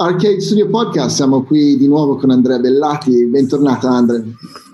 Arcade 0.00 0.40
Studio 0.40 0.66
Podcast, 0.66 1.16
siamo 1.16 1.42
qui 1.42 1.76
di 1.76 1.86
nuovo 1.86 2.16
con 2.16 2.30
Andrea 2.30 2.58
Bellati. 2.58 3.26
Bentornato 3.26 3.86
Andrea. 3.86 4.22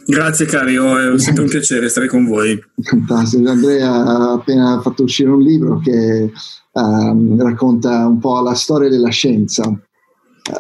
Grazie 0.07 0.47
cari, 0.47 0.77
è 0.77 1.19
sempre 1.19 1.43
un 1.43 1.49
piacere 1.49 1.89
stare 1.89 2.07
con 2.07 2.27
voi. 2.27 2.57
Fantastico, 2.81 3.51
Andrea 3.51 3.93
ha 3.93 4.33
appena 4.35 4.81
fatto 4.81 5.03
uscire 5.03 5.29
un 5.31 5.41
libro 5.41 5.81
che 5.81 6.31
um, 6.71 7.43
racconta 7.43 8.07
un 8.07 8.21
po' 8.21 8.41
la 8.41 8.55
storia 8.55 8.89
della 8.89 9.09
scienza. 9.09 9.65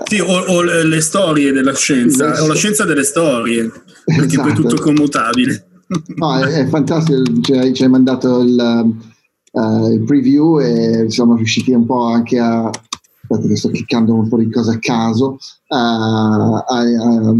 Sì, 0.02 0.18
o, 0.18 0.36
o 0.36 0.62
le 0.62 1.00
storie 1.00 1.52
della 1.52 1.74
scienza, 1.74 2.32
esatto. 2.32 2.42
o 2.42 2.48
la 2.48 2.56
scienza 2.56 2.84
delle 2.84 3.04
storie, 3.04 3.70
perché 4.04 4.24
esatto. 4.24 4.42
poi 4.42 4.50
è 4.50 4.54
tutto 4.54 4.82
commutabile. 4.82 5.68
No, 6.16 6.38
è, 6.40 6.42
è 6.42 6.66
fantastico, 6.66 7.22
ci, 7.40 7.72
ci 7.72 7.84
hai 7.84 7.88
mandato 7.88 8.40
il, 8.40 8.96
uh, 9.52 9.92
il, 9.92 10.02
preview 10.02 10.58
e 10.58 11.06
siamo 11.08 11.36
riusciti 11.36 11.70
un 11.70 11.86
po' 11.86 12.06
anche 12.06 12.40
a... 12.40 12.68
Aspetta 13.28 13.48
che 13.48 13.56
sto 13.56 13.68
cliccando 13.70 14.14
un 14.14 14.28
po' 14.28 14.38
di 14.38 14.50
cose 14.50 14.72
a 14.72 14.78
caso. 14.78 15.38
Uh, 15.68 15.74
a, 15.74 16.64
a, 16.66 17.34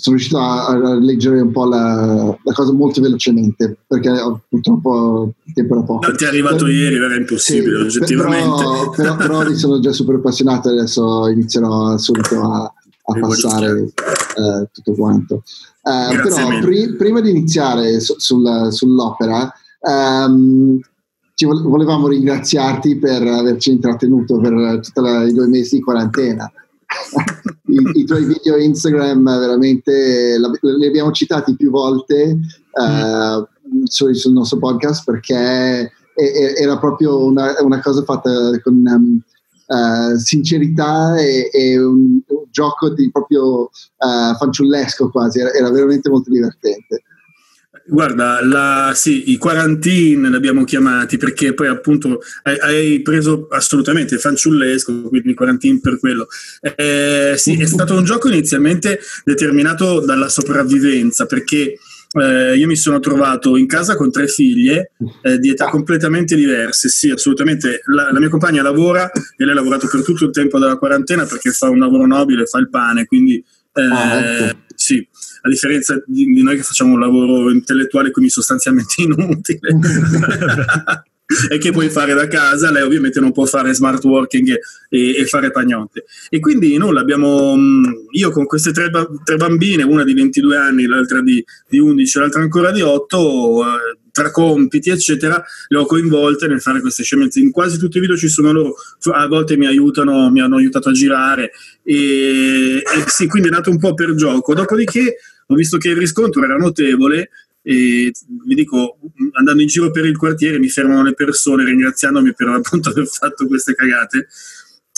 sono 0.00 0.16
riuscito 0.16 0.38
a, 0.38 0.66
a, 0.68 0.94
leggere 0.94 1.40
un 1.40 1.52
po' 1.52 1.66
la, 1.66 2.36
la, 2.42 2.52
cosa 2.52 2.72
molto 2.72 3.02
velocemente 3.02 3.76
perché 3.86 4.10
purtroppo 4.48 5.34
il 5.44 5.52
tempo 5.52 5.74
era 5.74 5.84
poco. 5.84 6.06
Non 6.06 6.16
ti 6.16 6.24
è 6.24 6.28
arrivato 6.28 6.64
per, 6.64 6.72
ieri, 6.72 6.96
era 6.96 7.14
impossibile 7.14 7.90
sì, 7.90 7.98
oggettivamente. 7.98 8.62
Però, 8.96 9.16
però, 9.16 9.16
però 9.16 9.54
sono 9.54 9.78
già 9.78 9.92
super 9.92 10.16
appassionato 10.16 10.70
e 10.70 10.72
adesso 10.72 11.28
inizierò 11.28 11.96
subito 11.98 12.40
a, 12.40 12.62
a 12.62 13.18
passare 13.20 13.82
eh, 13.82 14.68
tutto 14.72 14.92
quanto. 14.94 15.42
Eh, 15.82 16.20
però 16.20 16.60
pri, 16.60 16.96
prima 16.96 17.20
di 17.20 17.30
iniziare 17.30 18.00
su, 18.00 18.14
sul, 18.18 18.68
sull'opera, 18.70 19.52
ci 19.82 20.80
volevamo 21.46 22.08
ringraziarti 22.08 22.98
per 22.98 23.22
averci 23.22 23.70
intrattenuto 23.70 24.38
per 24.38 24.80
tutti 24.82 25.00
i 25.00 25.32
due 25.32 25.48
mesi 25.48 25.76
di 25.76 25.82
quarantena. 25.82 26.50
I, 27.66 28.00
I, 28.00 28.04
tuoi 28.04 28.24
video 28.24 28.56
Instagram 28.56 29.22
veramente 29.38 30.36
li 30.60 30.86
abbiamo 30.86 31.12
citati 31.12 31.54
più 31.54 31.70
volte 31.70 32.36
uh, 32.72 33.46
sul, 33.84 34.16
sul, 34.16 34.32
nostro 34.32 34.58
podcast 34.58 35.04
perché 35.04 35.92
era 36.14 36.78
proprio 36.78 37.24
una, 37.24 37.54
una 37.62 37.80
cosa 37.80 38.02
fatta 38.02 38.30
con 38.62 38.82
um, 38.84 39.20
uh, 39.66 40.16
sincerità 40.16 41.16
e, 41.16 41.48
e 41.52 41.78
un, 41.78 42.20
un, 42.26 42.44
gioco 42.50 42.90
di 42.90 43.10
proprio 43.10 43.62
uh, 43.62 44.34
fanciullesco 44.36 45.10
quasi, 45.10 45.40
era, 45.40 45.52
era 45.52 45.70
veramente 45.70 46.10
molto 46.10 46.30
divertente. 46.30 47.04
Guarda, 47.86 48.44
la, 48.44 48.92
sì, 48.94 49.32
i 49.32 49.36
quarantine 49.36 50.28
li 50.28 50.34
abbiamo 50.34 50.64
chiamati 50.64 51.16
perché 51.16 51.54
poi 51.54 51.66
appunto 51.66 52.20
hai, 52.44 52.58
hai 52.58 53.02
preso 53.02 53.48
assolutamente 53.50 54.18
fanciullesco, 54.18 55.08
quindi 55.08 55.34
quarantine 55.34 55.80
per 55.80 55.98
quello. 55.98 56.28
Eh, 56.60 57.34
sì, 57.36 57.60
è 57.60 57.66
stato 57.66 57.94
un 57.94 58.04
gioco 58.04 58.28
inizialmente 58.28 59.00
determinato 59.24 60.00
dalla 60.00 60.28
sopravvivenza 60.28 61.26
perché 61.26 61.78
eh, 62.12 62.56
io 62.56 62.66
mi 62.66 62.76
sono 62.76 62.98
trovato 62.98 63.56
in 63.56 63.66
casa 63.66 63.94
con 63.94 64.10
tre 64.10 64.26
figlie 64.26 64.92
eh, 65.22 65.38
di 65.38 65.50
età 65.50 65.66
completamente 65.66 66.34
diverse. 66.34 66.88
Sì, 66.88 67.10
assolutamente. 67.10 67.82
La, 67.86 68.10
la, 68.10 68.18
mia 68.18 68.28
compagna 68.28 68.62
lavora 68.62 69.10
e 69.10 69.20
lei 69.36 69.50
ha 69.50 69.54
lavorato 69.54 69.88
per 69.88 70.02
tutto 70.02 70.24
il 70.24 70.32
tempo 70.32 70.58
della 70.58 70.76
quarantena 70.76 71.24
perché 71.24 71.50
fa 71.50 71.68
un 71.68 71.78
lavoro 71.78 72.06
nobile, 72.06 72.46
fa 72.46 72.58
il 72.58 72.68
pane, 72.68 73.06
quindi 73.06 73.44
eh, 73.72 73.82
ah, 73.82 74.18
ecco. 74.18 74.58
Sì 74.90 75.08
a 75.42 75.48
differenza 75.48 76.02
di, 76.06 76.24
di 76.24 76.42
noi 76.42 76.56
che 76.56 76.62
facciamo 76.62 76.94
un 76.94 77.00
lavoro 77.00 77.50
intellettuale 77.50 78.10
quindi 78.10 78.30
sostanzialmente 78.30 78.94
inutile 79.02 79.60
e 81.48 81.58
che 81.58 81.70
puoi 81.70 81.88
fare 81.90 82.12
da 82.12 82.26
casa, 82.26 82.72
lei 82.72 82.82
ovviamente 82.82 83.20
non 83.20 83.30
può 83.30 83.44
fare 83.44 83.72
smart 83.72 84.02
working 84.02 84.58
e, 84.88 85.16
e 85.16 85.26
fare 85.26 85.52
pagnotte. 85.52 86.04
E 86.28 86.40
quindi 86.40 86.76
nulla, 86.76 87.00
abbiamo, 87.00 87.56
mm, 87.56 87.84
io 88.10 88.30
con 88.32 88.46
queste 88.46 88.72
tre, 88.72 88.90
tre, 89.22 89.36
bambine, 89.36 89.84
una 89.84 90.02
di 90.02 90.12
22 90.12 90.56
anni, 90.56 90.86
l'altra 90.86 91.22
di, 91.22 91.44
di 91.68 91.78
11, 91.78 92.18
l'altra 92.18 92.42
ancora 92.42 92.72
di 92.72 92.80
8, 92.80 93.62
eh, 93.62 93.98
tra 94.20 94.30
compiti, 94.30 94.90
eccetera, 94.90 95.42
le 95.68 95.78
ho 95.78 95.86
coinvolte 95.86 96.46
nel 96.46 96.60
fare 96.60 96.80
queste 96.80 97.02
scemenze. 97.02 97.40
In 97.40 97.50
quasi 97.50 97.78
tutti 97.78 97.98
i 97.98 98.00
video 98.00 98.16
ci 98.16 98.28
sono 98.28 98.52
loro, 98.52 98.74
a 99.12 99.26
volte 99.26 99.56
mi 99.56 99.66
aiutano, 99.66 100.30
mi 100.30 100.40
hanno 100.40 100.56
aiutato 100.56 100.90
a 100.90 100.92
girare, 100.92 101.52
e, 101.82 102.76
e 102.76 103.04
sì, 103.06 103.26
quindi 103.26 103.48
è 103.48 103.50
nato 103.50 103.70
un 103.70 103.78
po' 103.78 103.94
per 103.94 104.14
gioco. 104.14 104.54
Dopodiché 104.54 105.16
ho 105.46 105.54
visto 105.54 105.78
che 105.78 105.88
il 105.88 105.96
riscontro 105.96 106.44
era 106.44 106.56
notevole 106.56 107.30
e 107.62 108.12
vi 108.46 108.54
dico, 108.54 108.98
andando 109.32 109.60
in 109.60 109.68
giro 109.68 109.90
per 109.90 110.06
il 110.06 110.16
quartiere 110.16 110.58
mi 110.58 110.70
fermano 110.70 111.02
le 111.02 111.12
persone 111.12 111.64
ringraziandomi 111.64 112.32
per 112.34 112.48
appunto 112.56 112.90
aver 112.90 113.06
fatto 113.06 113.46
queste 113.46 113.74
cagate 113.74 114.28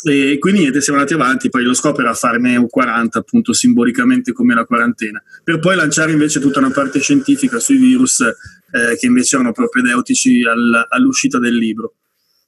e 0.04 0.38
quindi 0.38 0.60
niente, 0.60 0.80
siamo 0.80 0.98
andati 0.98 1.14
avanti, 1.14 1.48
poi 1.48 1.62
lo 1.62 1.74
scopo 1.74 2.00
era 2.00 2.14
farne 2.14 2.56
un 2.56 2.68
40 2.68 3.18
appunto 3.18 3.52
simbolicamente 3.52 4.32
come 4.32 4.54
la 4.54 4.64
quarantena, 4.64 5.22
per 5.44 5.58
poi 5.58 5.76
lanciare 5.76 6.12
invece 6.12 6.40
tutta 6.40 6.58
una 6.58 6.70
parte 6.70 6.98
scientifica 6.98 7.58
sui 7.58 7.76
virus 7.76 8.20
eh, 8.20 8.96
che 8.98 9.06
invece 9.06 9.36
erano 9.36 9.52
propedeutici 9.52 10.42
al, 10.44 10.86
all'uscita 10.88 11.38
del 11.38 11.56
libro. 11.56 11.94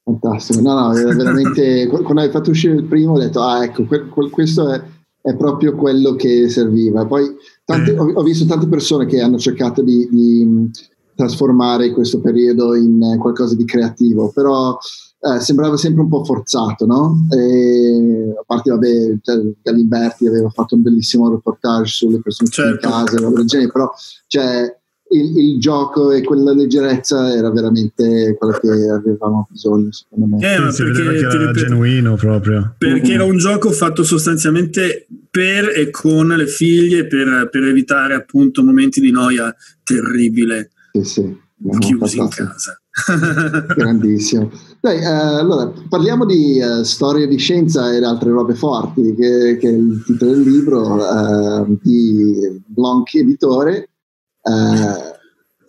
Fantastico, 0.02 0.60
no 0.60 0.74
no, 0.74 0.92
veramente 0.92 1.86
quando 1.88 2.20
hai 2.20 2.30
fatto 2.30 2.50
uscire 2.50 2.74
il 2.74 2.84
primo 2.84 3.12
ho 3.12 3.18
detto 3.18 3.42
ah 3.42 3.64
ecco, 3.64 3.84
que- 3.84 4.08
questo 4.08 4.70
è, 4.70 4.82
è, 5.22 5.34
proprio 5.36 5.74
quello 5.74 6.14
che 6.14 6.48
serviva, 6.48 7.06
poi 7.06 7.34
tante, 7.64 7.92
ho, 7.92 8.12
ho, 8.12 8.22
visto 8.22 8.44
tante 8.44 8.66
persone 8.66 9.06
che 9.06 9.20
hanno 9.20 9.38
cercato 9.38 9.82
di, 9.82 10.06
di 10.10 10.70
trasformare 11.14 11.92
questo 11.92 12.20
periodo 12.20 12.74
in 12.74 13.16
qualcosa 13.18 13.54
di 13.54 13.64
creativo, 13.64 14.30
però 14.30 14.76
eh, 15.24 15.40
sembrava 15.40 15.78
sempre 15.78 16.02
un 16.02 16.08
po' 16.08 16.22
forzato, 16.22 16.84
no? 16.84 17.26
E, 17.30 18.34
a 18.38 18.44
parte, 18.44 18.70
vabbè, 18.70 19.16
cioè, 19.22 19.40
Galimberti 19.62 20.26
aveva 20.26 20.50
fatto 20.50 20.74
un 20.74 20.82
bellissimo 20.82 21.30
reportage 21.30 21.90
sulle 21.90 22.20
persone 22.20 22.50
certo. 22.50 22.86
in 22.86 22.92
casa, 22.92 23.30
del 23.30 23.46
genere, 23.46 23.72
però 23.72 23.90
cioè, 24.26 24.76
il, 25.08 25.36
il, 25.38 25.60
gioco 25.60 26.12
e 26.12 26.22
quella 26.22 26.52
leggerezza 26.52 27.34
era 27.34 27.50
veramente 27.50 28.36
quello 28.38 28.58
che 28.58 28.68
avevamo 28.68 29.48
bisogno, 29.48 29.92
secondo 29.92 30.36
me. 30.36 30.46
Eh, 30.46 30.72
sì, 30.72 30.82
perché, 30.82 31.02
che 31.02 31.08
era 31.08 31.38
ripeto, 31.38 31.52
genuino 31.52 32.16
proprio. 32.16 32.74
Perché 32.76 33.12
era 33.12 33.24
un 33.24 33.38
gioco 33.38 33.70
fatto 33.70 34.02
sostanzialmente 34.02 35.06
per 35.30 35.70
e 35.74 35.88
con 35.88 36.28
le 36.28 36.46
figlie 36.46 37.06
per, 37.06 37.48
per 37.50 37.62
evitare 37.64 38.12
appunto 38.12 38.62
momenti 38.62 39.00
di 39.00 39.10
noia 39.10 39.54
terribile. 39.82 40.70
Sì, 40.92 41.02
sì. 41.02 41.42
Chiusi 41.78 42.18
in 42.18 42.28
casa. 42.28 42.78
Grandissimo. 43.74 44.50
Dai, 44.80 44.98
eh, 44.98 45.04
allora 45.04 45.72
parliamo 45.88 46.24
di 46.24 46.58
eh, 46.58 46.84
storia 46.84 47.26
di 47.26 47.36
scienza 47.36 47.92
e 47.92 48.02
altre 48.04 48.30
robe 48.30 48.54
forti, 48.54 49.14
che, 49.14 49.56
che 49.58 49.68
è 49.68 49.72
il 49.72 50.02
titolo 50.06 50.30
del 50.30 50.42
libro 50.42 50.98
eh, 51.02 51.78
di 51.82 52.62
Blanc 52.66 53.12
Editore, 53.14 53.90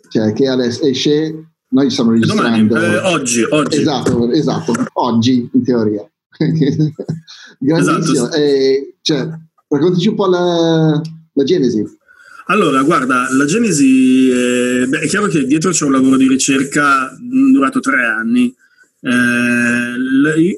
cioè, 0.10 0.34
che 0.34 0.48
adesso 0.48 0.84
esce. 0.84 1.50
Noi 1.68 1.90
stiamo 1.90 2.12
registrando 2.12 2.76
Domani, 2.76 2.94
eh, 2.94 2.98
oggi, 3.00 3.42
oggi. 3.50 3.82
Esatto, 3.82 4.32
esatto, 4.32 4.74
oggi 4.94 5.50
in 5.52 5.64
teoria. 5.64 6.08
Grandissimo. 7.58 8.30
Esatto. 8.30 8.38
cioè, 9.02 9.30
raccontaci 9.68 10.08
un 10.08 10.16
po' 10.16 10.28
la, 10.28 11.02
la 11.34 11.44
genesi. 11.44 11.84
Allora, 12.48 12.84
guarda, 12.84 13.28
la 13.32 13.46
Genesi, 13.46 14.30
è, 14.30 14.86
beh, 14.86 15.00
è 15.00 15.08
chiaro 15.08 15.26
che 15.28 15.46
dietro 15.46 15.72
c'è 15.72 15.86
un 15.86 15.94
lavoro 15.94 16.16
di 16.16 16.28
ricerca 16.28 17.16
durato 17.20 17.80
tre 17.80 18.06
anni. 18.06 18.54
Eh, 19.02 19.10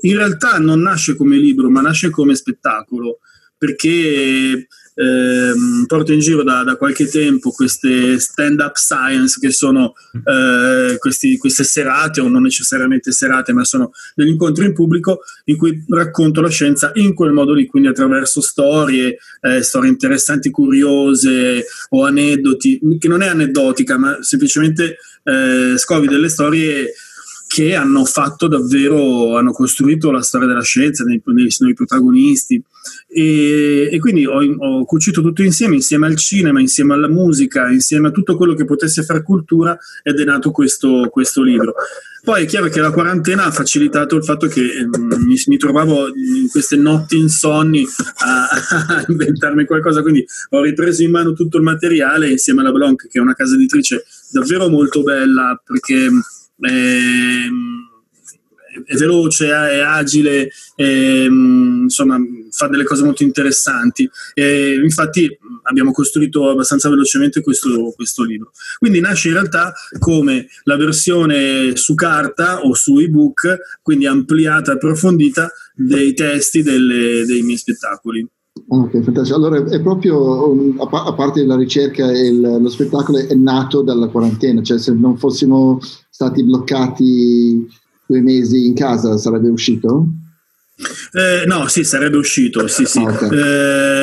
in 0.02 0.16
realtà 0.16 0.58
non 0.58 0.82
nasce 0.82 1.16
come 1.16 1.38
libro, 1.38 1.70
ma 1.70 1.80
nasce 1.80 2.10
come 2.10 2.36
spettacolo, 2.36 3.20
perché 3.58 4.68
ehm, 4.98 5.86
porto 5.86 6.12
in 6.12 6.20
giro 6.20 6.44
da, 6.44 6.64
da, 6.64 6.76
qualche 6.76 7.08
tempo 7.08 7.52
queste 7.52 8.20
stand-up 8.20 8.76
science 8.76 9.40
che 9.40 9.52
sono 9.52 9.94
eh, 10.26 10.98
questi, 10.98 11.38
queste 11.38 11.64
serate 11.64 12.20
o 12.20 12.28
non 12.28 12.42
necessariamente 12.42 13.12
serate 13.12 13.54
ma 13.54 13.64
sono 13.64 13.92
degli 14.16 14.30
incontri 14.30 14.66
in 14.66 14.74
pubblico 14.74 15.20
in 15.46 15.58
cui 15.58 15.84
racconto 15.88 16.42
la 16.42 16.50
scienza 16.50 16.92
in 16.96 17.14
quel 17.14 17.32
modo 17.32 17.54
lì, 17.54 17.68
quindi 17.68 17.90
attraverso 17.90 18.42
storie, 18.42 19.18
eh, 19.42 19.62
storie 19.62 19.90
interessanti, 19.90 20.50
curiose 20.50 21.66
o 21.90 22.06
aneddoti, 22.06 22.80
che 22.98 23.08
non 23.08 23.22
è 23.22 23.28
aneddotica 23.28 23.98
ma 23.98 24.18
semplicemente 24.22 24.98
eh, 25.24 25.78
scovi 25.78 26.08
delle 26.08 26.30
storie 26.30 26.92
che 27.58 27.74
hanno 27.74 28.06
fatto 28.06 28.48
davvero, 28.48 29.36
hanno 29.36 29.52
costruito 29.52 30.12
la 30.12 30.22
storia 30.22 30.46
della 30.46 30.62
scienza 30.62 31.04
nei, 31.04 31.20
nei, 31.26 31.48
nei 31.58 31.74
protagonisti 31.74 32.64
e, 33.08 33.90
e 33.92 33.98
quindi 33.98 34.28
ho, 34.28 34.38
ho, 34.60 34.86
cucito 34.86 35.24
tutto 35.24 35.42
insieme, 35.42 35.74
insieme 35.74 36.06
al 36.06 36.18
cinema, 36.18 36.60
insieme 36.60 36.94
alla 36.94 37.08
musica, 37.08 37.68
insieme 37.72 38.10
a 38.10 38.12
tutto 38.12 38.38
quello 38.38 38.54
che 38.54 38.64
potesse 38.64 39.02
fare 39.02 39.24
cultura 39.24 39.76
ed 40.04 40.20
è 40.20 40.24
nato 40.24 40.52
questo, 40.52 41.10
questo 41.10 41.42
libro. 41.42 41.74
Poi 42.24 42.44
è 42.44 42.46
chiaro 42.46 42.68
che 42.68 42.80
la 42.80 42.92
quarantena 42.92 43.46
ha 43.46 43.52
facilitato 43.52 44.16
il 44.16 44.24
fatto 44.24 44.46
che 44.46 44.62
eh, 44.62 44.86
mi, 44.86 45.36
mi, 45.48 45.58
trovavo 45.58 46.10
in 46.10 46.50
queste 46.52 46.76
notti 46.76 47.18
insonni 47.18 47.88
a, 48.18 48.50
a, 48.98 49.06
inventarmi 49.08 49.66
qualcosa, 49.66 50.04
quindi 50.04 50.24
ho 50.50 50.62
ripreso 50.62 51.02
in 51.02 51.10
mano 51.10 51.34
tutto 51.34 51.58
il 51.58 51.64
materiale 51.64 52.30
insieme 52.30 52.62
alla 52.62 52.72
Blanc, 52.72 53.08
che 53.08 53.18
è 53.18 53.22
una 53.22 53.34
casa 53.34 53.56
editrice 53.56 54.06
davvero 54.30 54.70
molto 54.70 55.02
bella 55.02 55.60
perché 55.66 56.10
eh, 56.60 57.50
è 58.86 58.96
veloce, 58.96 59.48
è 59.48 59.80
agile, 59.80 60.50
è, 60.76 61.26
insomma 61.28 62.18
fa 62.52 62.68
delle 62.68 62.84
cose 62.84 63.04
molto 63.04 63.24
interessanti. 63.24 64.10
E 64.34 64.76
infatti 64.76 65.38
abbiamo 65.64 65.92
costruito 65.92 66.50
abbastanza 66.50 66.90
velocemente 66.90 67.42
questo, 67.42 67.92
questo 67.96 68.24
libro. 68.24 68.52
Quindi 68.78 69.00
nasce 69.00 69.30
in 69.30 69.36
realtà 69.36 69.74
come 70.00 70.48
la 70.64 70.76
versione 70.78 71.76
su 71.76 71.96
carta 71.96 72.62
o 72.62 72.74
su 72.74 73.00
ebook, 73.00 73.80
quindi 73.82 74.06
ampliata 74.06 74.72
e 74.72 74.76
approfondita 74.76 75.52
dei 75.76 76.14
testi 76.14 76.62
delle, 76.62 77.26
dei 77.26 77.42
miei 77.42 77.58
spettacoli. 77.58 78.28
Ok, 78.68 79.02
fantastico. 79.02 79.36
Allora 79.38 79.64
è 79.70 79.82
proprio, 79.82 80.52
um, 80.52 80.76
a 80.80 81.14
parte 81.14 81.46
la 81.46 81.56
ricerca 81.56 82.12
e 82.12 82.32
lo 82.32 82.70
spettacolo, 82.70 83.20
è 83.20 83.34
nato 83.34 83.82
dalla 83.82 84.08
quarantena, 84.08 84.62
cioè 84.62 84.80
se 84.80 84.94
non 84.94 85.18
fossimo 85.18 85.80
stati 86.10 86.44
bloccati 86.44 87.68
due 88.06 88.22
mesi 88.22 88.66
in 88.66 88.74
casa 88.74 89.18
sarebbe 89.18 89.50
uscito? 89.50 90.08
Eh, 91.12 91.46
no, 91.48 91.68
sì, 91.68 91.84
sarebbe 91.84 92.18
uscito, 92.18 92.68
sì, 92.68 92.86
sì. 92.86 93.00
Okay. 93.00 93.30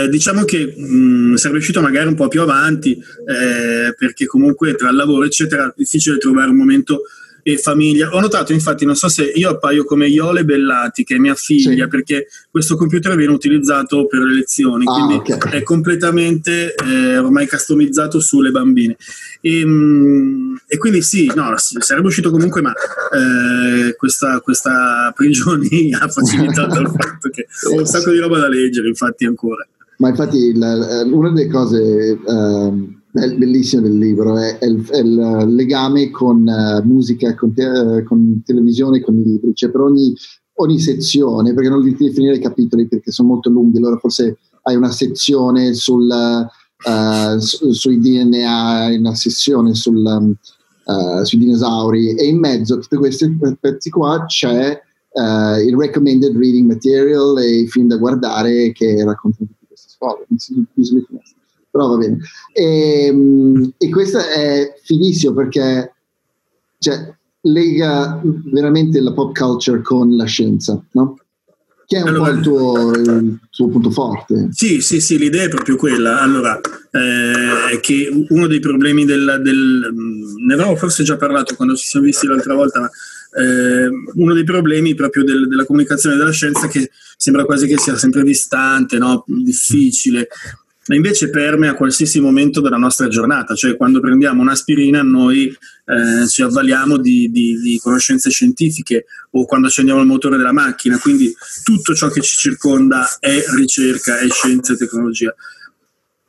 Eh, 0.05 0.09
diciamo 0.09 0.45
che 0.45 0.75
mh, 0.77 0.97
mm, 0.97 1.35
sarebbe 1.35 1.59
uscito 1.59 1.81
magari 1.81 2.09
un 2.09 2.17
po' 2.17 2.29
più 2.29 2.43
avanti, 2.43 2.93
eh, 2.93 3.95
perché 3.97 4.27
comunque 4.27 4.75
tra 4.75 4.91
il 4.91 4.97
lavoro, 4.97 5.25
eccetera, 5.25 5.69
è 5.69 5.75
difficile 5.77 6.19
trovare 6.19 6.51
un 6.51 6.57
momento 6.57 7.03
e 7.47 7.59
famiglia. 7.59 8.09
Ho 8.13 8.21
notato 8.21 8.55
infatti, 8.55 8.87
non 8.87 8.97
so 8.97 9.09
se 9.09 9.23
io 9.23 9.51
appaio 9.51 9.85
come 9.85 10.09
Iole 10.09 10.47
Bellati, 10.47 11.05
che 11.05 11.17
è 11.17 11.19
mia 11.19 11.35
figlia, 11.35 11.85
sì. 11.85 11.91
perché 11.91 12.27
questo 12.51 12.75
computer 12.75 13.15
viene 13.17 13.35
utilizzato 13.35 14.07
per 14.07 14.21
le 14.21 14.35
lezioni, 14.35 14.85
ah, 14.87 14.93
quindi 14.95 15.33
okay. 15.33 15.53
è 15.53 15.63
completamente 15.63 16.75
eh, 16.75 17.19
ormai 17.19 17.47
customizzato 17.47 18.19
sulle 18.19 18.51
bambine. 18.51 18.97
E, 19.43 19.61
ehm, 19.61 20.59
e, 20.67 20.79
quindi 20.79 21.03
sì, 21.03 21.31
no, 21.35 21.53
sarebbe 21.57 22.07
uscito 22.07 22.31
comunque, 22.31 22.63
ma 22.63 22.73
eh, 22.73 23.95
questa, 23.95 24.41
questa 24.41 25.13
prigionia 25.15 26.01
ha 26.01 26.09
facilitato 26.09 26.81
il 26.81 26.89
fatto 26.89 27.29
che 27.29 27.47
ho 27.71 27.79
un 27.79 27.87
sacco 27.87 28.11
di 28.11 28.19
roba 28.19 28.39
da 28.39 28.49
leggere, 28.49 28.89
infatti 28.89 29.27
ancora. 29.27 29.67
Ma 29.99 30.09
infatti 30.09 30.57
la, 30.57 31.05
una 31.05 31.31
delle 31.31 31.49
cose... 31.49 32.19
Um 32.25 33.03
bellissimo 33.15 33.83
del 33.83 33.97
libro, 33.97 34.37
è, 34.37 34.59
è, 34.59 34.67
il, 34.67 34.85
è 34.89 34.99
il, 34.99 35.55
legame 35.55 36.11
con 36.11 36.45
uh, 36.45 36.85
musica, 36.85 37.33
con, 37.37 37.55
te, 37.55 37.65
uh, 37.65 38.03
con, 38.03 38.43
televisione, 38.45 39.01
con 39.01 39.15
libri, 39.15 39.55
cioè 39.55 39.71
per 39.71 39.83
ogni, 39.83 40.13
ogni, 40.55 40.81
sezione, 40.81 41.55
perché 41.55 41.69
non 41.69 41.81
li 41.81 41.95
definire 41.95 42.41
capitoli 42.41 42.89
perché 42.89 43.13
sono 43.13 43.29
molto 43.29 43.51
lunghi, 43.51 43.79
allora 43.79 43.99
forse 43.99 44.39
hai 44.63 44.75
una 44.75 44.91
sezione 44.91 45.75
sul, 45.75 46.09
uh, 46.11 47.39
su, 47.39 47.71
sui 47.71 48.01
DNA, 48.01 48.97
una 48.99 49.15
sezione 49.15 49.75
sul, 49.75 50.05
um, 50.05 50.35
sui 51.23 51.39
dinosauri 51.39 52.17
e 52.17 52.27
in 52.27 52.39
mezzo 52.39 52.75
a 52.75 52.79
tutti 52.79 52.97
questi 52.97 53.39
pezzi 53.59 53.89
qua 53.89 54.25
c'è 54.27 54.79
il 55.17 55.77
recommended 55.79 56.37
reading 56.37 56.69
material 56.69 57.39
e 57.39 57.61
i 57.61 57.69
film 57.69 57.87
da 57.87 57.97
guardare 57.97 58.71
che 58.73 59.03
raccontano 59.03 59.49
tutte 59.49 59.67
queste 59.67 59.89
storie 59.89 60.27
però 61.75 61.89
va 61.89 61.97
bene. 61.97 62.19
E, 62.53 63.07
ehm, 63.07 63.73
e 63.77 63.91
questo 63.91 64.19
è 64.19 64.77
finissimo 64.85 65.35
perché 65.35 65.93
cioè, 66.79 67.13
lega 67.41 68.21
veramente 68.45 69.01
la 69.01 69.13
pop 69.13 69.37
culture 69.37 69.83
con 69.83 70.15
la 70.15 70.25
scienza, 70.25 70.81
no? 70.93 71.19
Che 71.85 71.97
è 71.97 72.03
un 72.03 72.09
allora, 72.09 72.31
po' 72.31 72.37
il 72.37 72.43
tuo, 72.43 72.91
il 72.93 73.41
tuo, 73.51 73.69
punto 73.69 73.91
forte. 73.91 74.49
Sì, 74.53 74.81
sì, 74.81 75.01
sì, 75.01 75.19
l'idea 75.19 75.43
è 75.43 75.49
proprio 75.49 75.77
quella. 75.77 76.21
Allora, 76.21 76.59
eh, 76.59 77.73
è 77.73 77.81
che 77.81 78.27
uno 78.29 78.47
dei 78.47 78.61
problemi 78.61 79.05
del, 79.05 79.41
del, 79.43 79.93
Ne 80.47 80.55
avevo 80.55 80.77
forse 80.77 81.03
già 81.03 81.17
parlato 81.17 81.57
quando 81.57 81.75
ci 81.75 81.87
siamo 81.87 82.07
visti 82.07 82.27
l'altra 82.27 82.55
volta, 82.55 82.81
ma 82.81 82.91
eh, 83.43 83.91
uno 84.15 84.33
dei 84.33 84.45
problemi 84.45 84.95
proprio 84.95 85.25
del, 85.25 85.47
della 85.49 85.67
comunicazione 85.67 86.17
della 86.17 86.31
scienza 86.31 86.69
che 86.69 86.91
sembra 87.19 87.45
quasi 87.45 87.67
che 87.67 87.77
sia 87.79 87.97
sempre 87.97 88.23
distante, 88.23 88.97
no? 88.97 89.25
difficile 89.27 90.29
ma 90.87 90.95
invece 90.95 91.31
permea 91.31 91.75
qualsiasi 91.75 92.21
momento 92.21 92.61
della 92.61 92.77
nostra 92.77 93.09
giornata, 93.09 93.55
cioè 93.55 93.77
quando 93.77 94.01
prendiamo 94.01 94.43
un'aspirina 94.43 95.03
noi 95.03 95.47
eh, 95.47 96.29
ci 96.29 96.43
avvaliamo 96.43 96.99
di, 96.99 97.31
di, 97.31 97.59
di, 97.59 97.79
conoscenze 97.79 98.31
scientifiche 98.31 99.07
o 99.31 99.47
quando 99.47 99.69
accendiamo 99.69 100.01
il 100.01 100.07
motore 100.07 100.37
della 100.37 100.53
macchina, 100.53 100.99
quindi 100.99 101.35
tutto 101.63 101.95
ciò 101.95 102.09
che 102.09 102.21
ci 102.21 102.37
circonda 102.37 103.17
è 103.19 103.43
ricerca, 103.57 104.19
è 104.19 104.29
scienza 104.29 104.75
e 104.75 104.77
tecnologia. 104.77 105.35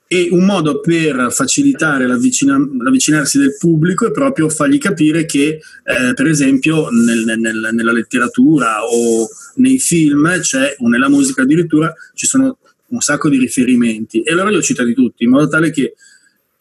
E 0.07 0.29
un 0.31 0.45
modo 0.45 0.81
per 0.81 1.29
facilitare 1.31 2.05
l'avvicina- 2.05 2.57
l'avvicinarsi 2.57 3.39
del 3.39 3.57
pubblico 3.57 4.05
è 4.05 4.11
proprio 4.11 4.49
fargli 4.49 4.77
capire 4.77 5.25
che, 5.25 5.59
eh, 5.83 6.13
per 6.13 6.27
esempio, 6.27 6.89
nel, 6.89 7.23
nel, 7.39 7.69
nella 7.71 7.91
letteratura 7.91 8.85
o 8.85 9.27
nei 9.55 9.79
film, 9.79 10.29
o 10.77 10.87
nella 10.87 11.09
musica 11.09 11.41
addirittura, 11.41 11.91
ci 12.13 12.27
sono 12.27 12.59
un 12.87 12.99
sacco 12.99 13.29
di 13.29 13.37
riferimenti 13.37 14.21
e 14.21 14.31
allora 14.31 14.49
li 14.49 14.57
ho 14.57 14.61
citati 14.61 14.93
tutti 14.93 15.23
in 15.23 15.31
modo 15.31 15.47
tale 15.47 15.71
che 15.71 15.95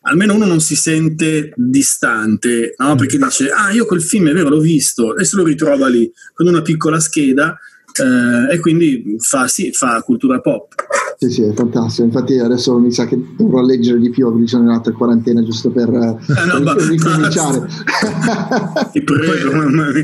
almeno 0.07 0.35
uno 0.35 0.47
non 0.47 0.61
si 0.61 0.77
sente 0.77 1.53
distante, 1.57 2.75
no? 2.77 2.95
perché 2.95 3.19
dice, 3.19 3.51
ah 3.51 3.71
io 3.73 3.87
quel 3.87 4.03
film 4.03 4.29
è 4.29 4.33
vero, 4.33 4.49
l'ho 4.49 4.61
visto, 4.61 5.17
e 5.17 5.25
se 5.25 5.37
lo 5.37 5.45
ritrova 5.45 5.89
lì 5.89 6.11
con 6.33 6.47
una 6.47 6.63
piccola 6.63 7.01
scheda 7.01 7.59
eh, 8.03 8.55
e 8.55 8.59
quindi 8.61 9.17
fa, 9.19 9.47
sì, 9.47 9.71
fa 9.73 10.01
cultura 10.03 10.41
pop. 10.41 10.75
Sì, 11.19 11.31
sì, 11.31 11.43
è 11.43 11.53
fantastico. 11.53 12.07
Infatti 12.07 12.39
adesso 12.39 12.79
mi 12.79 12.91
sa 12.91 13.07
che 13.07 13.19
dovrò 13.37 13.63
leggere 13.63 14.01
di 14.01 14.11
più, 14.11 14.31
perché 14.33 14.49
sono 14.49 14.65
in 14.65 14.71
altra 14.71 14.93
quarantena 14.93 15.43
giusto 15.43 15.71
per, 15.71 15.89
eh, 15.89 16.17
no, 16.47 16.75
per 16.75 16.85
ricominciare. 16.89 17.67
Ti 18.93 19.03
prego, 19.03 19.53
mamma 19.53 19.91
mia. 19.91 20.03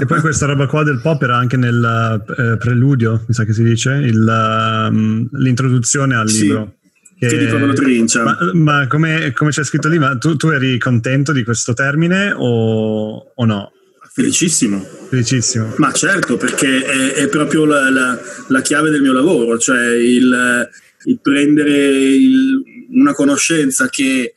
e 0.00 0.06
poi 0.06 0.20
questa 0.20 0.46
roba 0.46 0.66
qua 0.66 0.82
del 0.82 1.00
pop 1.02 1.22
era 1.22 1.36
anche 1.36 1.56
nel 1.56 2.24
eh, 2.26 2.56
preludio, 2.56 3.24
mi 3.26 3.34
sa 3.34 3.44
che 3.44 3.52
si 3.52 3.62
dice, 3.62 3.92
il, 3.92 4.88
um, 4.90 5.28
l'introduzione 5.32 6.16
al 6.16 6.28
sì. 6.28 6.42
libro. 6.42 6.72
Che, 7.18 7.26
che 7.26 7.36
dicono 7.36 7.72
trincia. 7.72 8.22
Ma, 8.22 8.36
ma 8.52 8.86
come, 8.86 9.32
come, 9.32 9.50
c'è 9.50 9.64
scritto 9.64 9.88
lì, 9.88 9.98
ma 9.98 10.16
tu, 10.16 10.36
tu, 10.36 10.50
eri 10.50 10.78
contento 10.78 11.32
di 11.32 11.42
questo 11.42 11.74
termine 11.74 12.32
o, 12.32 13.32
o 13.34 13.44
no? 13.44 13.72
Felicissimo. 14.18 14.84
Felicissimo. 15.08 15.74
Ma 15.76 15.92
certo, 15.92 16.36
perché 16.36 16.82
è, 16.82 17.12
è 17.12 17.28
proprio 17.28 17.64
la, 17.64 17.88
la, 17.88 18.20
la, 18.48 18.60
chiave 18.62 18.90
del 18.90 19.00
mio 19.00 19.12
lavoro, 19.12 19.56
cioè 19.58 19.94
il, 19.94 20.68
il 21.04 21.20
prendere 21.22 21.70
il, 21.70 22.60
una 22.90 23.12
conoscenza 23.12 23.88
che 23.88 24.22
eh, 24.22 24.34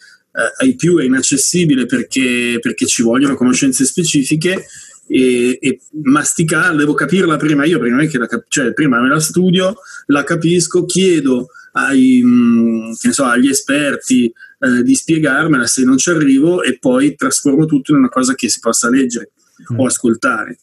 ai 0.60 0.76
più 0.76 1.00
è 1.00 1.04
inaccessibile 1.04 1.88
perché, 1.88 2.60
perché 2.62 2.86
ci 2.86 3.02
vogliono 3.02 3.34
conoscenze 3.34 3.84
specifiche 3.84 4.68
e, 5.08 5.58
e, 5.60 5.80
masticarla, 6.04 6.78
devo 6.78 6.94
capirla 6.94 7.38
prima 7.38 7.66
io, 7.66 7.80
prima, 7.80 8.06
che 8.06 8.20
la, 8.20 8.28
cioè, 8.50 8.74
prima 8.74 9.02
me 9.02 9.10
la 9.10 9.20
studio, 9.20 9.78
la 10.06 10.24
capisco, 10.24 10.86
chiedo 10.86 11.48
ai, 11.72 12.22
mh, 12.24 12.30
mm, 12.30 12.92
so, 12.92 13.24
agli 13.24 13.50
esperti 13.50 14.32
eh, 14.60 14.84
di 14.84 14.94
spiegarmela 14.94 15.66
se 15.66 15.84
non 15.84 15.98
ci 15.98 16.12
arrivo 16.12 16.62
e 16.62 16.78
poi 16.78 17.16
trasformo 17.16 17.66
tutto 17.66 17.94
in 17.94 17.98
una 17.98 18.10
cosa 18.10 18.36
che 18.36 18.48
si 18.48 18.60
possa 18.60 18.88
leggere 18.88 19.32
mm. 19.74 19.80
o 19.80 19.86
ascoltare. 19.86 20.58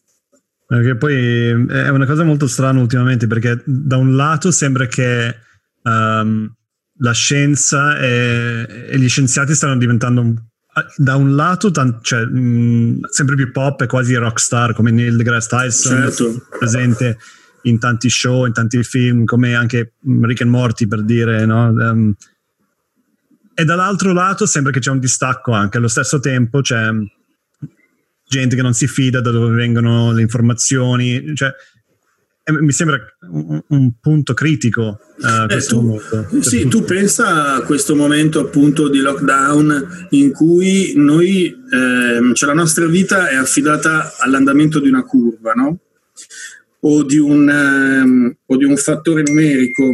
Perché 0.69 0.95
poi 0.95 1.49
è 1.67 1.89
una 1.89 2.05
cosa 2.05 2.23
molto 2.23 2.45
strana 2.45 2.79
ultimamente, 2.79 3.25
perché 3.25 3.59
da 3.65 3.97
un 3.97 4.15
lato 4.15 4.51
sembra 4.51 4.85
che 4.85 5.35
um, 5.81 6.53
la 6.99 7.11
scienza 7.11 7.97
e, 7.97 8.87
e, 8.89 8.99
gli 8.99 9.09
scienziati 9.09 9.55
stanno 9.55 9.77
diventando 9.77 10.35
da 10.97 11.15
un 11.15 11.35
lato 11.35 11.71
tan- 11.71 11.99
cioè, 12.01 12.23
mh, 12.23 13.07
sempre 13.09 13.35
più 13.35 13.51
pop 13.51 13.81
e 13.81 13.87
quasi 13.87 14.13
rockstar 14.15 14.73
come 14.73 14.91
Neil 14.91 15.17
deGrasse 15.17 15.47
Tyson 15.49 16.01
certo. 16.03 16.45
presente 16.57 17.17
in 17.63 17.79
tanti 17.79 18.09
show, 18.09 18.45
in 18.45 18.53
tanti 18.53 18.83
film 18.83 19.25
come 19.25 19.55
anche 19.55 19.93
Rick 20.21 20.41
and 20.41 20.51
Morty 20.51 20.87
per 20.87 21.03
dire 21.03 21.45
no? 21.45 21.69
Um, 21.69 22.13
e 23.53 23.65
dall'altro 23.65 24.13
lato 24.13 24.45
sembra 24.45 24.71
che 24.71 24.79
c'è 24.79 24.91
un 24.91 24.99
distacco 24.99 25.51
anche 25.51 25.77
allo 25.77 25.89
stesso 25.89 26.19
tempo 26.19 26.61
c'è 26.61 26.89
gente 28.29 28.55
che 28.55 28.61
non 28.61 28.73
si 28.73 28.87
fida 28.87 29.21
da 29.21 29.31
dove 29.31 29.55
vengono 29.55 30.13
le 30.13 30.21
informazioni, 30.21 31.35
cioè 31.35 31.51
mi 32.49 32.71
sembra 32.71 32.99
un, 33.31 33.61
un 33.67 33.91
punto 33.99 34.33
critico 34.33 34.99
uh, 35.17 35.47
questo 35.47 35.75
tu, 35.75 35.81
momento. 35.81 36.41
Sì, 36.41 36.67
tu 36.67 36.83
pensa 36.83 37.55
a 37.55 37.61
questo 37.61 37.95
momento 37.95 38.39
appunto 38.39 38.87
di 38.87 38.99
lockdown 38.99 40.07
in 40.11 40.31
cui 40.31 40.93
noi, 40.95 41.45
eh, 41.45 42.33
cioè 42.33 42.49
la 42.49 42.55
nostra 42.55 42.87
vita 42.87 43.29
è 43.29 43.35
affidata 43.35 44.15
all'andamento 44.17 44.79
di 44.79 44.89
una 44.89 45.03
curva, 45.03 45.53
no? 45.53 45.79
O 46.81 47.03
di 47.03 47.17
un, 47.17 47.47
um, 47.47 48.35
o 48.45 48.57
di 48.57 48.65
un 48.65 48.77
fattore 48.77 49.21
numerico. 49.21 49.91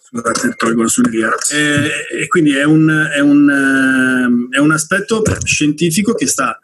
Scusate, 0.00 0.54
tolgo 0.56 0.82
la 0.82 0.88
suoneria. 0.88 1.30
E, 1.50 2.22
e 2.22 2.26
quindi 2.28 2.52
è 2.52 2.64
un, 2.64 2.88
è, 3.12 3.20
un, 3.20 3.48
uh, 3.48 4.54
è 4.54 4.58
un 4.58 4.70
aspetto 4.70 5.22
scientifico 5.44 6.14
che 6.14 6.26
sta 6.26 6.56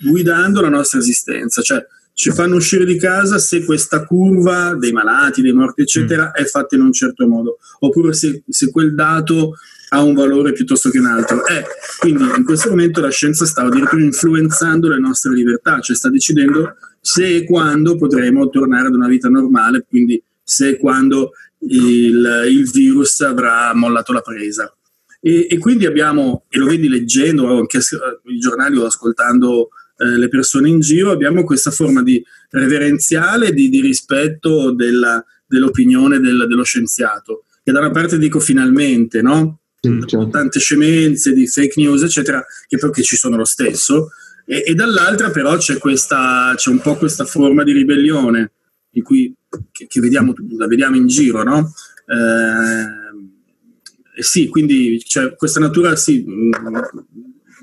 guidando 0.00 0.60
la 0.60 0.68
nostra 0.68 0.98
esistenza, 0.98 1.62
cioè 1.62 1.84
ci 2.12 2.30
fanno 2.32 2.56
uscire 2.56 2.84
di 2.84 2.98
casa 2.98 3.38
se 3.38 3.64
questa 3.64 4.04
curva 4.04 4.74
dei 4.74 4.92
malati, 4.92 5.42
dei 5.42 5.52
morti, 5.52 5.82
eccetera, 5.82 6.26
mm. 6.26 6.42
è 6.42 6.44
fatta 6.44 6.76
in 6.76 6.82
un 6.82 6.92
certo 6.92 7.26
modo, 7.26 7.58
oppure 7.78 8.12
se, 8.12 8.42
se, 8.48 8.70
quel 8.70 8.94
dato 8.94 9.54
ha 9.90 10.02
un 10.02 10.14
valore 10.14 10.52
piuttosto 10.52 10.90
che 10.90 10.98
un 10.98 11.06
altro. 11.06 11.46
Eh, 11.46 11.64
quindi 11.98 12.24
in 12.36 12.44
questo 12.44 12.68
momento 12.68 13.00
la 13.00 13.10
scienza 13.10 13.44
sta 13.46 13.62
addirittura 13.62 14.02
influenzando 14.02 14.88
le 14.88 14.98
nostre 14.98 15.32
libertà, 15.32 15.80
cioè 15.80 15.96
sta 15.96 16.10
decidendo 16.10 16.74
se 17.00 17.36
e 17.36 17.44
quando 17.44 17.96
potremo 17.96 18.48
tornare 18.50 18.88
ad 18.88 18.94
una 18.94 19.08
vita 19.08 19.28
normale, 19.28 19.86
quindi 19.88 20.22
se 20.42 20.70
e 20.70 20.76
quando 20.76 21.32
il, 21.60 22.46
il 22.48 22.70
virus 22.70 23.20
avrà 23.20 23.72
mollato 23.74 24.12
la 24.12 24.20
presa. 24.20 24.72
E, 25.22 25.46
e, 25.50 25.58
quindi 25.58 25.86
abbiamo, 25.86 26.44
e 26.48 26.58
lo 26.58 26.66
vedi 26.66 26.88
leggendo 26.88 27.58
anche 27.58 27.78
i 27.78 28.38
giornali 28.38 28.76
o 28.78 28.86
ascoltando 28.86 29.70
eh, 30.00 30.16
le 30.16 30.28
persone 30.28 30.68
in 30.68 30.80
giro, 30.80 31.10
abbiamo 31.10 31.44
questa 31.44 31.70
forma 31.70 32.02
di 32.02 32.24
reverenziale, 32.50 33.52
di, 33.52 33.68
di 33.68 33.82
rispetto 33.82 34.72
della, 34.72 35.22
dell'opinione 35.46 36.20
del, 36.20 36.46
dello 36.48 36.64
scienziato. 36.64 37.44
Che 37.62 37.70
da 37.70 37.80
una 37.80 37.90
parte 37.90 38.18
dico 38.18 38.40
finalmente, 38.40 39.20
no? 39.20 39.60
Certo. 39.78 40.28
Tante 40.28 40.58
scemenze 40.58 41.32
di 41.32 41.46
fake 41.46 41.80
news, 41.80 42.02
eccetera, 42.02 42.44
che 42.66 42.78
poi 42.78 42.90
che 42.90 43.02
ci 43.02 43.16
sono 43.16 43.36
lo 43.36 43.44
stesso. 43.44 44.10
E, 44.46 44.64
e 44.66 44.74
dall'altra 44.74 45.30
però 45.30 45.58
c'è, 45.58 45.76
questa, 45.76 46.54
c'è 46.56 46.70
un 46.70 46.80
po' 46.80 46.96
questa 46.96 47.26
forma 47.26 47.62
di 47.62 47.72
ribellione 47.72 48.52
in 48.92 49.02
cui, 49.02 49.34
che, 49.70 49.86
che 49.86 50.00
vediamo, 50.00 50.32
la 50.56 50.66
vediamo 50.66 50.96
in 50.96 51.06
giro, 51.06 51.42
no? 51.42 51.74
Eh, 52.06 54.22
sì, 54.22 54.48
quindi 54.48 54.98
cioè, 55.04 55.36
questa 55.36 55.60
natura 55.60 55.94
sì, 55.96 56.24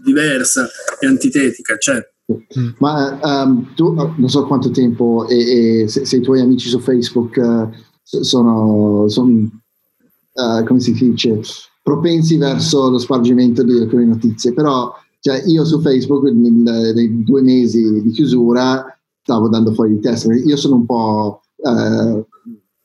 diversa 0.04 0.70
e 1.00 1.08
antitetica 1.08 1.78
c'è. 1.78 2.08
Mm. 2.30 2.70
Ma 2.80 3.20
um, 3.44 3.74
tu 3.74 3.94
non 3.94 4.30
so 4.30 4.46
quanto 4.46 4.70
tempo 4.70 5.26
e, 5.30 5.84
e 5.84 5.88
se, 5.88 6.06
se, 6.06 6.18
i 6.18 6.22
tuoi 6.22 6.42
amici 6.42 6.68
su 6.68 6.78
Facebook 6.80 7.38
uh, 7.38 7.70
sono, 8.04 9.08
sono 9.08 9.30
uh, 9.30 10.64
come 10.66 10.80
si 10.82 10.92
dice, 10.92 11.40
propensi 11.82 12.36
verso 12.36 12.90
lo 12.90 12.98
spargimento 12.98 13.64
di 13.64 13.80
alcune 13.80 14.06
notizie, 14.06 14.54
però 14.54 14.94
cioè, 15.22 15.42
io 15.46 15.64
su 15.64 15.80
Facebook 15.80 16.24
nel, 16.24 16.94
nei 16.94 17.24
due 17.24 17.42
mesi 17.42 18.02
di 18.02 18.12
chiusura 18.12 18.86
stavo 19.22 19.48
dando 19.48 19.74
fuori 19.74 19.92
di 19.92 20.00
testa, 20.02 20.34
io 20.34 20.58
sono 20.58 20.76
un 20.76 20.86
po' 20.86 21.42
uh, 21.56 22.26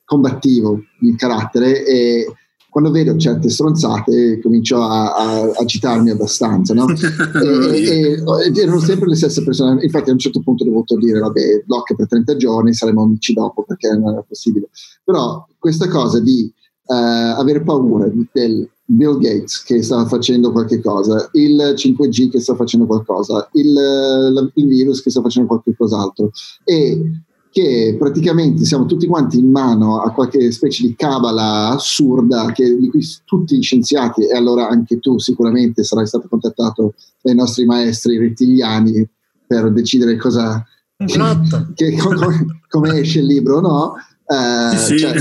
combattivo 0.04 0.82
di 1.00 1.16
carattere 1.16 1.84
e 1.84 2.26
quando 2.72 2.90
vedo 2.90 3.14
certe 3.18 3.50
stronzate 3.50 4.40
comincio 4.40 4.80
a, 4.80 5.14
a, 5.14 5.42
a 5.42 5.64
citarmi 5.66 6.08
abbastanza, 6.08 6.72
no? 6.72 6.86
e, 6.88 7.82
e, 7.82 8.12
e, 8.14 8.60
erano 8.60 8.80
sempre 8.80 9.08
le 9.08 9.14
stesse 9.14 9.44
persone, 9.44 9.84
infatti 9.84 10.08
a 10.08 10.14
un 10.14 10.18
certo 10.18 10.40
punto 10.40 10.62
ho 10.62 10.66
dovuto 10.68 10.96
dire, 10.96 11.18
vabbè, 11.18 11.64
blocca 11.66 11.94
per 11.94 12.08
30 12.08 12.34
giorni, 12.36 12.72
saremo 12.72 13.02
amici 13.02 13.34
dopo 13.34 13.62
perché 13.64 13.94
non 13.94 14.12
era 14.12 14.24
possibile. 14.26 14.70
Però 15.04 15.46
questa 15.58 15.86
cosa 15.86 16.18
di 16.18 16.50
uh, 16.86 16.94
avere 16.94 17.62
paura 17.62 18.10
del 18.32 18.66
Bill 18.86 19.18
Gates 19.18 19.62
che 19.64 19.82
sta 19.82 20.06
facendo 20.06 20.50
qualche 20.50 20.80
cosa, 20.80 21.28
il 21.32 21.74
5G 21.76 22.30
che 22.30 22.40
sta 22.40 22.54
facendo 22.54 22.86
qualcosa, 22.86 23.50
il, 23.52 24.50
il 24.54 24.66
virus 24.66 25.02
che 25.02 25.10
sta 25.10 25.20
facendo 25.20 25.60
qualcos'altro 25.62 26.30
e 26.64 27.22
che 27.52 27.96
praticamente 27.98 28.64
siamo 28.64 28.86
tutti 28.86 29.06
quanti 29.06 29.38
in 29.38 29.50
mano 29.50 30.00
a 30.00 30.10
qualche 30.10 30.50
specie 30.52 30.86
di 30.86 30.94
cabala 30.96 31.68
assurda 31.68 32.50
che, 32.50 32.78
di 32.78 32.88
cui 32.88 33.06
tutti 33.26 33.58
gli 33.58 33.62
scienziati, 33.62 34.26
e 34.26 34.34
allora 34.34 34.68
anche 34.68 34.98
tu 34.98 35.18
sicuramente 35.18 35.84
sarai 35.84 36.06
stato 36.06 36.28
contattato 36.28 36.94
dai 37.20 37.34
nostri 37.34 37.66
maestri 37.66 38.16
rettiliani 38.16 39.06
per 39.46 39.70
decidere 39.70 40.16
cosa, 40.16 40.64
esatto. 40.96 41.72
che, 41.74 41.94
come, 41.98 42.62
come, 42.70 42.98
esce 42.98 43.18
il 43.18 43.26
libro, 43.26 43.60
no? 43.60 43.96
Eh, 44.26 44.76
sì. 44.78 44.98
cioè, 44.98 45.14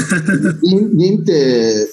niente, 0.94 1.92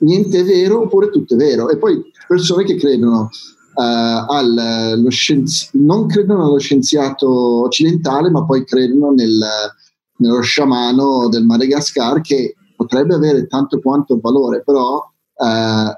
niente 0.00 0.40
è 0.40 0.44
vero 0.44 0.82
oppure 0.82 1.08
tutto 1.08 1.32
è 1.34 1.36
vero. 1.38 1.70
E 1.70 1.78
poi 1.78 2.02
persone 2.28 2.64
che 2.64 2.76
credono 2.76 3.30
al, 3.74 5.06
scienzi- 5.08 5.70
non 5.72 6.06
credono 6.06 6.44
allo 6.44 6.58
scienziato 6.58 7.64
occidentale, 7.64 8.30
ma 8.30 8.44
poi 8.44 8.64
credono 8.64 9.12
nel, 9.12 9.38
nello 10.16 10.40
sciamano 10.40 11.28
del 11.28 11.44
Madagascar 11.44 12.20
che 12.20 12.54
potrebbe 12.76 13.14
avere 13.14 13.46
tanto 13.46 13.78
quanto 13.80 14.18
valore, 14.20 14.62
però 14.64 14.96
uh, 14.96 15.92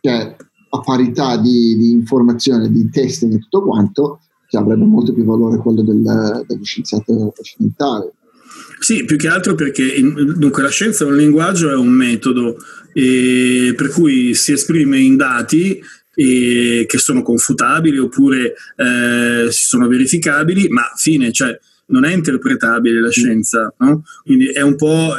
cioè, 0.00 0.36
a 0.70 0.80
parità 0.80 1.36
di, 1.36 1.76
di, 1.76 1.90
informazione, 1.90 2.70
di 2.70 2.88
testing 2.90 3.34
e 3.34 3.38
tutto 3.38 3.62
quanto, 3.62 4.20
cioè, 4.48 4.62
avrebbe 4.62 4.84
molto 4.84 5.12
più 5.12 5.24
valore 5.24 5.58
quello 5.58 5.82
del, 5.82 6.44
dello 6.46 6.64
scienziato 6.64 7.32
occidentale. 7.36 8.12
Sì, 8.78 9.04
più 9.04 9.16
che 9.16 9.28
altro 9.28 9.54
perché 9.54 10.00
dunque, 10.00 10.62
la 10.62 10.70
scienza 10.70 11.04
è 11.04 11.08
un 11.08 11.16
linguaggio, 11.16 11.70
è 11.70 11.74
un 11.74 11.88
metodo, 11.88 12.56
per 12.92 13.90
cui 13.92 14.34
si 14.34 14.52
esprime 14.52 14.98
in 14.98 15.16
dati 15.16 15.80
e 16.20 16.84
che 16.88 16.98
sono 16.98 17.22
confutabili 17.22 17.96
oppure 17.96 18.54
eh, 18.74 19.46
sono 19.50 19.86
verificabili, 19.86 20.66
ma 20.68 20.90
fine, 20.96 21.30
cioè 21.30 21.56
non 21.86 22.04
è 22.04 22.12
interpretabile 22.12 23.00
la 23.00 23.10
scienza, 23.10 23.72
no? 23.78 24.02
quindi 24.24 24.48
è 24.48 24.60
un 24.60 24.74
po' 24.74 25.14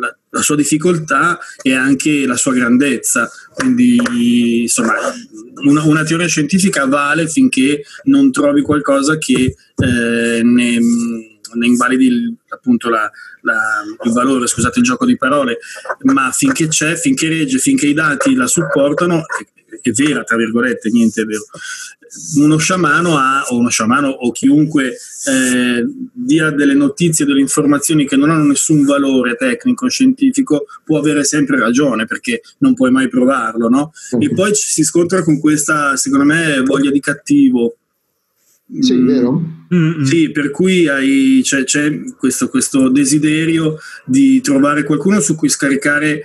la, 0.00 0.16
la, 0.30 0.40
sua 0.40 0.54
difficoltà 0.54 1.40
e 1.60 1.74
anche 1.74 2.24
la 2.24 2.36
sua 2.36 2.52
grandezza, 2.52 3.28
quindi 3.52 4.60
insomma 4.60 4.94
una, 5.64 5.82
una 5.82 6.04
teoria 6.04 6.28
scientifica 6.28 6.86
vale 6.86 7.26
finché 7.26 7.82
non 8.04 8.30
trovi 8.30 8.62
qualcosa 8.62 9.18
che 9.18 9.56
eh, 9.74 10.40
ne, 10.44 10.78
ne 11.54 11.66
invalidi 11.66 12.32
appunto 12.50 12.88
la, 12.90 13.10
la, 13.40 13.58
il 14.04 14.12
valore, 14.12 14.46
scusate 14.46 14.78
il 14.78 14.84
gioco 14.84 15.04
di 15.04 15.16
parole, 15.16 15.58
ma 16.02 16.30
finché 16.30 16.68
c'è, 16.68 16.94
finché 16.94 17.28
regge, 17.28 17.58
finché 17.58 17.88
i 17.88 17.94
dati 17.94 18.36
la 18.36 18.46
supportano, 18.46 19.24
è 19.80 19.90
vera, 19.90 20.22
tra 20.22 20.36
virgolette, 20.36 20.90
niente 20.90 21.22
è 21.22 21.24
vero. 21.24 21.44
Uno 22.36 22.56
sciamano 22.56 23.16
ha, 23.18 23.44
o 23.48 23.58
uno 23.58 23.68
sciamano 23.68 24.08
o 24.08 24.32
chiunque 24.32 24.96
eh, 25.26 25.86
dia 26.12 26.50
delle 26.50 26.74
notizie, 26.74 27.26
delle 27.26 27.40
informazioni 27.40 28.06
che 28.06 28.16
non 28.16 28.30
hanno 28.30 28.46
nessun 28.46 28.84
valore 28.84 29.36
tecnico, 29.36 29.88
scientifico, 29.88 30.66
può 30.84 30.98
avere 30.98 31.24
sempre 31.24 31.58
ragione 31.58 32.06
perché 32.06 32.40
non 32.58 32.74
puoi 32.74 32.90
mai 32.90 33.08
provarlo, 33.08 33.68
no? 33.68 33.92
E 34.18 34.32
poi 34.32 34.54
ci 34.54 34.68
si 34.68 34.84
scontra 34.84 35.22
con 35.22 35.38
questa, 35.38 35.96
secondo 35.96 36.24
me, 36.24 36.62
voglia 36.62 36.90
di 36.90 37.00
cattivo. 37.00 37.76
Sì, 38.80 38.94
mm, 38.94 39.06
vero. 39.06 39.42
Mm-hmm. 39.74 40.02
Sì, 40.02 40.30
per 40.30 40.50
cui 40.50 40.88
hai, 40.88 41.42
cioè, 41.42 41.64
c'è 41.64 42.02
questo, 42.16 42.48
questo, 42.48 42.88
desiderio 42.90 43.78
di 44.04 44.40
trovare 44.40 44.84
qualcuno 44.84 45.20
su 45.20 45.34
cui 45.36 45.48
scaricare 45.48 46.22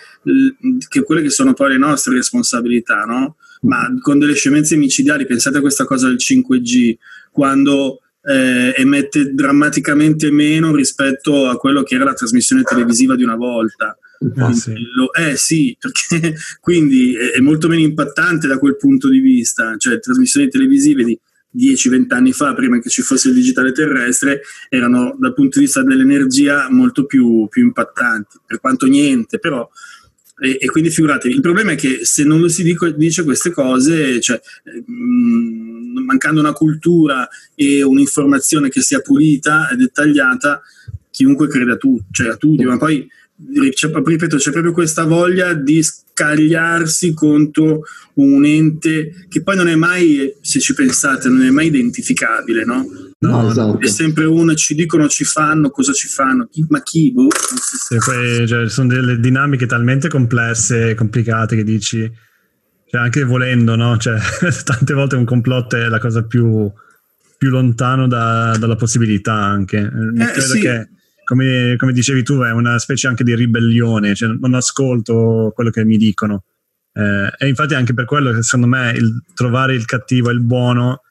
che 0.87 1.03
quelle 1.03 1.21
che 1.21 1.29
sono 1.29 1.53
poi 1.53 1.71
le 1.71 1.77
nostre 1.77 2.15
responsabilità, 2.15 3.03
no? 3.03 3.35
Ma 3.63 3.93
con 4.01 4.19
delle 4.19 4.35
scemenze 4.35 4.75
micidiali. 4.75 5.25
Pensate 5.25 5.57
a 5.57 5.61
questa 5.61 5.85
cosa 5.85 6.07
del 6.07 6.17
5G, 6.17 6.95
quando 7.31 7.99
eh, 8.25 8.73
emette 8.77 9.33
drammaticamente 9.33 10.31
meno 10.31 10.73
rispetto 10.73 11.47
a 11.47 11.57
quello 11.57 11.83
che 11.83 11.95
era 11.95 12.05
la 12.05 12.13
trasmissione 12.13 12.63
televisiva 12.63 13.15
di 13.15 13.23
una 13.23 13.35
volta. 13.35 13.97
Ah, 14.37 14.53
sì. 14.53 14.73
Lo, 14.95 15.13
eh 15.13 15.35
sì, 15.35 15.75
perché 15.79 16.35
quindi 16.61 17.15
è, 17.15 17.31
è, 17.37 17.39
molto 17.39 17.67
meno 17.67 17.81
impattante 17.81 18.47
da 18.47 18.57
quel 18.57 18.77
punto 18.77 19.09
di 19.09 19.19
vista, 19.19 19.75
cioè 19.77 19.99
trasmissioni 19.99 20.47
televisive 20.47 21.03
di 21.03 21.19
10-20 21.55 22.13
anni 22.13 22.31
fa, 22.31 22.53
prima 22.53 22.79
che 22.79 22.89
ci 22.89 23.01
fosse 23.01 23.27
il 23.27 23.35
digitale 23.35 23.73
terrestre, 23.73 24.41
erano 24.69 25.15
dal 25.19 25.33
punto 25.33 25.59
di 25.59 25.65
vista 25.65 25.83
dell'energia 25.83 26.67
molto 26.69 27.05
più, 27.05 27.47
più 27.49 27.63
impattanti, 27.63 28.39
per 28.45 28.59
quanto 28.59 28.87
niente, 28.87 29.39
però 29.39 29.69
e, 30.43 30.57
e, 30.59 30.65
quindi 30.67 30.89
figuratevi, 30.89 31.33
il 31.33 31.39
problema 31.39 31.71
è 31.71 31.75
che 31.75 31.99
se 32.03 32.25
non 32.25 32.49
si 32.49 32.63
dico, 32.63 32.89
dice 32.89 33.23
queste 33.23 33.51
cose, 33.51 34.19
cioè, 34.19 34.41
mh, 34.85 34.91
mm, 34.91 36.05
mancando 36.05 36.41
una 36.41 36.51
cultura 36.51 37.25
e 37.55 37.81
un'informazione 37.81 38.67
che 38.67 38.81
sia 38.81 38.99
pulita 38.99 39.69
e 39.69 39.77
dettagliata, 39.77 40.61
chiunque 41.09 41.47
crede 41.47 41.71
a, 41.71 41.77
tu, 41.77 41.97
cioè 42.11 42.27
a 42.27 42.35
tutti, 42.35 42.65
ma 42.65 42.77
poi 42.77 43.07
ripeto, 44.03 44.35
c'è 44.35 44.51
proprio 44.51 44.73
questa 44.73 45.05
voglia 45.05 45.53
di 45.53 45.81
scagliarsi 45.81 47.13
contro 47.13 47.83
un 48.15 48.45
ente 48.45 49.25
che 49.29 49.43
poi 49.43 49.55
non 49.55 49.69
è 49.69 49.75
mai, 49.75 50.33
se 50.41 50.59
ci 50.59 50.73
pensate, 50.73 51.29
non 51.29 51.43
è 51.43 51.51
mai 51.51 51.67
identificabile, 51.67 52.65
no? 52.65 53.12
No, 53.27 53.49
esatto. 53.49 53.79
È 53.79 53.87
sempre 53.87 54.25
uno, 54.25 54.53
ci 54.55 54.75
dicono, 54.75 55.07
ci 55.07 55.23
fanno, 55.23 55.69
cosa 55.69 55.93
ci 55.93 56.07
fanno, 56.07 56.47
chi, 56.51 56.65
ma 56.69 56.81
chi? 56.81 57.11
Boh. 57.13 57.27
Sì, 57.31 57.97
poi, 58.03 58.47
cioè, 58.47 58.69
sono 58.69 58.87
delle 58.89 59.19
dinamiche 59.19 59.65
talmente 59.65 60.09
complesse 60.09 60.89
e 60.89 60.95
complicate 60.95 61.55
che 61.55 61.63
dici, 61.63 62.11
cioè, 62.89 63.01
anche 63.01 63.23
volendo, 63.23 63.75
no? 63.75 63.97
Cioè, 63.97 64.17
tante 64.65 64.93
volte 64.93 65.15
un 65.15 65.25
complotto 65.25 65.77
è 65.77 65.87
la 65.87 65.99
cosa 65.99 66.23
più, 66.23 66.69
più 67.37 67.49
lontano 67.49 68.07
da, 68.07 68.55
dalla 68.57 68.75
possibilità 68.75 69.33
anche. 69.33 69.77
Eh, 69.77 70.25
Credo 70.25 70.41
sì. 70.41 70.59
che 70.59 70.89
come, 71.23 71.75
come, 71.77 71.93
dicevi 71.93 72.23
tu, 72.23 72.41
è 72.41 72.51
una 72.51 72.77
specie 72.79 73.07
anche 73.07 73.23
di 73.23 73.33
ribellione, 73.33 74.13
cioè 74.13 74.35
non 74.39 74.53
ascolto 74.53 75.51
quello 75.55 75.69
che 75.69 75.85
mi 75.85 75.97
dicono. 75.97 76.43
Eh, 76.93 77.33
e 77.37 77.47
infatti 77.47 77.73
anche 77.73 77.93
per 77.93 78.05
quello 78.05 78.31
che 78.33 78.43
secondo 78.43 78.67
me 78.67 78.91
il 78.91 79.23
trovare 79.33 79.73
il 79.73 79.85
cattivo 79.85 80.29
e 80.29 80.33
il 80.33 80.41
buono 80.41 81.02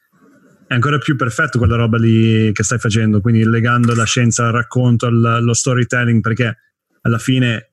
è 0.73 0.75
ancora 0.75 0.97
più 0.97 1.17
perfetto 1.17 1.59
quella 1.59 1.77
roba 1.77 1.99
lì 1.99 2.51
che 2.53 2.63
stai 2.63 2.79
facendo, 2.79 3.21
quindi 3.21 3.45
legando 3.45 3.95
la 3.95 4.05
scienza 4.05 4.47
al 4.47 4.53
racconto, 4.53 5.07
allo 5.07 5.53
storytelling, 5.53 6.23
perché 6.23 6.57
alla 7.03 7.19
fine 7.19 7.73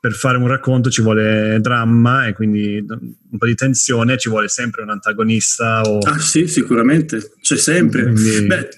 per 0.00 0.12
fare 0.12 0.36
un 0.38 0.48
racconto 0.48 0.90
ci 0.90 1.02
vuole 1.02 1.58
dramma 1.60 2.26
e 2.26 2.32
quindi 2.32 2.84
un 2.84 3.38
po' 3.38 3.46
di 3.46 3.54
tensione, 3.54 4.18
ci 4.18 4.28
vuole 4.28 4.48
sempre 4.48 4.82
un 4.82 4.90
antagonista. 4.90 5.82
O... 5.82 5.98
Ah 5.98 6.18
sì, 6.18 6.48
sicuramente, 6.48 7.34
c'è 7.40 7.56
sempre. 7.56 8.02
Quindi... 8.02 8.46
Beh, 8.46 8.68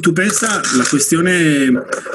tu 0.00 0.12
pensa 0.12 0.60
la 0.76 0.84
questione, 0.88 1.66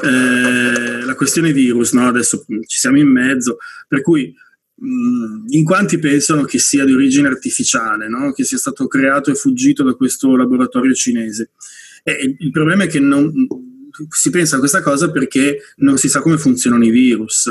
eh, 0.02 1.04
la 1.04 1.14
questione 1.14 1.52
virus, 1.52 1.94
no? 1.94 2.06
adesso 2.06 2.44
ci 2.66 2.78
siamo 2.78 2.98
in 2.98 3.08
mezzo, 3.08 3.56
per 3.88 4.02
cui 4.02 4.34
in 4.80 5.64
quanti 5.64 5.98
pensano 5.98 6.44
che 6.44 6.58
sia 6.58 6.84
di 6.84 6.92
origine 6.92 7.28
artificiale, 7.28 8.08
no? 8.08 8.32
che 8.32 8.44
sia 8.44 8.58
stato 8.58 8.86
creato 8.86 9.30
e 9.30 9.34
fuggito 9.34 9.82
da 9.82 9.94
questo 9.94 10.36
laboratorio 10.36 10.94
cinese. 10.94 11.50
E 12.04 12.36
il 12.38 12.50
problema 12.50 12.84
è 12.84 12.86
che 12.86 13.00
non, 13.00 13.32
si 14.10 14.30
pensa 14.30 14.56
a 14.56 14.58
questa 14.60 14.80
cosa 14.82 15.10
perché 15.10 15.58
non 15.76 15.96
si 15.96 16.08
sa 16.08 16.20
come 16.20 16.38
funzionano 16.38 16.84
i 16.84 16.90
virus 16.90 17.50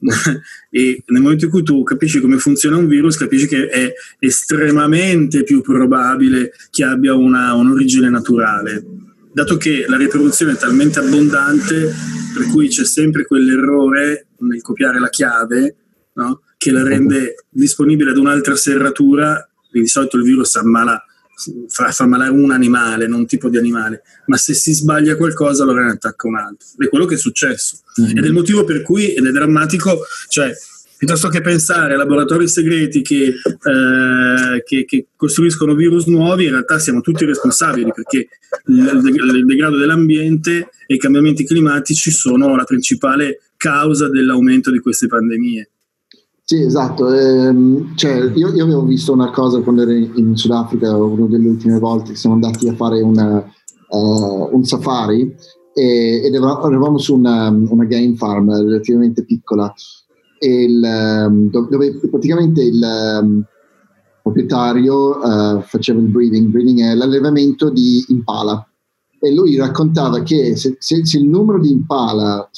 e 0.70 1.02
nel 1.06 1.22
momento 1.22 1.46
in 1.46 1.50
cui 1.50 1.62
tu 1.62 1.82
capisci 1.82 2.20
come 2.20 2.38
funziona 2.38 2.76
un 2.76 2.86
virus, 2.86 3.16
capisci 3.16 3.46
che 3.46 3.68
è 3.68 3.92
estremamente 4.20 5.42
più 5.42 5.60
probabile 5.60 6.52
che 6.70 6.84
abbia 6.84 7.14
una, 7.14 7.52
un'origine 7.54 8.08
naturale, 8.08 8.84
dato 9.32 9.56
che 9.56 9.84
la 9.86 9.96
riproduzione 9.96 10.52
è 10.52 10.56
talmente 10.56 11.00
abbondante 11.00 11.92
per 12.32 12.46
cui 12.50 12.68
c'è 12.68 12.84
sempre 12.84 13.26
quell'errore 13.26 14.28
nel 14.38 14.62
copiare 14.62 15.00
la 15.00 15.10
chiave 15.10 15.74
no? 16.18 16.42
che 16.56 16.70
la 16.70 16.82
rende 16.82 17.44
disponibile 17.48 18.10
ad 18.10 18.18
un'altra 18.18 18.56
serratura, 18.56 19.48
di 19.70 19.86
solito 19.86 20.16
il 20.16 20.24
virus 20.24 20.56
ammala 20.56 21.02
fa, 21.68 21.92
fa 21.92 22.06
malare 22.06 22.30
un 22.30 22.50
animale, 22.50 23.06
non 23.06 23.20
un 23.20 23.26
tipo 23.26 23.48
di 23.48 23.56
animale, 23.56 24.02
ma 24.26 24.36
se 24.36 24.54
si 24.54 24.72
sbaglia 24.74 25.16
qualcosa 25.16 25.62
allora 25.62 25.84
ne 25.84 25.92
attacca 25.92 26.26
un 26.26 26.36
altro. 26.36 26.66
È 26.76 26.88
quello 26.88 27.06
che 27.06 27.14
è 27.14 27.18
successo. 27.18 27.78
Mm-hmm. 28.00 28.16
Ed 28.16 28.24
è 28.24 28.26
il 28.26 28.32
motivo 28.32 28.64
per 28.64 28.82
cui, 28.82 29.14
ed 29.14 29.24
è 29.24 29.30
drammatico, 29.30 30.00
cioè 30.28 30.52
piuttosto 30.96 31.28
che 31.28 31.40
pensare 31.40 31.94
a 31.94 31.96
laboratori 31.96 32.48
segreti 32.48 33.02
che, 33.02 33.26
eh, 33.26 34.62
che, 34.64 34.84
che, 34.84 35.06
costruiscono 35.14 35.76
virus 35.76 36.06
nuovi, 36.06 36.46
in 36.46 36.50
realtà 36.50 36.80
siamo 36.80 37.02
tutti 37.02 37.24
responsabili 37.24 37.92
perché 37.94 38.28
il, 38.66 39.44
degrado 39.44 39.76
dell'ambiente 39.76 40.70
e 40.88 40.94
i 40.94 40.98
cambiamenti 40.98 41.46
climatici 41.46 42.10
sono 42.10 42.56
la 42.56 42.64
principale 42.64 43.42
causa 43.56 44.08
dell'aumento 44.08 44.72
di 44.72 44.80
queste 44.80 45.06
pandemie. 45.06 45.70
Sì, 46.50 46.62
esatto. 46.62 47.12
Eh, 47.12 47.54
cioè, 47.94 48.32
io, 48.34 48.54
io, 48.54 48.64
avevo 48.64 48.82
visto 48.84 49.12
una 49.12 49.30
cosa 49.30 49.60
quando 49.60 49.82
ero 49.82 49.90
in 49.92 50.34
Sudafrica, 50.34 50.96
una 50.96 51.26
delle 51.26 51.46
ultime 51.46 51.78
volte 51.78 52.12
che 52.12 52.16
siamo 52.16 52.36
andati 52.36 52.66
a 52.66 52.74
fare 52.74 53.02
una, 53.02 53.44
uh, 53.90 54.48
un 54.50 54.64
safari 54.64 55.36
e, 55.74 56.22
ed 56.24 56.32
eravamo 56.32 56.96
su 56.96 57.16
una, 57.16 57.50
una, 57.50 57.84
game 57.84 58.16
farm 58.16 58.50
relativamente 58.50 59.26
piccola 59.26 59.70
il, 60.38 60.82
um, 61.28 61.50
dove 61.50 62.00
praticamente 62.10 62.62
il 62.62 62.82
um, 62.82 63.44
proprietario 64.22 65.18
uh, 65.18 65.60
faceva 65.60 66.00
il 66.00 66.06
breeding. 66.06 66.48
Breeding 66.48 66.80
è 66.80 66.94
l'allevamento 66.94 67.68
di 67.68 68.02
impala 68.08 68.66
e 69.20 69.34
lui 69.34 69.54
raccontava 69.56 70.22
che 70.22 70.56
se, 70.56 70.76
se, 70.78 71.04
se 71.04 71.18
il 71.18 71.28
numero 71.28 71.60
di 71.60 71.72
impala 71.72 72.48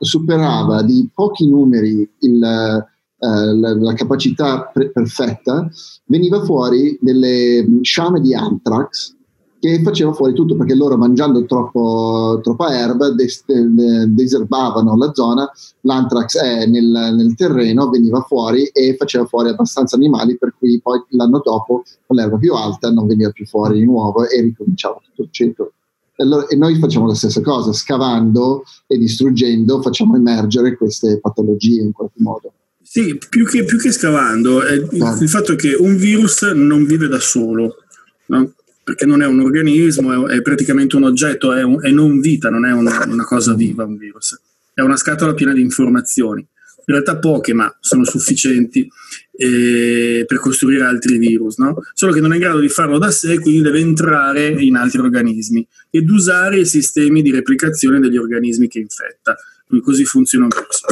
superava 0.00 0.80
di 0.82 1.06
pochi 1.12 1.46
numeri 1.46 2.10
il 2.20 2.94
la, 3.18 3.74
la, 3.74 3.92
capacità 3.94 4.70
pre- 4.72 4.90
perfetta, 4.90 5.68
veniva 6.06 6.44
fuori 6.44 6.98
delle 7.00 7.66
sciame 7.82 8.20
di 8.20 8.34
anthrax 8.34 9.14
che 9.58 9.82
faceva 9.82 10.12
fuori 10.12 10.34
tutto 10.34 10.56
perché 10.56 10.74
loro 10.74 10.96
mangiando 10.96 11.44
troppo, 11.44 12.40
troppa 12.42 12.76
erba 12.76 13.10
des- 13.10 13.44
deserbavano 13.46 14.96
la 14.96 15.12
zona, 15.14 15.50
l'anthrax 15.80 16.38
è 16.38 16.66
nel, 16.66 17.14
nel, 17.16 17.34
terreno, 17.34 17.88
veniva 17.88 18.20
fuori 18.20 18.66
e 18.66 18.94
faceva 18.96 19.24
fuori 19.24 19.48
abbastanza 19.48 19.96
animali 19.96 20.36
per 20.36 20.54
cui 20.58 20.80
poi 20.80 21.02
l'anno 21.10 21.40
dopo 21.42 21.82
con 22.06 22.16
l'erba 22.16 22.36
più 22.36 22.54
alta 22.54 22.90
non 22.90 23.06
veniva 23.06 23.30
più 23.30 23.46
fuori 23.46 23.78
di 23.78 23.84
nuovo 23.84 24.28
e 24.28 24.40
ricominciava 24.40 25.00
tutto 25.02 25.22
il. 25.22 25.72
E, 26.18 26.22
allora, 26.22 26.46
e 26.46 26.56
noi 26.56 26.76
facciamo 26.78 27.06
la 27.06 27.14
stessa 27.14 27.40
cosa, 27.40 27.72
scavando 27.72 28.62
e 28.86 28.98
distruggendo 28.98 29.80
facciamo 29.82 30.16
emergere 30.16 30.76
queste 30.76 31.18
patologie 31.18 31.82
in 31.82 31.92
qualche 31.92 32.22
modo. 32.22 32.52
Sì, 32.88 33.18
più 33.28 33.44
che, 33.44 33.64
più 33.64 33.78
che 33.78 33.90
scavando, 33.90 34.62
è 34.62 34.74
il, 34.74 35.02
ah. 35.02 35.18
il, 35.20 35.28
fatto 35.28 35.56
che 35.56 35.74
un 35.74 35.96
virus 35.96 36.42
non 36.42 36.86
vive 36.86 37.08
da 37.08 37.18
solo, 37.18 37.78
no? 38.26 38.54
perché 38.84 39.04
non 39.04 39.22
è 39.22 39.26
un 39.26 39.40
organismo, 39.40 40.28
è, 40.28 40.36
è 40.36 40.42
praticamente 40.42 40.94
un 40.94 41.02
oggetto, 41.02 41.52
è, 41.52 41.64
un, 41.64 41.84
è, 41.84 41.90
non 41.90 42.20
vita, 42.20 42.48
non 42.48 42.64
è 42.64 42.72
una, 42.72 43.04
una 43.08 43.24
cosa 43.24 43.54
viva 43.54 43.82
un 43.82 43.96
virus, 43.96 44.40
è 44.72 44.82
una 44.82 44.96
scatola 44.96 45.34
piena 45.34 45.52
di 45.52 45.60
informazioni. 45.60 46.46
In 46.88 46.94
realtà 46.94 47.18
poche, 47.18 47.52
ma 47.52 47.76
sono 47.80 48.04
sufficienti 48.04 48.88
eh, 49.32 50.24
per 50.24 50.38
costruire 50.38 50.84
altri 50.84 51.18
virus, 51.18 51.58
no? 51.58 51.82
solo 51.92 52.12
che 52.12 52.20
non 52.20 52.30
è 52.30 52.36
in 52.36 52.42
grado 52.42 52.60
di 52.60 52.68
farlo 52.68 52.98
da 52.98 53.10
sé, 53.10 53.40
quindi 53.40 53.62
deve 53.62 53.80
entrare 53.80 54.46
in 54.46 54.76
altri 54.76 55.00
organismi 55.00 55.66
ed 55.90 56.08
usare 56.08 56.60
i 56.60 56.66
sistemi 56.66 57.20
di 57.20 57.32
replicazione 57.32 57.98
degli 57.98 58.16
organismi 58.16 58.68
che 58.68 58.78
infetta. 58.78 59.36
Quindi 59.66 59.84
così 59.84 60.04
funziona 60.04 60.44
un 60.44 60.50
virus. 60.50 60.82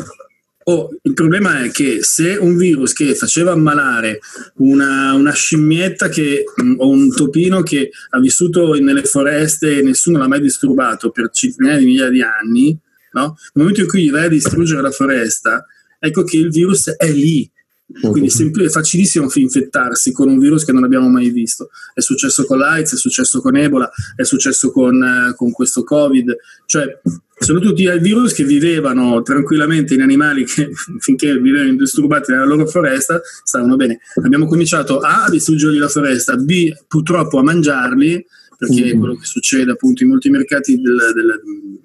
Oh, 0.67 0.89
il 1.03 1.13
problema 1.13 1.63
è 1.63 1.71
che 1.71 1.99
se 2.03 2.37
un 2.37 2.57
virus 2.57 2.95
che 2.95 3.15
faceva 3.15 3.53
ammalare 3.53 4.21
una, 4.57 5.13
una 5.13 5.33
scimmietta 5.33 6.09
che, 6.09 6.45
mm, 6.63 6.77
o 6.79 6.89
un 6.89 7.15
topino 7.15 7.63
che 7.63 7.91
ha 8.11 8.19
vissuto 8.19 8.73
nelle 8.75 9.05
foreste 9.05 9.79
e 9.79 9.83
nessuno 9.83 10.19
l'ha 10.19 10.29
mai 10.29 10.41
disturbato 10.41 11.11
per 11.11 11.29
centinaia 11.31 11.77
di 11.77 11.85
migliaia 11.85 12.11
di 12.11 12.23
anni, 12.23 12.79
no? 13.13 13.37
nel 13.53 13.53
momento 13.53 13.83
in 13.83 13.89
cui 13.89 14.09
vai 14.09 14.25
a 14.25 14.29
distruggere 14.29 14.81
la 14.81 14.91
foresta, 14.91 15.67
ecco 15.99 16.25
che 16.25 16.39
il 16.39 16.49
virus 16.49 16.89
è 16.97 17.11
lì. 17.11 17.51
Quindi 17.87 18.31
è 18.65 18.69
facilissimo 18.71 19.29
infettarsi 19.35 20.11
con 20.11 20.29
un 20.29 20.39
virus 20.39 20.65
che 20.65 20.73
non 20.73 20.85
abbiamo 20.85 21.09
mai 21.09 21.31
visto. 21.31 21.69
È 21.93 22.01
successo 22.01 22.45
con 22.45 22.59
l'AIDS, 22.59 22.95
è 22.95 22.97
successo 22.97 23.41
con 23.41 23.57
Ebola, 23.57 23.91
è 24.17 24.25
successo 24.25 24.71
con, 24.71 25.03
eh, 25.03 25.35
con 25.37 25.53
questo 25.53 25.85
Covid. 25.85 26.35
Cioè, 26.65 27.01
sono 27.39 27.61
tutti 27.61 27.87
virus 28.01 28.33
che 28.33 28.45
vivevano 28.45 29.21
tranquillamente 29.23 29.95
in 29.95 30.01
animali 30.01 30.45
che 30.45 30.71
finché 30.99 31.39
vivevano 31.39 31.71
indisturbati 31.71 32.33
nella 32.33 32.47
loro 32.47 32.67
foresta 32.67 33.21
stavano 33.43 33.77
bene. 33.77 34.01
Abbiamo 34.23 34.47
cominciato 34.47 35.01
A 35.01 35.25
a 35.25 35.31
distruggergli 35.31 35.79
la 35.79 35.89
foresta, 35.89 36.37
B 36.37 36.73
purtroppo 36.89 37.39
a 37.39 37.43
mangiarli, 37.43 38.25
perché 38.57 38.91
è 38.91 38.95
mm. 38.95 38.99
quello 38.99 39.15
che 39.17 39.27
succede 39.27 39.73
appunto 39.73 40.03
in 40.03 40.09
molti 40.09 40.31
mercati 40.31 40.81
del, 40.81 41.13
del, 41.15 41.41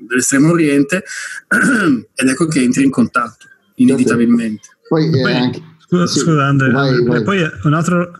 dell'estremo 0.08 0.50
oriente, 0.52 1.04
ed 2.16 2.28
ecco 2.28 2.48
che 2.48 2.62
entri 2.62 2.84
in 2.84 2.90
contatto, 2.90 3.48
inevitabilmente. 3.76 4.78
Poi, 4.88 5.10
poi 5.10 5.34
anche, 5.34 5.62
scusa, 5.90 6.06
sì, 6.06 6.20
scusa 6.20 6.46
Andre, 6.46 6.70
vai, 6.70 7.04
vai. 7.04 7.24
poi 7.24 7.52
un 7.64 7.74
altro 7.74 8.20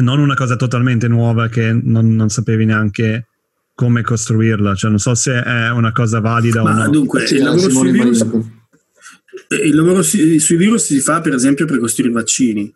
non 0.01 0.19
una 0.19 0.35
cosa 0.35 0.55
totalmente 0.55 1.07
nuova 1.07 1.47
che 1.47 1.71
non, 1.71 2.15
non 2.15 2.29
sapevi 2.29 2.65
neanche 2.65 3.27
come 3.73 4.01
costruirla. 4.01 4.73
Cioè, 4.73 4.89
non 4.89 4.99
so 4.99 5.13
se 5.13 5.41
è 5.41 5.69
una 5.69 5.91
cosa 5.91 6.19
valida 6.19 6.63
Ma 6.63 6.71
o 6.71 6.73
no. 6.73 6.89
Dunque, 6.89 7.23
il 7.23 7.43
lavoro 7.43 7.69
sui 7.69 7.91
virus, 7.91 8.25
il 9.49 9.75
lavoro 9.75 10.01
sui 10.01 10.55
virus 10.57 10.85
si 10.85 10.99
fa 10.99 11.21
per 11.21 11.33
esempio 11.33 11.65
per 11.65 11.79
costruire 11.79 12.13
vaccini. 12.13 12.73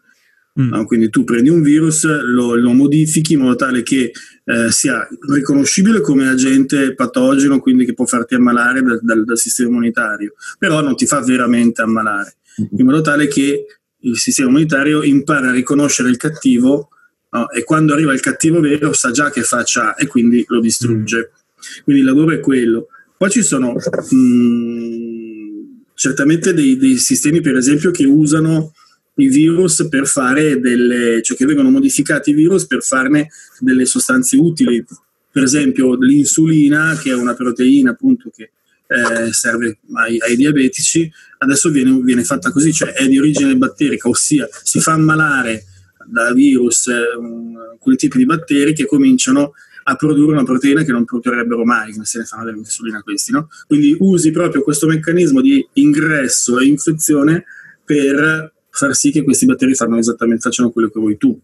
Mm. 0.60 0.70
No? 0.70 0.86
Quindi 0.86 1.10
tu 1.10 1.24
prendi 1.24 1.50
un 1.50 1.62
virus, 1.62 2.06
lo, 2.06 2.56
lo 2.56 2.74
modifichi 2.74 3.34
in 3.34 3.40
modo 3.40 3.56
tale 3.56 3.84
che 3.84 4.12
eh, 4.44 4.70
sia 4.70 5.08
riconoscibile 5.30 6.02
come 6.02 6.28
agente 6.28 6.94
patogeno, 6.94 7.60
quindi 7.60 7.86
che 7.86 7.94
può 7.94 8.06
farti 8.06 8.36
ammalare 8.36 8.84
dal, 8.84 9.00
dal, 9.02 9.24
dal 9.24 9.38
sistema 9.38 9.70
immunitario, 9.70 10.34
però 10.60 10.82
non 10.82 10.96
ti 10.96 11.06
fa 11.06 11.22
veramente 11.22 11.82
ammalare, 11.82 12.36
mm. 12.62 12.78
in 12.78 12.86
modo 12.86 13.02
tale 13.02 13.28
che 13.28 13.66
il 14.04 14.18
sistema 14.18 14.50
immunitario 14.50 15.04
impara 15.04 15.50
a 15.50 15.54
riconoscere 15.54 16.10
il 16.10 16.18
cattivo 16.18 16.90
no? 17.32 17.50
e 17.50 17.63
quando 17.63 17.94
arriva 17.94 18.13
il 18.13 18.20
cattivo 18.20 18.60
vero 18.60 18.94
sa 18.94 19.12
già 19.12 19.30
che 19.30 19.44
faccia 19.44 19.96
e 19.96 20.08
quindi 20.08 20.44
lo 20.48 20.60
distrugge. 20.60 21.32
Mm. 21.34 21.84
Quindi 21.84 22.02
il 22.02 22.08
lavoro 22.08 22.32
è 22.32 22.39
quello. 22.39 22.88
Poi 23.17 23.30
ci 23.30 23.44
sono 23.44 23.74
mh, 23.74 24.15
mm, 24.15 25.62
certamente 25.94 26.54
dei, 26.54 26.78
dei, 26.78 26.98
sistemi, 26.98 27.41
per 27.41 27.56
esempio, 27.56 27.91
che 27.91 28.06
usano 28.06 28.74
i 29.15 29.28
virus 29.28 29.88
per 29.89 30.08
fare 30.08 30.60
delle, 30.60 31.22
cioè 31.22 31.38
che 31.38 31.46
vengono 31.46 31.70
modificati 31.70 32.32
i 32.32 32.34
virus 32.34 32.65
per 32.65 32.82
farne 32.82 33.30
delle 33.60 33.86
sostanze 33.86 34.38
utili. 34.38 34.84
Per 35.32 35.44
esempio 35.44 35.96
l'insulina, 35.96 36.98
che 37.02 37.12
è 37.12 37.13
una 37.13 37.36
proteina 37.36 37.91
appunto 37.91 38.32
che 38.36 38.52
eh, 38.88 39.32
serve 39.32 39.78
ai, 39.94 40.20
ai, 40.20 40.36
diabetici, 40.36 41.10
adesso 41.38 41.70
viene, 41.70 42.02
viene, 42.02 42.24
fatta 42.24 42.52
così, 42.52 42.74
cioè 42.74 42.89
è 42.89 43.08
di 43.08 43.17
origine 43.17 43.56
batterica, 43.56 44.10
ossia 44.10 44.50
si 44.63 44.82
fa 44.82 44.94
ammalare 44.94 45.65
da 46.08 46.34
virus, 46.34 46.88
um, 47.18 47.56
alcuni 47.72 47.96
tipi 47.96 48.18
di 48.18 48.26
batteri 48.26 48.74
che 48.74 48.86
cominciano 48.86 49.54
a 49.84 49.96
produrre 49.96 50.34
una 50.34 50.44
proteina 50.44 50.84
che 50.84 50.92
non 50.92 51.06
produrrebbero 51.06 51.66
mai, 51.66 51.94
se 52.04 52.20
ne 52.20 52.26
fanno 52.26 52.46
dell'insulina 52.46 53.02
questi, 53.02 53.32
no? 53.32 53.48
Quindi 53.68 53.96
usi 54.00 54.32
proprio 54.32 54.62
questo 54.62 54.88
meccanismo 54.88 55.42
di 55.42 55.68
ingresso 55.74 56.60
e 56.60 56.66
infezione 56.68 57.46
per 57.84 58.54
far 58.70 58.96
sì 58.96 59.12
che 59.12 59.24
questi 59.24 59.46
batteri 59.46 59.76
fanno 59.76 59.98
esattamente, 59.98 60.42
facciano 60.42 60.70
quello 60.72 60.90
che 60.90 61.00
vuoi 61.00 61.18
tu. 61.18 61.40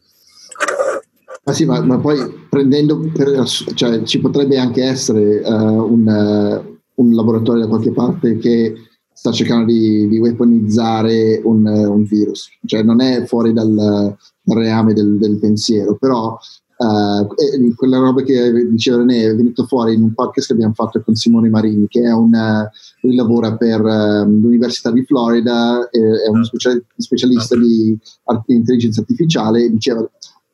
Ma 1.43 1.53
sì, 1.53 1.65
ma, 1.65 1.81
ma 1.81 1.97
poi 1.97 2.19
prendendo, 2.49 2.99
per, 3.13 3.43
cioè 3.73 4.03
ci 4.03 4.19
potrebbe 4.19 4.57
anche 4.57 4.83
essere 4.83 5.41
uh, 5.43 5.93
un, 5.93 6.05
uh, 6.05 6.79
un, 6.95 7.15
laboratorio 7.15 7.61
da 7.61 7.69
qualche 7.69 7.93
parte 7.93 8.37
che 8.37 8.86
sta 9.17 9.31
cercando 9.31 9.65
di, 9.65 10.07
di 10.07 10.19
weaponizzare 10.19 11.41
un, 11.43 11.65
uh, 11.65 11.91
un, 11.91 12.03
virus, 12.03 12.49
cioè 12.65 12.83
non 12.83 13.01
è 13.01 13.25
fuori 13.25 13.51
dal, 13.51 13.73
dal 13.73 14.57
reame 14.57 14.93
del, 14.93 15.17
del 15.17 15.39
pensiero, 15.39 15.95
però 15.95 16.37
Uh, 16.79 17.25
quella 17.73 17.97
roba 17.97 18.21
che 18.21 18.51
diceva 18.69 18.97
René 18.97 19.23
è 19.23 19.35
venuto 19.35 19.65
fuori 19.65 19.95
in 19.95 20.03
un 20.03 20.13
podcast 20.13 20.45
che 20.45 20.53
abbiamo 20.53 20.75
fatto 20.75 21.01
con 21.01 21.15
Simone 21.15 21.49
Marini 21.49 21.87
che 21.87 22.07
una, 22.07 22.69
lui 23.01 23.15
lavora 23.15 23.57
per 23.57 23.81
uh, 23.81 24.29
l'Università 24.29 24.91
di 24.91 25.03
Florida 25.03 25.89
è, 25.89 25.97
è 25.97 26.29
uno 26.29 26.43
special, 26.43 26.85
specialista 26.95 27.55
di, 27.55 27.97
di 28.45 28.53
intelligenza 28.53 28.99
artificiale 28.99 29.71
diceva 29.71 30.07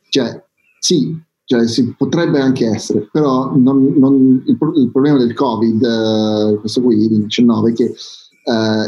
cioè 0.07 0.41
sì 0.79 1.13
cioè, 1.43 1.67
si 1.67 1.93
potrebbe 1.93 2.39
anche 2.39 2.67
essere 2.67 3.09
però 3.11 3.53
non, 3.57 3.93
non, 3.97 4.41
il, 4.45 4.57
il, 4.77 4.91
problema 4.91 5.17
del 5.17 5.33
covid 5.33 5.81
uh, 5.81 6.59
questo 6.61 6.81
qui 6.81 7.03
il 7.03 7.23
19 7.23 7.71
è 7.71 7.73
che 7.73 7.93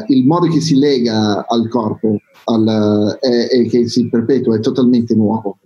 il 0.07 0.25
modo 0.25 0.47
che 0.47 0.59
si 0.59 0.75
lega 0.75 1.45
al 1.47 1.67
corpo 1.69 2.19
al, 2.45 3.17
e 3.21 3.67
che 3.67 3.87
si 3.87 4.09
perpetua 4.09 4.57
è 4.57 4.59
totalmente 4.59 5.15
nuovo. 5.15 5.57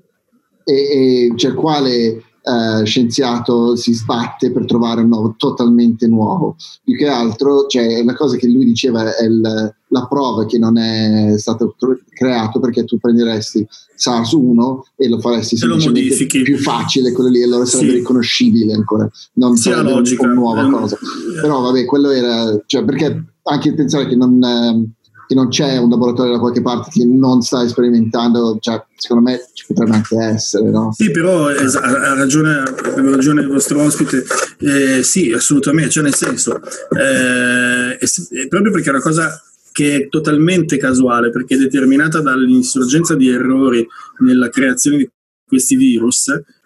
E, 0.64 0.74
e 0.74 1.34
cioè 1.36 1.54
quale 1.54 2.24
uh, 2.50 2.86
scienziato 2.86 3.76
si 3.76 3.94
sbatte 3.94 4.52
per 4.52 4.66
trovare 4.66 5.02
un 5.02 5.10
nuovo 5.10 5.36
totalmente 5.38 6.08
nuovo. 6.08 6.56
Più 6.84 6.96
che 6.96 7.08
altro, 7.08 7.68
cioè, 7.68 8.04
la 8.04 8.16
cosa 8.16 8.38
che 8.38 8.48
lui 8.48 8.66
diceva 8.66 9.16
è 9.16 9.26
il, 9.26 9.74
la 9.88 10.08
prova 10.08 10.46
che 10.46 10.58
non 10.58 10.78
è 10.78 11.38
stato 11.38 11.76
creato 12.10 12.60
perché 12.60 12.86
tu 12.86 12.98
prenderesti 12.98 13.68
SARS-1 13.98 14.80
e 14.96 15.10
lo 15.10 15.20
faresti 15.20 15.58
semplicemente 15.58 16.26
più 16.26 16.58
facile 16.58 17.12
quello 17.12 17.30
lì, 17.30 17.44
allora 17.44 17.66
sarebbe 17.66 17.92
sì. 17.92 17.98
riconoscibile 17.98 18.74
ancora, 18.74 19.10
non 19.34 19.56
sì, 19.56 19.70
sarebbe 19.70 19.92
una 19.92 20.34
nuova 20.34 20.64
um, 20.64 20.72
cosa. 20.72 20.98
Però 21.42 21.62
vabbè, 21.62 21.86
quello 21.86 22.12
era, 22.12 22.62
cioè, 22.66 22.84
perché 22.84 23.24
anche 23.44 23.74
pensare 23.74 24.08
che 24.08 24.16
non... 24.16 24.44
Eh, 24.44 24.98
che 25.30 25.36
non 25.36 25.50
c'è 25.50 25.78
un 25.78 25.92
laboratorio 25.92 26.32
da 26.32 26.40
qualche 26.40 26.64
parte 26.64 26.90
che 26.90 27.06
non 27.06 27.44
sta 27.44 27.68
sperimentando, 27.68 28.58
cioè, 28.60 28.84
secondo 28.96 29.30
me 29.30 29.40
ci 29.54 29.64
potrebbe 29.68 29.92
anche 29.92 30.18
essere. 30.18 30.72
No? 30.72 30.92
Sì, 30.92 31.12
però 31.12 31.52
es- 31.52 31.76
ha 31.76 32.16
ragione, 32.16 32.58
ha 32.58 33.02
ragione 33.12 33.42
il 33.42 33.48
vostro 33.48 33.84
ospite, 33.84 34.26
eh, 34.58 35.04
sì, 35.04 35.32
assolutamente, 35.32 35.92
cioè 35.92 36.02
nel 36.02 36.16
senso, 36.16 36.60
eh, 36.98 37.96
è, 37.96 38.06
è 38.06 38.48
proprio 38.48 38.72
perché 38.72 38.88
è 38.88 38.94
una 38.94 39.02
cosa 39.02 39.40
che 39.72 39.96
è 39.96 40.10
totalmente 40.10 40.78
casuale, 40.78 41.30
perché 41.30 41.54
è 41.54 41.60
determinata 41.60 42.22
dall'insorgenza 42.22 43.14
di 43.14 43.30
errori 43.30 43.88
nella 44.22 44.50
creazione 44.50 44.98
di 44.98 45.10
questi 45.46 45.76
virus, 45.76 46.26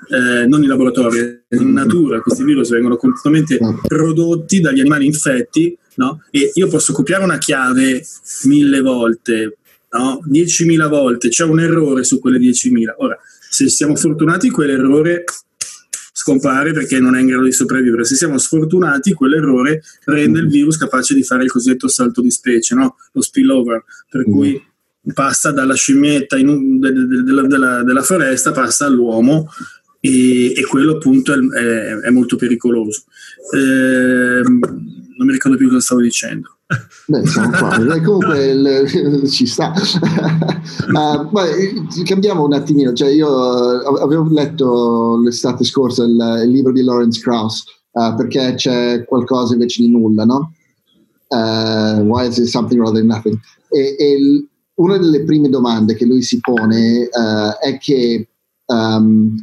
eh, 0.09 0.45
non 0.47 0.61
in 0.61 0.69
laboratorio, 0.69 1.41
in 1.49 1.71
natura, 1.71 2.21
questi 2.21 2.43
virus 2.43 2.69
vengono 2.69 2.97
completamente 2.97 3.59
prodotti 3.87 4.59
dagli 4.59 4.79
animali 4.79 5.05
infetti 5.05 5.77
no? 5.95 6.23
E 6.31 6.51
io 6.53 6.67
posso 6.67 6.93
copiare 6.93 7.23
una 7.23 7.37
chiave 7.37 8.05
mille 8.43 8.81
volte, 8.81 9.57
no? 9.91 10.21
10.000 10.29 10.87
volte, 10.87 11.29
c'è 11.29 11.43
un 11.43 11.59
errore 11.59 12.03
su 12.03 12.19
quelle 12.19 12.39
10.000. 12.39 12.95
Ora, 12.97 13.17
se 13.49 13.69
siamo 13.69 13.95
fortunati, 13.95 14.49
quell'errore 14.49 15.23
scompare 16.15 16.71
perché 16.73 16.99
non 16.99 17.15
è 17.15 17.19
in 17.19 17.27
grado 17.27 17.43
di 17.43 17.51
sopravvivere. 17.51 18.05
Se 18.05 18.15
siamo 18.15 18.37
sfortunati, 18.37 19.13
quell'errore 19.13 19.81
rende 20.05 20.39
il 20.39 20.47
virus 20.47 20.77
capace 20.77 21.13
di 21.13 21.23
fare 21.23 21.43
il 21.43 21.51
cosiddetto 21.51 21.87
salto 21.87 22.21
di 22.21 22.31
specie, 22.31 22.75
no? 22.75 22.95
lo 23.11 23.21
spillover, 23.21 23.83
per 24.09 24.23
cui 24.23 24.61
passa 25.13 25.51
dalla 25.51 25.73
scimmietta 25.73 26.37
un, 26.37 26.79
de, 26.79 26.93
de, 26.93 27.05
de, 27.05 27.47
della, 27.47 27.83
della, 27.83 28.03
foresta, 28.03 28.51
passa 28.51 28.85
all'uomo 28.85 29.49
e, 30.05 30.51
e 30.53 30.65
quello 30.65 30.95
appunto 30.95 31.31
è, 31.31 31.37
è, 31.37 31.97
è 31.99 32.09
molto 32.09 32.35
pericoloso. 32.35 33.03
Eh, 33.55 34.41
non 34.43 35.27
mi 35.27 35.31
ricordo 35.31 35.55
più 35.55 35.69
cosa 35.69 35.79
stavo 35.79 36.01
dicendo. 36.01 36.57
Beh, 37.07 37.25
siamo 37.25 37.49
qua. 37.51 37.77
Comunque 38.03 38.45
il, 38.47 39.29
ci 39.29 39.45
sta. 39.45 39.71
uh, 39.71 41.29
beh, 41.29 42.03
cambiamo 42.03 42.43
un 42.43 42.51
attimino. 42.51 42.91
Cioè, 42.91 43.11
io 43.11 43.29
uh, 43.29 43.95
avevo 44.01 44.27
letto 44.29 45.21
l'estate 45.23 45.63
scorsa 45.63 46.03
il, 46.03 46.41
il 46.43 46.49
libro 46.49 46.73
di 46.73 46.83
Lawrence 46.83 47.21
Krauss 47.21 47.63
uh, 47.91 48.13
perché 48.15 48.55
c'è 48.55 49.05
qualcosa 49.05 49.53
invece 49.53 49.83
di 49.83 49.89
nulla, 49.89 50.25
no? 50.25 50.53
why 51.29 52.27
is 52.27 52.37
it 52.37 52.47
something 52.47 52.79
rather 52.79 52.99
than 52.99 53.07
nothing? 53.07 53.39
E, 53.69 53.95
e 53.97 54.11
il, 54.11 54.47
una 54.75 54.97
delle 54.97 55.23
prime 55.23 55.47
domande 55.47 55.95
che 55.95 56.05
lui 56.05 56.21
si 56.21 56.39
pone 56.41 57.07
è 57.07 57.77
che 57.79 58.27
um, 58.65 59.33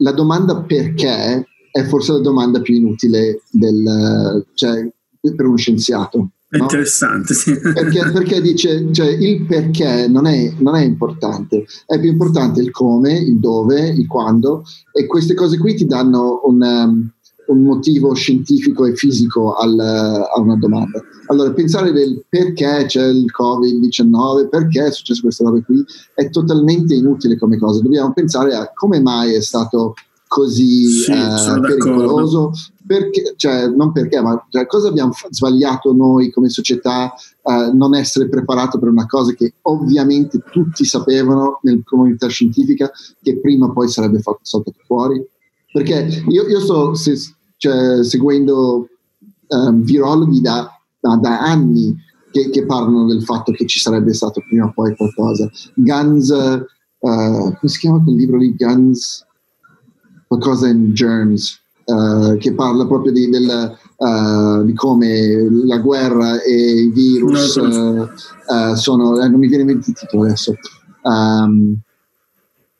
la 0.00 0.12
domanda 0.12 0.62
perché 0.62 1.46
è 1.70 1.84
forse 1.84 2.12
la 2.12 2.20
domanda 2.20 2.60
più 2.60 2.74
inutile 2.74 3.42
del, 3.50 4.44
cioè, 4.54 4.90
per 5.20 5.46
uno 5.46 5.56
scienziato. 5.56 6.30
È 6.48 6.56
no? 6.56 6.64
interessante, 6.64 7.32
sì. 7.32 7.56
Perché, 7.60 8.10
perché 8.10 8.40
dice, 8.40 8.92
cioè, 8.92 9.06
il 9.06 9.46
perché 9.46 10.08
non 10.08 10.26
è, 10.26 10.52
non 10.58 10.74
è, 10.74 10.82
importante, 10.82 11.64
è 11.86 12.00
più 12.00 12.10
importante 12.10 12.60
il 12.60 12.72
come, 12.72 13.12
il 13.12 13.38
dove, 13.38 13.88
il 13.88 14.08
quando, 14.08 14.64
e 14.92 15.06
queste 15.06 15.34
cose 15.34 15.58
qui 15.58 15.76
ti 15.76 15.86
danno 15.86 16.40
un, 16.44 16.60
um, 16.60 17.12
un 17.50 17.62
motivo 17.62 18.14
scientifico 18.14 18.84
e 18.84 18.94
fisico 18.94 19.54
al, 19.54 19.78
a 19.78 20.38
una 20.40 20.56
domanda. 20.56 21.02
Allora, 21.26 21.52
pensare 21.52 21.92
del 21.92 22.24
perché 22.28 22.84
c'è 22.86 23.06
il 23.06 23.26
Covid-19, 23.26 24.48
perché 24.48 24.86
è 24.86 24.92
successo 24.92 25.22
questa 25.22 25.44
roba 25.44 25.60
qui, 25.62 25.84
è 26.14 26.30
totalmente 26.30 26.94
inutile 26.94 27.38
come 27.38 27.58
cosa. 27.58 27.82
Dobbiamo 27.82 28.12
pensare 28.12 28.54
a 28.54 28.70
come 28.72 29.00
mai 29.00 29.34
è 29.34 29.40
stato 29.40 29.94
così 30.30 30.86
sì, 30.86 31.10
eh, 31.10 31.60
pericoloso. 31.60 32.52
Perché, 32.86 33.34
cioè, 33.36 33.68
non 33.68 33.92
perché, 33.92 34.20
ma 34.20 34.44
cioè, 34.48 34.66
cosa 34.66 34.88
abbiamo 34.88 35.12
sbagliato 35.30 35.92
noi 35.92 36.30
come 36.30 36.48
società 36.48 37.12
eh, 37.14 37.70
non 37.72 37.94
essere 37.94 38.28
preparato 38.28 38.78
per 38.78 38.88
una 38.88 39.06
cosa 39.06 39.32
che 39.32 39.54
ovviamente 39.62 40.40
tutti 40.50 40.84
sapevano 40.84 41.60
nella 41.62 41.82
comunità 41.84 42.26
scientifica 42.28 42.90
che 43.22 43.38
prima 43.38 43.66
o 43.66 43.72
poi 43.72 43.88
sarebbe 43.88 44.20
fatto, 44.20 44.40
saltato 44.42 44.78
fuori? 44.86 45.24
Perché 45.72 46.24
io, 46.28 46.48
io 46.48 46.60
sto 46.60 46.94
se, 46.94 47.16
cioè, 47.60 48.02
seguendo 48.02 48.88
um, 49.48 49.82
virologhi 49.82 50.40
da, 50.40 50.66
da, 50.98 51.16
da 51.16 51.40
anni 51.40 51.94
che, 52.30 52.48
che, 52.48 52.64
parlano 52.64 53.06
del 53.06 53.22
fatto 53.22 53.52
che 53.52 53.66
ci 53.66 53.78
sarebbe 53.78 54.14
stato 54.14 54.40
prima 54.48 54.64
o 54.64 54.72
poi 54.72 54.96
qualcosa. 54.96 55.50
Guns, 55.74 56.30
uh, 56.30 56.64
come 56.98 57.58
si 57.64 57.78
chiama 57.78 58.02
quel 58.02 58.16
libro 58.16 58.38
lì? 58.38 58.54
Guns 58.56 59.26
qualcosa 60.26 60.68
in 60.68 60.94
Germs, 60.94 61.60
uh, 61.84 62.34
che 62.38 62.54
parla 62.54 62.86
proprio 62.86 63.12
di, 63.12 63.28
del, 63.28 63.76
uh, 63.96 64.64
di, 64.64 64.72
come 64.72 65.46
la 65.66 65.80
guerra 65.80 66.40
e 66.40 66.54
i 66.54 66.90
virus 66.90 67.56
no, 67.56 68.08
sono, 68.74 69.16
non 69.16 69.38
mi 69.38 69.48
viene 69.48 69.64
in 69.64 69.68
mente 69.68 69.90
il 69.90 69.96
titolo 69.96 70.22
adesso. 70.22 70.54
Um, 71.02 71.78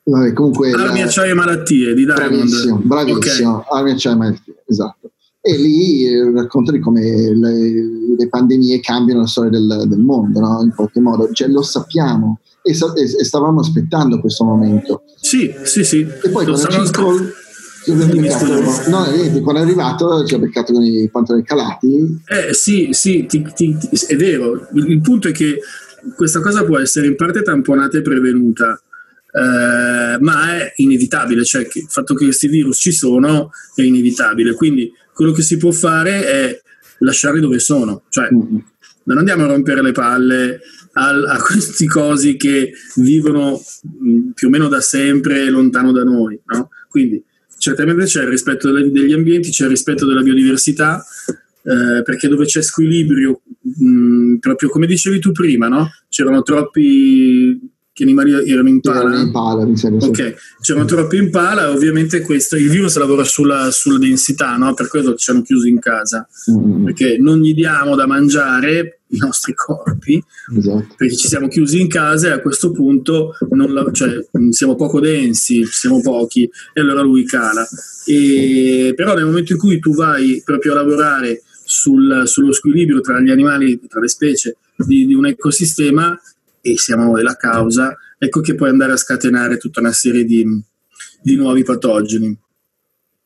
vabbè, 0.02 0.32
comunque, 0.32 0.72
Armi, 0.72 1.02
acciaio 1.02 1.32
e 1.32 1.34
malattie 1.34 1.94
di 1.94 2.04
Diamond. 2.04 2.28
Bravissimo, 2.28 2.80
bravissimo. 2.82 3.56
Okay. 3.56 3.78
Armi, 3.78 3.90
acciaio 3.92 4.14
e 4.14 4.18
malattie, 4.18 4.62
esatto. 4.66 5.10
E 5.42 5.56
lì 5.56 6.32
racconta 6.34 6.70
di 6.70 6.80
come 6.80 7.00
le, 7.00 8.14
le, 8.18 8.28
pandemie 8.28 8.80
cambiano 8.80 9.20
la 9.20 9.26
storia 9.26 9.50
del, 9.50 9.84
del 9.86 10.00
mondo, 10.00 10.38
no? 10.38 10.60
in 10.62 10.72
qualche 10.74 11.00
modo. 11.00 11.30
Cioè, 11.32 11.48
lo 11.48 11.62
sappiamo 11.62 12.40
e, 12.62 12.72
e, 12.72 13.24
stavamo 13.24 13.60
aspettando 13.60 14.20
questo 14.20 14.44
momento. 14.44 15.04
Sì, 15.18 15.50
sì, 15.62 15.82
sì. 15.82 16.00
E 16.00 16.28
poi 16.28 16.44
quando 16.44 16.68
ci, 16.68 16.92
col, 16.92 17.32
No, 18.88 19.04
vedi, 19.10 19.40
quando 19.40 19.62
è 19.62 19.64
arrivato 19.64 20.24
ci 20.26 20.34
ha 20.34 20.38
beccato 20.38 20.72
con 20.72 20.84
i 20.84 21.08
pantaloni 21.10 21.44
calati. 21.44 22.20
Eh 22.26 22.52
sì, 22.52 22.88
sì, 22.92 23.24
ti, 23.26 23.42
ti, 23.54 23.78
è 24.06 24.16
vero. 24.16 24.68
Il, 24.74 24.90
il, 24.90 25.00
punto 25.00 25.28
è 25.28 25.32
che 25.32 25.58
questa 26.14 26.40
cosa 26.40 26.64
può 26.64 26.78
essere 26.78 27.06
in 27.06 27.16
parte 27.16 27.42
tamponata 27.42 27.96
e 27.96 28.02
prevenuta, 28.02 28.80
eh, 29.32 30.18
ma 30.20 30.56
è 30.56 30.72
inevitabile, 30.76 31.44
cioè 31.44 31.62
il 31.62 31.86
fatto 31.88 32.14
che 32.14 32.24
questi 32.24 32.48
virus 32.48 32.78
ci 32.78 32.92
sono 32.92 33.50
è 33.74 33.82
inevitabile. 33.82 34.54
Quindi 34.54 34.92
quello 35.12 35.32
che 35.32 35.42
si 35.42 35.56
può 35.56 35.70
fare 35.70 36.26
è 36.26 36.60
lasciarli 36.98 37.40
dove 37.40 37.58
sono, 37.58 38.02
cioè 38.08 38.28
mm-hmm. 38.32 38.58
non 39.04 39.18
andiamo 39.18 39.44
a 39.44 39.48
rompere 39.48 39.82
le 39.82 39.92
palle 39.92 40.60
a, 40.92 41.08
a 41.08 41.40
questi 41.40 41.86
cosi 41.86 42.36
che 42.36 42.72
vivono 42.96 43.60
mh, 43.82 44.30
più 44.34 44.48
o 44.48 44.50
meno 44.50 44.68
da 44.68 44.80
sempre 44.80 45.48
lontano 45.48 45.92
da 45.92 46.02
noi, 46.02 46.38
no? 46.46 46.70
Quindi 46.88 47.22
certamente 47.56 48.04
c'è 48.04 48.22
il 48.22 48.28
rispetto 48.28 48.72
degli 48.72 49.12
ambienti, 49.12 49.50
c'è 49.50 49.64
il 49.64 49.70
rispetto 49.70 50.06
della 50.06 50.22
biodiversità, 50.22 51.04
eh, 51.62 52.02
perché 52.02 52.26
dove 52.26 52.46
c'è 52.46 52.62
squilibrio, 52.62 53.42
mh, 53.60 54.36
proprio 54.36 54.70
come 54.70 54.86
dicevi 54.86 55.20
tu 55.20 55.30
prima, 55.30 55.68
no? 55.68 55.90
c'erano 56.08 56.42
troppi 56.42 57.58
che 58.00 58.04
animali 58.04 58.50
erano 58.50 58.68
impala? 58.68 59.00
Erano 59.00 59.20
impala, 59.20 59.66
mi 59.66 59.76
sembra. 59.76 60.06
Ok, 60.06 60.34
c'erano 60.60 60.86
troppi 60.86 61.16
impala, 61.16 61.70
ovviamente 61.70 62.22
questo, 62.22 62.56
il 62.56 62.70
virus 62.70 62.96
lavora 62.96 63.24
sulla, 63.24 63.70
sulla 63.70 63.98
densità, 63.98 64.56
no? 64.56 64.72
per 64.72 64.88
quello 64.88 65.14
ci 65.14 65.30
hanno 65.30 65.42
chiuso 65.42 65.68
in 65.68 65.78
casa, 65.78 66.26
mm. 66.50 66.84
perché 66.84 67.18
non 67.18 67.40
gli 67.40 67.52
diamo 67.52 67.94
da 67.94 68.06
mangiare 68.06 69.00
i 69.08 69.18
nostri 69.18 69.54
corpi, 69.54 70.22
esatto. 70.56 70.94
perché 70.96 71.14
ci 71.14 71.28
siamo 71.28 71.48
chiusi 71.48 71.80
in 71.80 71.88
casa 71.88 72.28
e 72.28 72.30
a 72.30 72.40
questo 72.40 72.70
punto 72.70 73.34
la, 73.50 73.90
cioè, 73.92 74.24
siamo 74.50 74.76
poco 74.76 75.00
densi, 75.00 75.64
siamo 75.66 76.00
pochi, 76.00 76.48
e 76.72 76.80
allora 76.80 77.02
lui 77.02 77.24
cala. 77.24 77.66
E, 78.06 78.92
però 78.96 79.14
nel 79.14 79.26
momento 79.26 79.52
in 79.52 79.58
cui 79.58 79.78
tu 79.78 79.94
vai 79.94 80.40
proprio 80.42 80.72
a 80.72 80.76
lavorare 80.76 81.42
sul, 81.64 82.22
sullo 82.24 82.52
squilibrio 82.52 83.00
tra 83.00 83.20
gli 83.20 83.30
animali, 83.30 83.78
tra 83.86 84.00
le 84.00 84.08
specie 84.08 84.56
di, 84.76 85.04
di 85.06 85.14
un 85.14 85.26
ecosistema, 85.26 86.18
e 86.60 86.76
siamo 86.76 87.04
noi 87.04 87.22
la 87.22 87.36
causa, 87.36 87.96
ecco 88.18 88.40
che 88.40 88.54
puoi 88.54 88.68
andare 88.68 88.92
a 88.92 88.96
scatenare 88.96 89.56
tutta 89.56 89.80
una 89.80 89.92
serie 89.92 90.24
di, 90.24 90.44
di 91.22 91.36
nuovi 91.36 91.62
patogeni. 91.62 92.38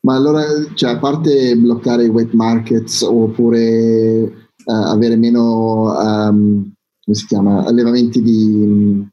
Ma 0.00 0.14
allora, 0.14 0.42
cioè, 0.74 0.90
a 0.90 0.98
parte 0.98 1.56
bloccare 1.56 2.04
i 2.04 2.08
wet 2.08 2.32
markets 2.32 3.00
oppure 3.02 4.48
uh, 4.64 4.72
avere 4.72 5.16
meno, 5.16 5.98
um, 5.98 6.72
come 7.02 7.16
si 7.16 7.26
chiama, 7.26 7.64
allevamenti 7.64 8.20
di, 8.20 8.44
um, 8.52 9.08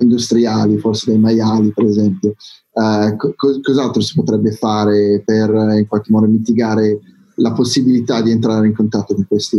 industriali, 0.00 0.78
forse 0.78 1.10
dei 1.10 1.20
maiali 1.20 1.72
per 1.72 1.84
esempio, 1.84 2.34
uh, 2.72 3.16
co- 3.16 3.34
cos'altro 3.62 4.02
si 4.02 4.14
potrebbe 4.14 4.52
fare 4.52 5.22
per 5.24 5.50
in 5.50 5.86
qualche 5.86 6.10
modo 6.10 6.26
mitigare 6.26 7.00
la 7.36 7.52
possibilità 7.52 8.20
di 8.20 8.30
entrare 8.30 8.66
in 8.66 8.74
contatto 8.74 9.14
con 9.14 9.26
questi 9.26 9.56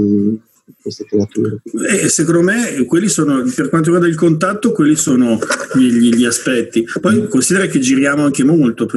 queste 0.82 1.06
creature. 1.06 1.62
Eh, 1.89 2.10
secondo 2.10 2.41
me, 2.41 2.86
quelli 2.86 3.08
sono, 3.08 3.43
per 3.56 3.69
quanto 3.69 3.91
riguarda 3.91 4.08
il 4.08 4.15
contatto, 4.15 4.71
quelli 4.71 4.95
sono 4.95 5.39
gli, 5.76 6.13
gli 6.13 6.26
aspetti. 6.26 6.86
Poi 7.00 7.21
mm. 7.21 7.28
considera 7.28 7.65
che 7.67 7.80
giriamo 7.80 8.24
anche 8.24 8.43
molto, 8.43 8.88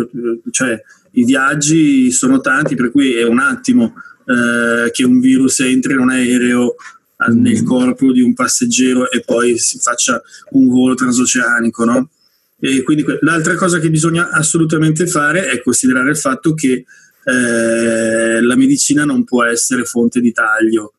cioè 0.50 0.80
i 1.12 1.24
viaggi 1.24 2.10
sono 2.10 2.40
tanti, 2.40 2.74
per 2.74 2.90
cui 2.90 3.14
è 3.14 3.24
un 3.24 3.38
attimo 3.38 3.94
eh, 4.26 4.90
che 4.90 5.04
un 5.04 5.20
virus 5.20 5.60
entri 5.60 5.92
in 5.92 5.98
un 5.98 6.10
aereo 6.10 6.76
mm. 7.30 7.40
nel 7.40 7.62
corpo 7.62 8.12
di 8.12 8.20
un 8.20 8.34
passeggero 8.34 9.10
e 9.10 9.22
poi 9.24 9.58
si 9.58 9.78
faccia 9.78 10.22
un 10.50 10.68
volo 10.68 10.94
transoceanico, 10.94 11.84
no? 11.84 12.08
E 12.60 12.82
quindi 12.82 13.04
l'altra 13.20 13.56
cosa 13.56 13.78
che 13.78 13.90
bisogna 13.90 14.30
assolutamente 14.30 15.06
fare 15.06 15.48
è 15.50 15.60
considerare 15.60 16.10
il 16.10 16.16
fatto 16.16 16.54
che 16.54 16.84
eh, 17.24 18.40
la 18.40 18.56
medicina 18.56 19.04
non 19.04 19.24
può 19.24 19.44
essere 19.44 19.84
fonte 19.84 20.20
di 20.20 20.32
taglio, 20.32 20.94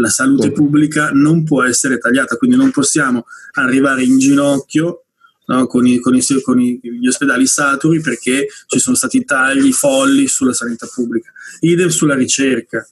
la 0.00 0.08
salute 0.08 0.44
certo. 0.44 0.62
pubblica 0.62 1.10
non 1.12 1.44
può 1.44 1.62
essere 1.62 1.98
tagliata, 1.98 2.36
quindi 2.36 2.56
non 2.56 2.70
possiamo 2.70 3.26
arrivare 3.52 4.02
in 4.02 4.18
ginocchio 4.18 5.04
no, 5.46 5.66
con, 5.66 5.86
i, 5.86 5.98
con, 6.00 6.14
i, 6.14 6.22
con, 6.42 6.58
gli 6.58 7.06
ospedali 7.06 7.46
saturi 7.46 8.00
perché 8.00 8.46
ci 8.66 8.78
sono 8.78 8.96
stati 8.96 9.24
tagli 9.24 9.72
folli 9.72 10.26
sulla 10.26 10.52
sanità 10.52 10.88
pubblica. 10.92 11.30
Idem 11.60 11.88
sulla 11.88 12.14
ricerca. 12.14 12.86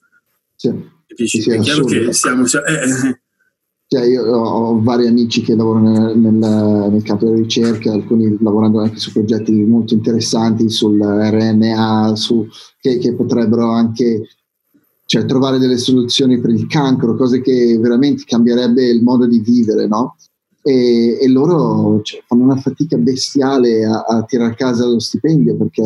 Sì. 0.54 0.96
Sì, 1.24 1.50
è 1.50 1.58
chiaro 1.60 1.84
che 1.84 2.12
siamo... 2.12 2.44
Eh, 2.44 2.72
eh. 2.72 3.20
Cioè 3.90 4.04
io 4.04 4.22
ho 4.22 4.82
vari 4.82 5.06
amici 5.06 5.40
che 5.40 5.56
lavorano 5.56 6.12
nel, 6.12 6.18
nel, 6.18 6.34
nel, 6.34 7.02
campo 7.02 7.24
della 7.24 7.38
ricerca, 7.38 7.90
alcuni 7.90 8.36
lavorando 8.38 8.80
anche 8.80 8.98
su 8.98 9.12
progetti 9.12 9.50
molto 9.64 9.94
interessanti 9.94 10.68
sul 10.68 11.00
RNA, 11.00 12.14
su, 12.14 12.46
che, 12.78 12.98
che 12.98 13.14
potrebbero 13.14 13.70
anche 13.70 14.28
cioè 15.08 15.24
trovare 15.24 15.56
delle 15.56 15.78
soluzioni 15.78 16.38
per 16.38 16.50
il 16.50 16.66
cancro, 16.66 17.16
cose 17.16 17.40
che 17.40 17.78
veramente 17.80 18.24
cambierebbe 18.26 18.84
il 18.84 19.02
modo 19.02 19.26
di 19.26 19.38
vivere, 19.38 19.86
no? 19.86 20.16
E, 20.60 21.16
e 21.18 21.28
loro 21.28 22.02
cioè, 22.02 22.22
fanno 22.26 22.42
una 22.42 22.56
fatica 22.56 22.98
bestiale 22.98 23.86
a, 23.86 24.02
a 24.02 24.22
tirare 24.24 24.52
a 24.52 24.54
casa 24.54 24.84
lo 24.84 24.98
stipendio 24.98 25.56
perché 25.56 25.82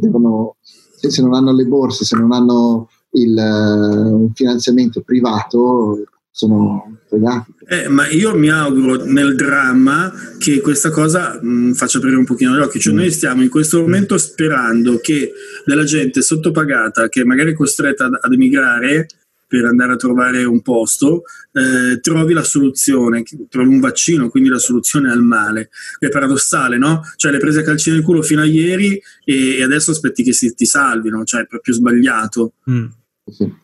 devono, 0.00 0.54
se, 0.62 1.22
non 1.22 1.34
hanno 1.34 1.52
le 1.52 1.64
borse, 1.64 2.04
se 2.04 2.16
non 2.16 2.30
hanno 2.30 2.88
il, 3.14 3.36
uh, 3.36 4.20
un 4.20 4.30
finanziamento 4.32 5.00
privato, 5.00 6.04
sono 6.32 6.98
fregati. 7.06 7.52
Eh, 7.68 7.88
ma 7.88 8.08
io 8.08 8.34
mi 8.34 8.48
auguro 8.48 9.04
nel 9.04 9.36
dramma 9.36 10.12
che 10.38 10.60
questa 10.60 10.90
cosa 10.90 11.38
mh, 11.40 11.48
mm, 11.48 11.72
faccia 11.72 11.98
aprire 11.98 12.16
un 12.16 12.24
pochino 12.24 12.56
gli 12.56 12.60
occhi. 12.60 12.80
Cioè, 12.80 12.94
mm. 12.94 12.96
noi 12.96 13.10
stiamo 13.10 13.42
in 13.42 13.50
questo 13.50 13.80
momento 13.80 14.16
sperando 14.16 14.98
che 14.98 15.32
della 15.64 15.84
gente 15.84 16.22
sottopagata, 16.22 17.08
che 17.10 17.24
magari 17.24 17.52
è 17.52 17.54
costretta 17.54 18.06
ad, 18.06 18.18
ad 18.18 18.32
emigrare 18.32 19.06
per 19.46 19.66
andare 19.66 19.92
a 19.92 19.96
trovare 19.96 20.44
un 20.44 20.62
posto, 20.62 21.24
eh, 21.52 22.00
trovi 22.00 22.32
la 22.32 22.42
soluzione, 22.42 23.22
trovi 23.50 23.68
un 23.68 23.80
vaccino, 23.80 24.30
quindi 24.30 24.48
la 24.48 24.58
soluzione 24.58 25.12
al 25.12 25.20
male. 25.20 25.68
È 25.98 26.08
paradossale, 26.08 26.78
no? 26.78 27.02
Cioè, 27.16 27.30
le 27.30 27.36
prese 27.36 27.60
a 27.60 27.62
calci 27.62 27.90
nel 27.90 28.00
culo 28.00 28.22
fino 28.22 28.40
a 28.40 28.46
ieri 28.46 28.98
e, 29.22 29.58
e 29.58 29.62
adesso 29.62 29.90
aspetti 29.90 30.22
che 30.22 30.32
si, 30.32 30.54
ti 30.54 30.64
salvino, 30.64 31.22
cioè 31.24 31.42
è 31.42 31.46
proprio 31.46 31.74
sbagliato. 31.74 32.54
Mm. 32.70 32.86
Sì. 33.26 33.60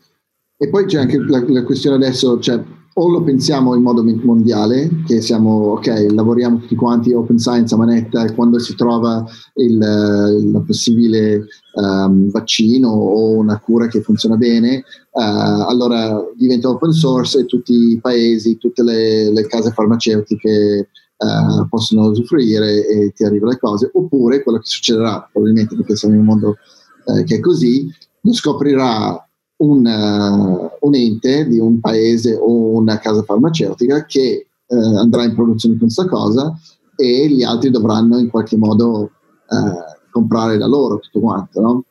E 0.60 0.68
poi 0.70 0.86
c'è 0.86 0.98
anche 0.98 1.18
la, 1.18 1.42
la 1.46 1.62
questione 1.62 1.94
adesso, 1.94 2.40
cioè, 2.40 2.60
o 3.00 3.08
lo 3.08 3.22
pensiamo 3.22 3.76
in 3.76 3.82
modo 3.82 4.02
mondiale, 4.24 4.90
che 5.06 5.20
siamo, 5.20 5.70
ok, 5.74 6.08
lavoriamo 6.10 6.58
tutti 6.58 6.74
quanti 6.74 7.12
open 7.12 7.38
science 7.38 7.72
a 7.72 7.76
manetta 7.76 8.24
e 8.24 8.34
quando 8.34 8.58
si 8.58 8.74
trova 8.74 9.24
il, 9.54 9.74
il 9.76 10.64
possibile 10.66 11.46
um, 11.74 12.28
vaccino 12.32 12.88
o 12.88 13.36
una 13.36 13.60
cura 13.60 13.86
che 13.86 14.00
funziona 14.00 14.34
bene, 14.34 14.82
uh, 15.12 15.20
allora 15.68 16.20
diventa 16.34 16.70
open 16.70 16.90
source 16.90 17.38
e 17.38 17.46
tutti 17.46 17.92
i 17.92 18.00
paesi, 18.00 18.58
tutte 18.58 18.82
le, 18.82 19.30
le 19.30 19.46
case 19.46 19.70
farmaceutiche 19.70 20.88
uh, 21.18 21.68
possono 21.68 22.08
usufruire 22.08 22.84
e 22.84 23.12
ti 23.12 23.22
arrivano 23.22 23.52
le 23.52 23.58
cose, 23.58 23.88
oppure 23.92 24.42
quello 24.42 24.58
che 24.58 24.66
succederà, 24.66 25.28
probabilmente 25.30 25.76
perché 25.76 25.94
siamo 25.94 26.14
in 26.14 26.20
un 26.20 26.26
mondo 26.26 26.56
uh, 27.04 27.22
che 27.22 27.36
è 27.36 27.40
così, 27.40 27.88
lo 28.22 28.32
scoprirà 28.32 29.22
un, 29.58 29.84
uh, 29.84 30.86
un, 30.86 30.94
ente 30.94 31.46
di 31.46 31.58
un 31.58 31.80
paese 31.80 32.34
o 32.34 32.76
una 32.76 32.98
casa 32.98 33.22
farmaceutica 33.22 34.04
che 34.04 34.46
uh, 34.66 34.96
andrà 34.96 35.24
in 35.24 35.34
produzione 35.34 35.76
con 35.76 35.86
questa 35.86 36.06
cosa 36.06 36.56
e 36.96 37.28
gli 37.28 37.42
altri 37.42 37.70
dovranno 37.70 38.18
in 38.18 38.28
qualche 38.28 38.56
modo 38.56 39.10
uh, 39.48 39.96
comprare 40.10 40.58
da 40.58 40.66
loro 40.66 40.98
tutto 40.98 41.20
quanto, 41.20 41.60
no? 41.60 41.84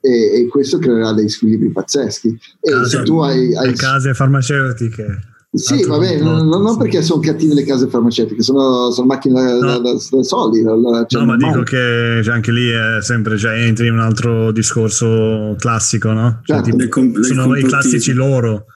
E, 0.00 0.40
e, 0.40 0.48
questo 0.48 0.78
creerà 0.78 1.12
dei 1.12 1.28
squilibri 1.28 1.70
pazzeschi. 1.70 2.28
E 2.60 2.70
Casa, 2.70 2.86
se 2.86 3.02
tu 3.02 3.18
hai, 3.18 3.54
hai... 3.56 3.70
Le 3.70 3.74
case 3.74 4.14
farmaceutiche 4.14 5.36
sì, 5.50 5.82
vabbè, 5.86 6.20
non, 6.20 6.46
non, 6.46 6.76
perché 6.76 7.00
sono 7.00 7.20
cattive 7.20 7.54
le 7.54 7.64
case 7.64 7.88
farmaceutiche, 7.88 8.42
sono, 8.42 8.90
sono 8.90 9.06
macchine 9.06 9.54
no. 9.54 9.60
da, 9.60 9.78
da, 9.78 9.92
da, 9.92 10.22
soldi. 10.22 10.62
Cioè, 10.62 11.20
no, 11.20 11.24
ma 11.24 11.36
dico 11.36 11.62
che 11.62 12.20
cioè, 12.22 12.34
anche 12.34 12.52
lì 12.52 12.68
è 12.68 13.00
sempre, 13.00 13.38
cioè, 13.38 13.54
entri 13.54 13.86
in 13.86 13.94
un 13.94 14.00
altro 14.00 14.52
discorso 14.52 15.56
classico, 15.58 16.12
no? 16.12 16.40
Cioè, 16.44 16.62
certo. 16.62 16.76
tipo, 16.76 16.88
com- 16.90 17.18
sono 17.20 17.56
i 17.56 17.62
classici 17.62 18.12
loro. 18.12 18.66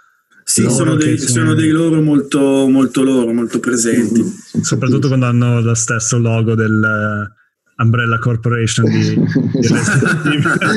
Sì, 0.45 0.63
loro 0.63 0.75
sono, 0.75 0.95
dei, 0.97 1.19
sono, 1.19 1.55
dei, 1.55 1.69
loro 1.69 2.01
molto, 2.01 2.41
molto 2.69 3.03
loro, 3.03 3.33
molto 3.33 3.61
presenti. 3.61 4.23
Mm, 4.23 4.61
Soprattutto 4.63 5.09
quando 5.09 5.27
hanno 5.27 5.61
lo 5.61 5.75
stesso 5.75 6.19
logo 6.19 6.55
del... 6.55 7.31
Umbrella 7.75 8.19
Corporation 8.19 8.85
di, 8.85 9.15
di 9.59 9.63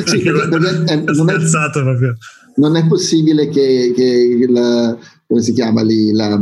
sì, 0.05 0.23
non, 0.49 0.65
è, 0.65 1.03
non, 1.11 1.29
è, 1.29 2.15
non 2.55 2.75
è 2.77 2.87
possibile 2.87 3.49
che, 3.49 3.91
che 3.95 4.45
la, 4.49 4.97
come 5.27 5.41
si 5.41 5.53
chiama 5.53 5.81
lì, 5.81 6.11
la 6.11 6.37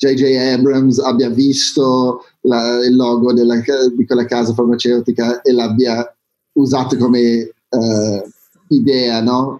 J.J. 0.00 0.22
Mm, 0.22 0.54
Abrams 0.54 0.98
abbia 0.98 1.28
visto 1.28 2.24
la, 2.42 2.84
il 2.84 2.96
logo 2.96 3.32
della, 3.32 3.56
di 3.94 4.06
quella 4.06 4.24
casa 4.24 4.54
farmaceutica 4.54 5.42
e 5.42 5.52
l'abbia 5.52 6.14
usato 6.52 6.96
come 6.96 7.52
uh, 7.68 8.30
idea, 8.68 9.20
no? 9.20 9.58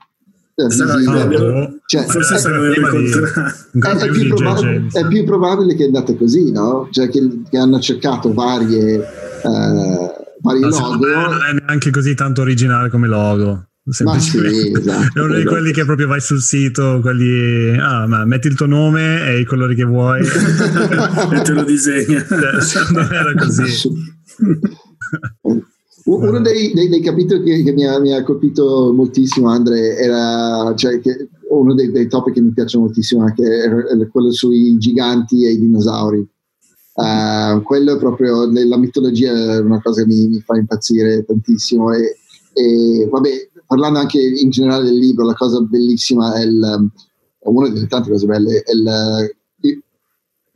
Cioè, 1.86 2.02
forse 2.04 2.38
sarebbe 2.38 2.74
è, 2.74 4.10
più 4.10 4.34
probabile, 4.34 4.86
è 4.92 5.06
più 5.06 5.24
probabile 5.24 5.74
che 5.74 5.84
è 5.84 5.86
andata 5.86 6.14
così, 6.14 6.50
no? 6.50 6.88
Cioè 6.90 7.08
che, 7.08 7.42
che 7.48 7.56
hanno 7.56 7.80
cercato 7.80 8.34
varie, 8.34 8.98
uh, 9.42 10.10
vari 10.40 10.60
logo. 10.60 11.06
Non 11.06 11.44
è 11.48 11.64
neanche 11.64 11.90
così 11.90 12.14
tanto 12.14 12.42
originale 12.42 12.90
come 12.90 13.08
logo. 13.08 13.69
Ma 14.04 14.18
sì, 14.18 14.72
esatto, 14.72 15.18
è 15.18 15.22
uno 15.22 15.36
di 15.36 15.44
quelli 15.44 15.72
che 15.72 15.84
proprio 15.84 16.06
vai 16.06 16.20
sul 16.20 16.40
sito, 16.40 17.00
quelli, 17.00 17.76
ah, 17.76 18.06
ma 18.06 18.24
metti 18.24 18.46
il 18.46 18.54
tuo 18.54 18.66
nome 18.66 19.26
e 19.26 19.40
i 19.40 19.44
colori 19.44 19.74
che 19.74 19.84
vuoi 19.84 20.20
e 21.32 21.42
te 21.42 21.52
lo 21.52 21.64
disegna. 21.64 22.24
Cioè, 22.26 22.90
non 22.92 23.12
era 23.12 23.34
così. 23.34 23.88
Uno 26.04 26.40
dei, 26.40 26.72
dei, 26.72 26.88
dei 26.88 27.00
capitoli 27.00 27.42
che, 27.42 27.62
che 27.62 27.72
mi, 27.72 27.86
ha, 27.86 27.98
mi, 28.00 28.12
ha, 28.12 28.22
colpito 28.22 28.92
moltissimo, 28.92 29.48
Andre, 29.48 29.96
era 29.96 30.72
cioè, 30.74 30.98
che, 31.00 31.28
uno 31.50 31.74
dei, 31.74 31.90
dei 31.90 32.08
topic 32.08 32.34
che 32.34 32.40
mi 32.40 32.52
piacciono 32.52 32.84
moltissimo, 32.84 33.22
anche 33.22 33.44
quello 34.10 34.32
sui 34.32 34.76
giganti 34.78 35.44
e 35.44 35.50
i 35.50 35.58
dinosauri. 35.58 36.26
Uh, 36.92 37.62
quello 37.62 37.94
è 37.94 37.98
proprio 37.98 38.50
la 38.50 38.76
mitologia, 38.76 39.32
è 39.32 39.58
una 39.60 39.80
cosa 39.80 40.02
che 40.02 40.08
mi, 40.08 40.28
mi 40.28 40.40
fa 40.40 40.56
impazzire 40.56 41.24
tantissimo. 41.24 41.92
E, 41.92 42.16
e 42.52 43.08
vabbè, 43.08 43.49
parlando 43.70 44.00
anche 44.00 44.20
in 44.20 44.50
generale 44.50 44.82
del 44.82 44.98
libro, 44.98 45.24
la 45.24 45.34
cosa 45.34 45.60
bellissima 45.60 46.34
è 46.34 46.42
il, 46.42 46.90
una 47.38 47.68
delle 47.68 47.86
tante 47.86 48.10
cose 48.10 48.26
belle, 48.26 48.62
è 48.62 48.72
il, 48.72 49.36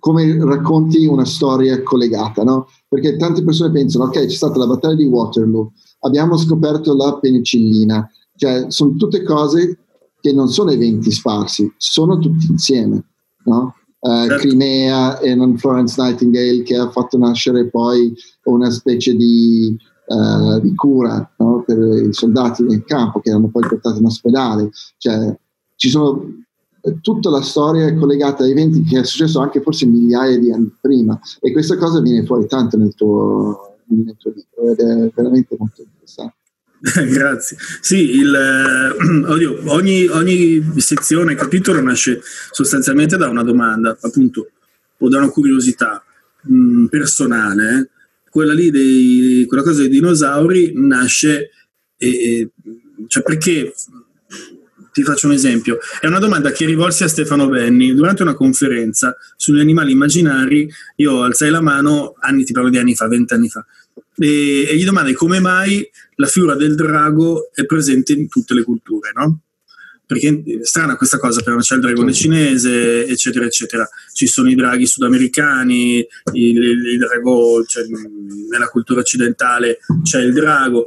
come 0.01 0.37
racconti 0.45 1.07
una 1.07 1.25
storia 1.25 1.81
collegata, 1.85 2.43
no? 2.43 2.67
Perché 2.89 3.17
tante 3.17 3.45
persone 3.45 3.71
pensano, 3.71 4.07
ok, 4.07 4.19
c'è 4.19 4.29
stata 4.29 4.59
la 4.59 4.67
battaglia 4.67 4.97
di 4.97 5.05
Waterloo, 5.05 5.75
abbiamo 6.01 6.37
scoperto 6.37 6.97
la 6.97 7.17
penicillina, 7.21 8.11
cioè 8.35 8.65
sono 8.71 8.97
tutte 8.97 9.23
cose 9.23 9.79
che 10.21 10.33
non 10.33 10.49
sono 10.49 10.73
eventi 10.73 11.13
sparsi, 11.13 11.73
sono 11.77 12.19
tutti 12.19 12.47
insieme, 12.51 13.05
no? 13.45 13.77
Uh, 14.01 14.27
Crimea 14.39 15.21
e 15.21 15.37
non 15.37 15.57
Florence 15.57 16.03
Nightingale 16.03 16.63
che 16.65 16.75
ha 16.75 16.91
fatto 16.91 17.17
nascere 17.17 17.71
poi 17.71 18.13
una 18.43 18.71
specie 18.71 19.15
di, 19.15 19.79
uh, 20.07 20.61
di 20.61 20.75
cura 20.75 21.33
no? 21.39 21.63
per 21.67 21.79
i 21.79 22.13
soldati 22.13 22.63
nel 22.63 22.85
campo 22.85 23.21
che 23.21 23.31
erano 23.31 23.49
poi 23.49 23.67
portati 23.67 23.99
in 23.99 24.07
ospedale. 24.07 24.71
Cioè, 24.99 25.37
ci 25.77 25.89
sono 25.89 26.45
tutta 27.01 27.31
la 27.31 27.41
storia 27.41 27.95
collegata 27.95 28.45
a 28.45 28.49
eventi 28.49 28.83
che 28.83 29.01
è 29.01 29.05
successo 29.05 29.41
anche 29.41 29.63
forse 29.63 29.87
migliaia 29.87 30.39
di 30.39 30.53
anni 30.53 30.71
prima 30.79 31.19
e 31.41 31.51
questa 31.51 31.79
cosa 31.79 32.01
viene 32.01 32.27
fuori 32.27 32.47
tanto 32.47 32.77
nel 32.77 32.95
tuo, 32.95 33.79
nel 33.87 34.17
tuo 34.19 34.33
libro 34.35 34.73
ed 34.73 34.79
è 34.81 35.13
veramente 35.15 35.57
molto 35.59 35.83
interessante. 35.83 36.37
Grazie. 37.09 37.57
Sì, 37.81 38.17
il, 38.17 38.35
eh, 38.35 39.25
oddio, 39.33 39.73
ogni, 39.73 40.07
ogni 40.09 40.63
sezione, 40.77 41.35
capitolo 41.35 41.81
nasce 41.81 42.21
sostanzialmente 42.51 43.17
da 43.17 43.29
una 43.29 43.43
domanda, 43.43 43.97
appunto, 43.99 44.51
o 44.99 45.09
da 45.09 45.19
una 45.19 45.31
curiosità 45.31 46.05
mh, 46.43 46.55
mm, 46.55 46.87
personale. 46.87 47.79
Eh. 47.79 47.89
Quella 48.35 48.53
lì, 48.53 48.73
dei, 48.73 49.45
quella 49.47 49.63
cosa 49.63 49.83
dei 49.83 49.89
dinosauri 49.89 50.73
nasce, 50.75 51.51
e, 51.97 52.51
cioè 53.07 53.23
perché 53.23 53.73
ti 54.91 55.05
faccio 55.05 55.29
un 55.29 55.35
esempio. 55.35 55.79
È 56.01 56.09
una 56.09 56.19
domanda 56.19 56.51
che 56.51 56.67
rivolsi 56.67 57.05
a 57.05 57.09
Stefano 57.09 57.49
Benni 57.49 57.95
durante 57.95 58.23
una 58.23 58.35
conferenza 58.35 59.17
sugli 59.37 59.61
animali 59.61 59.93
immaginari. 59.93 60.69
Io 60.97 61.23
alzai 61.23 61.51
la 61.51 61.61
mano, 61.61 62.17
anni, 62.19 62.43
ti 62.43 62.53
parlo 62.53 62.71
di 62.71 62.79
anni 62.79 62.97
fa, 62.97 63.07
vent'anni 63.07 63.49
fa, 63.49 63.65
e, 64.17 64.67
e, 64.69 64.77
gli 64.77 64.85
domandai 64.85 65.15
come 65.15 65.39
mai 65.39 65.89
la 66.17 66.27
figura 66.27 66.57
del 66.57 66.75
drago 66.75 67.53
è 67.55 67.65
presente 67.67 68.15
in 68.15 68.27
tutte 68.29 68.53
le 68.53 68.65
culture, 68.65 69.13
no? 69.15 69.43
Perché 70.07 70.43
è 70.45 70.65
strana 70.65 70.97
questa 70.97 71.19
cosa, 71.19 71.41
però 71.41 71.57
c'è 71.59 71.77
il 71.77 71.81
dragone 71.81 72.13
cinese, 72.13 73.07
eccetera, 73.07 73.47
eccetera. 73.47 73.89
Ci 74.13 74.27
sono 74.27 74.51
i 74.51 74.55
draghi 74.55 74.87
sudamericani, 74.87 76.07
il, 76.33 76.63
il 76.63 76.99
drago, 76.99 77.65
cioè, 77.65 77.85
nella 78.51 78.69
cultura 78.69 79.01
occidentale 79.01 79.79
c'è 80.03 80.21
il 80.21 80.33
drago 80.33 80.87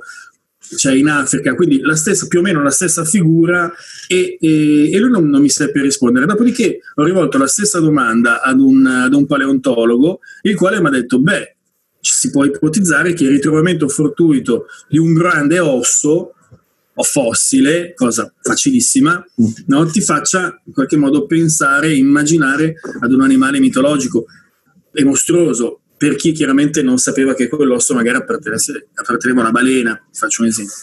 cioè 0.75 0.93
in 0.93 1.07
Africa, 1.07 1.55
quindi 1.55 1.79
la 1.79 1.95
stessa, 1.95 2.27
più 2.27 2.39
o 2.39 2.41
meno 2.41 2.61
la 2.61 2.71
stessa 2.71 3.05
figura 3.05 3.71
e, 4.07 4.37
e, 4.39 4.91
e 4.91 4.99
lui 4.99 5.09
non, 5.09 5.29
non, 5.29 5.41
mi 5.41 5.49
seppe 5.49 5.81
rispondere. 5.81 6.25
Dopodiché 6.25 6.79
ho 6.95 7.03
rivolto 7.03 7.37
la 7.37 7.47
stessa 7.47 7.79
domanda 7.79 8.41
ad 8.41 8.59
un, 8.59 8.85
ad 8.85 9.13
un 9.13 9.25
paleontologo, 9.25 10.19
il 10.41 10.55
quale 10.55 10.81
mi 10.81 10.87
ha 10.87 10.91
detto, 10.91 11.19
beh, 11.19 11.55
si 11.99 12.29
può 12.29 12.43
ipotizzare 12.45 13.13
che 13.13 13.23
il 13.23 13.31
ritrovamento 13.31 13.87
fortuito 13.87 14.67
di 14.87 14.97
un 14.97 15.13
grande 15.13 15.59
osso 15.59 16.33
o 16.99 17.03
fossile, 17.03 17.93
cosa 17.93 18.33
facilissima, 18.41 19.23
no? 19.67 19.85
ti 19.85 20.01
faccia 20.01 20.61
in 20.65 20.73
qualche 20.73 20.97
modo 20.97 21.27
pensare, 21.27 21.93
immaginare 21.93 22.75
ad 23.01 23.11
un 23.11 23.21
animale 23.21 23.59
mitologico 23.59 24.25
e 24.91 25.03
mostruoso 25.03 25.81
per 25.95 26.15
chi 26.15 26.31
chiaramente 26.31 26.81
non 26.81 26.97
sapeva 26.97 27.33
che 27.33 27.47
quell'osso 27.47 27.93
magari 27.93 28.17
apparteneva 28.17 29.39
a 29.39 29.43
una 29.43 29.51
balena, 29.51 30.07
faccio 30.11 30.41
un 30.41 30.47
esempio. 30.47 30.75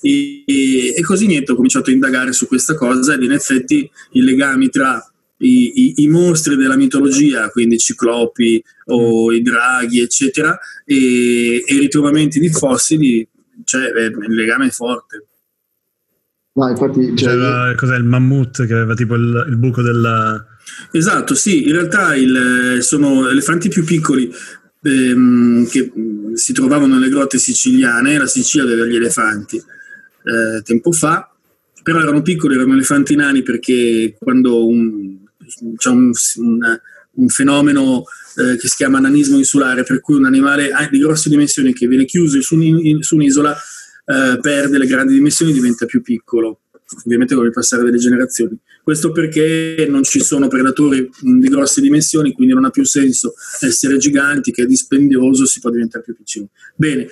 E, 0.00 0.42
e, 0.46 0.94
e, 0.96 1.02
così 1.02 1.26
niente, 1.26 1.52
ho 1.52 1.54
cominciato 1.54 1.90
a 1.90 1.92
indagare 1.92 2.32
su 2.32 2.46
questa 2.46 2.74
cosa 2.74 3.14
ed 3.14 3.22
in 3.22 3.32
effetti 3.32 3.88
i 4.12 4.22
legami 4.22 4.70
tra 4.70 5.04
i, 5.38 5.72
i, 5.74 6.02
i 6.02 6.08
mostri 6.08 6.56
della 6.56 6.76
mitologia, 6.76 7.50
quindi 7.50 7.74
i 7.76 7.78
ciclopi 7.78 8.62
o 8.86 9.32
i 9.32 9.42
draghi, 9.42 10.00
eccetera, 10.00 10.58
e, 10.84 11.64
e 11.66 11.74
i 11.74 11.78
ritrovamenti 11.78 12.38
di 12.38 12.48
fossili, 12.48 13.26
cioè 13.64 13.88
il 13.88 14.34
legame 14.34 14.66
è 14.66 14.70
forte. 14.70 15.26
No, 16.60 16.68
infatti, 16.68 17.16
cioè, 17.16 17.74
cos'è 17.74 17.96
il 17.96 18.04
mammut 18.04 18.66
che 18.66 18.74
aveva 18.74 18.92
tipo 18.92 19.14
il, 19.14 19.46
il 19.48 19.56
buco 19.56 19.80
della... 19.80 20.44
Esatto, 20.90 21.34
sì, 21.34 21.66
in 21.66 21.72
realtà 21.72 22.14
il, 22.14 22.78
sono 22.82 23.30
elefanti 23.30 23.70
più 23.70 23.82
piccoli, 23.82 24.30
ehm, 24.82 25.66
che 25.68 25.90
si 26.34 26.52
trovavano 26.52 26.98
nelle 26.98 27.08
grotte 27.08 27.38
siciliane, 27.38 28.18
la 28.18 28.26
Sicilia 28.26 28.66
aveva 28.66 28.84
gli 28.84 28.94
elefanti 28.94 29.56
eh, 29.56 30.60
tempo 30.62 30.92
fa, 30.92 31.34
però 31.82 32.00
erano 32.00 32.20
piccoli, 32.20 32.56
erano 32.56 32.74
elefanti 32.74 33.14
nani 33.14 33.42
perché 33.42 34.14
quando 34.18 34.66
un, 34.66 35.16
c'è 35.76 35.88
un, 35.88 36.10
un, 36.36 36.80
un 37.12 37.28
fenomeno 37.28 38.04
eh, 38.36 38.56
che 38.58 38.68
si 38.68 38.76
chiama 38.76 39.00
nanismo 39.00 39.38
insulare, 39.38 39.82
per 39.82 40.02
cui 40.02 40.16
un 40.16 40.26
animale 40.26 40.70
di 40.90 40.98
grosse 40.98 41.30
dimensioni 41.30 41.72
che 41.72 41.86
viene 41.86 42.04
chiuso 42.04 42.38
su, 42.42 42.54
un, 42.54 43.00
su 43.00 43.14
un'isola 43.14 43.56
eh, 44.04 44.38
perde 44.40 44.78
le 44.78 44.86
grandi 44.86 45.14
dimensioni 45.14 45.52
e 45.52 45.54
diventa 45.54 45.86
più 45.86 46.02
piccolo 46.02 46.60
ovviamente 47.04 47.34
con 47.34 47.46
il 47.46 47.52
passare 47.52 47.84
delle 47.84 47.98
generazioni. 47.98 48.58
Questo 48.82 49.12
perché 49.12 49.86
non 49.88 50.02
ci 50.02 50.20
sono 50.20 50.48
predatori 50.48 51.08
di 51.20 51.48
grosse 51.48 51.80
dimensioni, 51.80 52.32
quindi 52.32 52.54
non 52.54 52.64
ha 52.64 52.70
più 52.70 52.84
senso 52.84 53.34
essere 53.60 53.96
giganti, 53.98 54.52
che 54.52 54.62
è 54.62 54.66
dispendioso, 54.66 55.46
si 55.46 55.60
può 55.60 55.70
diventare 55.70 56.02
più 56.02 56.16
piccini. 56.16 56.48
Bene, 56.74 57.08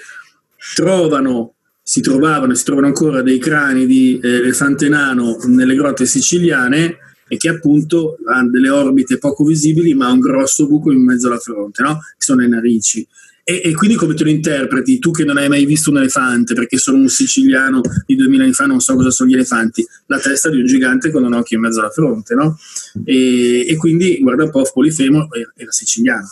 trovano, 0.75 1.55
si 1.83 2.01
trovavano 2.01 2.53
e 2.53 2.57
si 2.57 2.65
trovano 2.65 2.87
ancora 2.87 3.23
dei 3.23 3.39
crani 3.39 3.87
di 3.87 4.19
eh, 4.23 4.29
elefante 4.29 4.89
nano 4.89 5.39
nelle 5.47 5.75
grotte 5.75 6.07
siciliane 6.07 6.99
e 7.29 7.37
che 7.37 7.49
appunto 7.49 8.17
hanno 8.27 8.51
delle 8.51 8.71
orbite 8.71 9.19
poco 9.19 9.45
visibili 9.45 9.95
ma 9.95 10.11
un 10.11 10.19
grosso 10.19 10.67
buco 10.67 10.91
in 10.91 11.05
mezzo 11.05 11.29
alla 11.29 11.39
fronte, 11.39 11.83
no? 11.83 11.99
che 11.99 12.25
sono 12.25 12.41
le 12.41 12.49
narici. 12.49 13.07
E, 13.49 13.63
e, 13.65 13.73
quindi 13.73 13.97
come 13.97 14.13
te 14.13 14.25
lo 14.25 14.29
interpreti? 14.29 14.99
Tu 14.99 15.11
che 15.11 15.25
non 15.25 15.39
hai 15.39 15.49
mai 15.49 15.65
visto 15.65 15.89
un 15.89 15.97
elefante, 15.97 16.53
perché 16.53 16.77
sono 16.77 16.99
un 16.99 17.09
siciliano 17.09 17.81
di 18.05 18.15
2000 18.15 18.45
anni 18.45 18.53
fa, 18.53 18.67
non 18.67 18.79
so 18.81 18.95
cosa 18.95 19.11
sono 19.11 19.31
gli 19.31 19.33
elefanti, 19.33 19.89
la 20.05 20.19
testa 20.19 20.51
di 20.51 20.59
un 20.59 20.67
gigante 20.67 21.11
con 21.11 21.25
un 21.25 21.33
occhio 21.33 21.57
in 21.57 21.63
mezzo 21.63 21.81
alla 21.81 21.89
fronte, 21.89 22.35
no? 22.35 22.59
E, 23.07 23.67
e 23.67 23.77
quindi 23.77 24.19
guarda 24.21 24.45
un 24.45 24.51
po' 24.51 24.69
Polifemo 24.71 25.29
era 25.57 25.71
siciliano. 25.73 26.29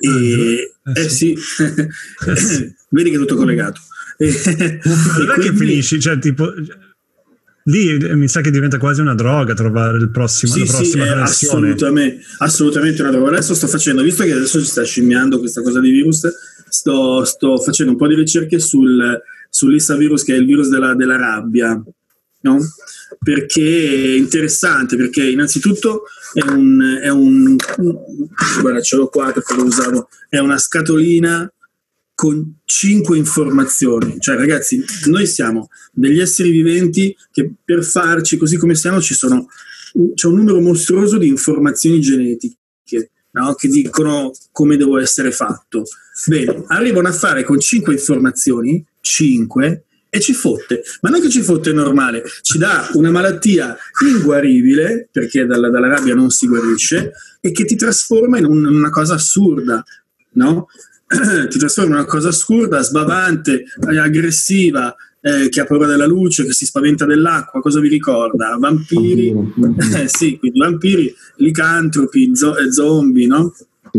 E, 0.00 0.72
ah, 0.82 0.90
eh, 0.96 1.00
eh 1.00 1.08
sì, 1.08 1.36
sì. 1.36 1.62
vedi 2.90 3.10
che 3.10 3.16
è 3.16 3.18
tutto 3.20 3.36
collegato. 3.36 3.80
Non 4.18 5.30
è 5.36 5.40
che 5.40 5.54
finisci, 5.54 6.00
cioè 6.00 6.18
tipo 6.18 6.52
lì 7.64 7.98
mi 8.14 8.28
sa 8.28 8.40
che 8.40 8.50
diventa 8.50 8.78
quasi 8.78 9.00
una 9.00 9.14
droga 9.14 9.54
trovare 9.54 9.98
il 9.98 10.10
prossimo, 10.10 10.52
sì, 10.52 10.60
la 10.60 10.72
prossima 10.72 11.26
sì, 11.26 11.44
assolutamente, 11.46 12.24
assolutamente 12.38 13.02
una 13.02 13.10
droga. 13.10 13.28
Adesso 13.30 13.54
sto 13.54 13.66
facendo, 13.66 14.02
visto 14.02 14.24
che 14.24 14.32
adesso 14.32 14.60
ci 14.60 14.66
sta 14.66 14.82
scimmiando 14.82 15.38
questa 15.38 15.62
cosa 15.62 15.80
di 15.80 15.90
virus, 15.90 16.28
sto, 16.68 17.24
sto 17.24 17.58
facendo 17.58 17.92
un 17.92 17.98
po' 17.98 18.08
di 18.08 18.14
ricerche 18.14 18.58
sul, 18.58 19.20
sull'Issa 19.48 19.96
virus, 19.96 20.22
che 20.22 20.34
è 20.34 20.38
il 20.38 20.46
virus 20.46 20.68
della, 20.68 20.94
della 20.94 21.16
rabbia, 21.16 21.82
no? 22.42 22.58
Perché 23.18 23.60
è 23.60 24.16
interessante, 24.16 24.96
perché 24.96 25.28
innanzitutto 25.28 26.04
è 26.32 26.48
un, 26.48 26.98
è 27.02 27.08
un 27.08 27.56
guarda, 28.60 28.80
ce 28.80 28.96
l'ho 28.96 29.08
qua 29.08 29.32
che 29.32 29.42
lo 29.54 29.64
usavo, 29.64 30.08
è 30.28 30.38
una 30.38 30.56
scatolina 30.56 31.52
con 32.20 32.56
cinque 32.66 33.16
informazioni. 33.16 34.20
Cioè, 34.20 34.36
ragazzi, 34.36 34.84
noi 35.06 35.26
siamo 35.26 35.70
degli 35.90 36.20
esseri 36.20 36.50
viventi 36.50 37.16
che 37.32 37.50
per 37.64 37.82
farci 37.82 38.36
così 38.36 38.58
come 38.58 38.74
siamo 38.74 39.00
ci 39.00 39.14
sono 39.14 39.46
c'è 40.14 40.26
un 40.26 40.34
numero 40.34 40.60
mostruoso 40.60 41.16
di 41.16 41.28
informazioni 41.28 41.98
genetiche 41.98 42.58
no? 43.30 43.54
che 43.54 43.68
dicono 43.68 44.32
come 44.52 44.76
devo 44.76 44.98
essere 44.98 45.32
fatto. 45.32 45.84
Bene, 46.26 46.64
arrivano 46.66 47.08
a 47.08 47.12
fare 47.12 47.42
con 47.42 47.58
cinque 47.58 47.94
informazioni, 47.94 48.84
cinque, 49.00 49.84
e 50.10 50.20
ci 50.20 50.34
fotte. 50.34 50.82
Ma 51.00 51.08
non 51.08 51.22
che 51.22 51.30
ci 51.30 51.40
fotte 51.40 51.72
normale, 51.72 52.22
ci 52.42 52.58
dà 52.58 52.86
una 52.94 53.10
malattia 53.10 53.74
inguaribile, 54.06 55.08
perché 55.10 55.46
dalla, 55.46 55.70
dalla 55.70 55.88
rabbia 55.88 56.14
non 56.14 56.28
si 56.28 56.46
guarisce, 56.46 57.12
e 57.40 57.50
che 57.50 57.64
ti 57.64 57.76
trasforma 57.76 58.36
in 58.36 58.44
un, 58.44 58.66
una 58.66 58.90
cosa 58.90 59.14
assurda. 59.14 59.82
No? 60.32 60.66
ti 61.48 61.58
trasforma 61.58 61.90
in 61.90 61.96
una 61.96 62.06
cosa 62.06 62.30
scurda, 62.30 62.82
sbavante, 62.82 63.64
aggressiva, 64.00 64.94
eh, 65.20 65.48
che 65.48 65.60
ha 65.60 65.64
paura 65.64 65.86
della 65.86 66.06
luce, 66.06 66.44
che 66.44 66.52
si 66.52 66.64
spaventa 66.64 67.04
dell'acqua, 67.04 67.60
cosa 67.60 67.80
vi 67.80 67.88
ricorda? 67.88 68.56
Vampiri, 68.58 69.28
eh, 69.96 70.08
sì, 70.08 70.38
quindi 70.38 70.58
vampiri, 70.58 71.14
licantropi, 71.36 72.34
zo- 72.34 72.56
eh, 72.56 72.72
zombie, 72.72 73.26
no? 73.26 73.52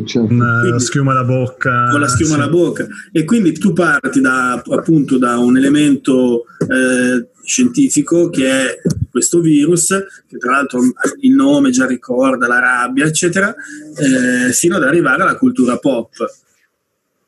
Certo. 0.05 0.25
Con 0.25 0.38
la 0.38 0.79
schiuma 0.79 1.11
alla 1.11 1.25
bocca. 1.25 1.89
Con 1.91 1.99
la 1.99 2.07
schiuma 2.07 2.36
alla 2.36 2.47
bocca. 2.47 2.88
E 3.11 3.25
quindi 3.25 3.51
tu 3.51 3.73
parti 3.73 4.21
da, 4.21 4.53
appunto 4.53 5.17
da 5.17 5.38
un 5.38 5.57
elemento 5.57 6.45
eh, 6.59 7.27
scientifico 7.43 8.29
che 8.29 8.47
è 8.49 8.81
questo 9.09 9.41
virus, 9.41 9.88
che 10.27 10.38
tra 10.38 10.51
l'altro 10.51 10.79
il 11.19 11.33
nome 11.33 11.71
già 11.71 11.86
ricorda 11.86 12.47
la 12.47 12.59
rabbia, 12.59 13.05
eccetera, 13.05 13.53
eh, 13.53 14.53
fino 14.53 14.77
ad 14.77 14.83
arrivare 14.83 15.23
alla 15.23 15.36
cultura 15.36 15.77
pop. 15.77 16.09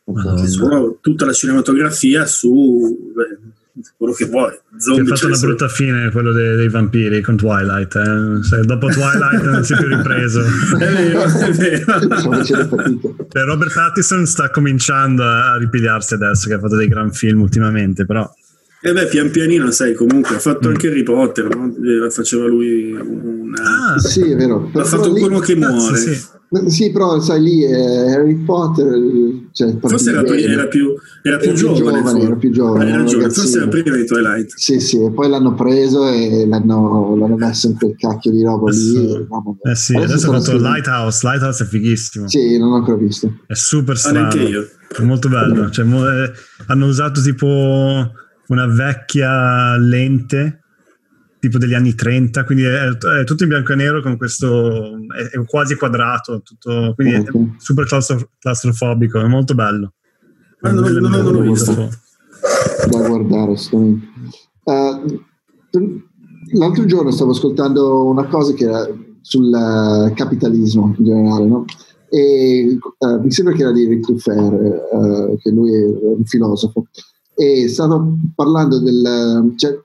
Madonna. 0.06 0.95
tutta 0.99 1.26
la 1.26 1.34
cinematografia 1.34 2.26
su 2.26 3.14
quello 3.97 4.14
che 4.14 4.26
vuoi. 4.26 4.51
Zombie 4.78 5.12
ha 5.12 5.16
fatto 5.16 5.28
una 5.28 5.38
brutta 5.38 5.68
fine 5.68 6.12
quello 6.12 6.32
dei, 6.32 6.56
dei 6.56 6.70
vampiri 6.70 7.22
con 7.22 7.38
Twilight. 7.38 7.95
Eh? 7.95 8.43
Se 8.43 8.62
dopo 8.62 8.88
Twilight 8.88 9.43
non 9.43 9.64
si 9.64 9.74
è 9.74 9.78
più 9.78 9.88
ripreso. 9.88 10.41
è 10.78 10.91
vero, 10.91 11.24
è 11.24 11.51
vero. 11.51 12.43
Cioè, 12.43 13.43
Robert 13.43 13.74
Pattinson 13.74 14.26
sta 14.26 14.49
cominciando 14.49 15.24
a 15.24 15.58
ripigliarsi 15.58 16.14
adesso, 16.14 16.47
che 16.47 16.56
ha 16.56 16.60
fatto 16.60 16.76
dei 16.76 16.88
gran 16.88 17.12
film 17.12 17.41
ultimamente, 17.41 18.06
però 18.06 18.32
e 18.86 18.90
eh 18.90 18.92
beh, 18.92 19.06
pian 19.06 19.32
pianino, 19.32 19.72
sai, 19.72 19.94
comunque 19.94 20.36
ha 20.36 20.40
fatto 20.40 20.68
mm. 20.68 20.72
anche 20.72 20.90
Harry 20.90 21.04
Potter, 21.04 21.56
no? 21.56 21.74
Eh, 21.74 22.12
faceva 22.12 22.48
lui 22.48 22.92
una... 22.92 23.94
Ah, 23.94 23.98
sì, 23.98 24.30
è 24.30 24.36
vero. 24.36 24.70
Ha 24.74 24.84
fatto 24.84 25.14
lì... 25.14 25.22
quello 25.22 25.40
che 25.40 25.56
muore. 25.56 25.96
Sì, 25.96 26.14
sì. 26.14 26.70
sì, 26.70 26.92
però 26.92 27.18
sai 27.22 27.42
lì 27.44 27.64
eh, 27.64 28.12
Harry 28.12 28.36
Potter... 28.44 29.00
Cioè, 29.54 29.78
forse 29.80 30.10
era, 30.10 30.24
più, 30.24 30.34
era, 30.34 30.68
più, 30.68 30.96
era 31.22 31.38
più 31.38 31.48
era 31.48 31.58
giovane. 31.58 31.98
giovane 32.00 32.22
era 32.24 32.36
più 32.36 32.52
giovane. 32.52 32.90
Era 32.90 33.04
giovane. 33.06 33.30
Forse 33.30 33.58
era 33.58 33.68
prima 33.70 33.96
di 33.96 34.06
Twilight. 34.06 34.52
Sì, 34.54 34.80
sì, 34.82 35.02
e 35.02 35.12
poi 35.12 35.30
l'hanno 35.30 35.54
preso 35.54 36.06
e 36.10 36.46
l'hanno, 36.46 37.16
l'hanno 37.16 37.38
messo 37.38 37.68
in 37.68 37.78
quel 37.78 37.96
cacchio 37.98 38.32
di 38.32 38.44
roba 38.44 38.70
adesso, 38.70 39.00
lì. 39.00 39.28
eh 39.72 39.76
sì, 39.76 39.96
adesso, 39.96 40.12
adesso 40.12 40.30
ha 40.30 40.42
fatto 40.42 40.58
Lighthouse. 40.58 41.20
Lighthouse 41.26 41.64
è 41.64 41.68
fighissimo. 41.68 42.28
Sì, 42.28 42.58
non 42.58 42.72
l'ho 42.72 42.76
ancora 42.76 42.98
visto. 42.98 43.34
È 43.48 43.54
super 43.54 43.98
strano. 43.98 44.24
Anche 44.24 44.42
io. 44.42 44.68
È 44.90 45.02
molto 45.04 45.30
bello. 45.30 45.70
Cioè, 45.70 45.86
mo, 45.86 46.06
eh, 46.06 46.32
hanno 46.66 46.88
usato 46.88 47.22
tipo 47.22 48.12
una 48.48 48.68
vecchia 48.68 49.78
lente 49.78 50.64
tipo 51.44 51.58
degli 51.58 51.74
anni 51.74 51.94
30, 51.94 52.46
quindi 52.46 52.64
è, 52.64 52.88
è, 52.88 53.24
tutto 53.26 53.44
in 53.44 53.50
bianco 53.50 53.74
e 53.74 53.76
nero 53.76 54.02
con 54.02 54.16
questo, 54.16 54.96
è, 55.14 55.38
è 55.38 55.44
quasi 55.46 55.76
quadrato, 55.76 56.41
tutto, 56.41 56.94
quindi 56.96 57.16
okay. 57.16 57.44
è 57.44 57.50
super 57.58 57.86
claustrofobico, 58.39 59.20
è 59.20 59.28
molto 59.28 59.54
bello. 59.54 59.91
Ah, 60.62 60.72
non, 60.72 60.86
non, 60.86 61.02
non, 61.02 61.12
non 61.12 61.34
l'ho 61.34 61.41
visto. 61.41 61.89
Da 62.89 63.08
guardare, 63.08 63.52
uh, 64.64 65.22
l'altro 66.54 66.86
giorno 66.86 67.12
stavo 67.12 67.32
ascoltando 67.32 68.06
una 68.06 68.26
cosa 68.28 68.54
che 68.54 68.64
era 68.64 68.88
sul 69.20 70.14
capitalismo 70.16 70.96
in 70.98 71.04
generale, 71.04 71.46
no? 71.46 71.66
E 72.10 72.78
uh, 73.00 73.20
mi 73.22 73.32
sembra 73.32 73.54
che 73.54 73.64
era 73.64 73.74
di 73.74 73.86
Rick 73.86 74.10
Dufer, 74.10 74.54
uh, 74.94 75.38
che 75.39 75.50
lui 75.50 75.74
è 75.74 75.86
un 75.86 76.24
filosofo 76.24 76.86
e 77.36 77.68
stavo 77.68 78.16
parlando 78.36 78.80
del, 78.80 79.54
cioè, 79.56 79.78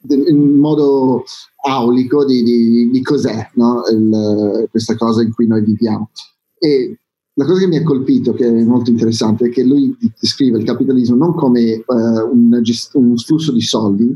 del 0.00 0.26
in 0.28 0.58
modo 0.58 1.24
aulico 1.66 2.24
di, 2.24 2.42
di, 2.42 2.90
di 2.90 3.02
cos'è 3.02 3.50
no? 3.54 3.82
Il, 3.90 4.68
questa 4.70 4.96
cosa 4.96 5.22
in 5.22 5.32
cui 5.32 5.46
noi 5.46 5.62
viviamo. 5.62 6.10
E 6.58 6.98
la 7.34 7.44
cosa 7.44 7.60
che 7.60 7.66
mi 7.68 7.76
ha 7.76 7.84
colpito, 7.84 8.32
che 8.32 8.46
è 8.46 8.64
molto 8.64 8.90
interessante, 8.90 9.46
è 9.46 9.50
che 9.50 9.62
lui 9.62 9.96
descrive 10.18 10.58
il 10.58 10.64
capitalismo 10.64 11.14
non 11.14 11.34
come 11.34 11.84
uh, 11.86 11.94
un, 11.94 12.60
un, 12.92 13.16
flusso 13.16 13.52
di 13.52 13.60
soldi, 13.60 14.12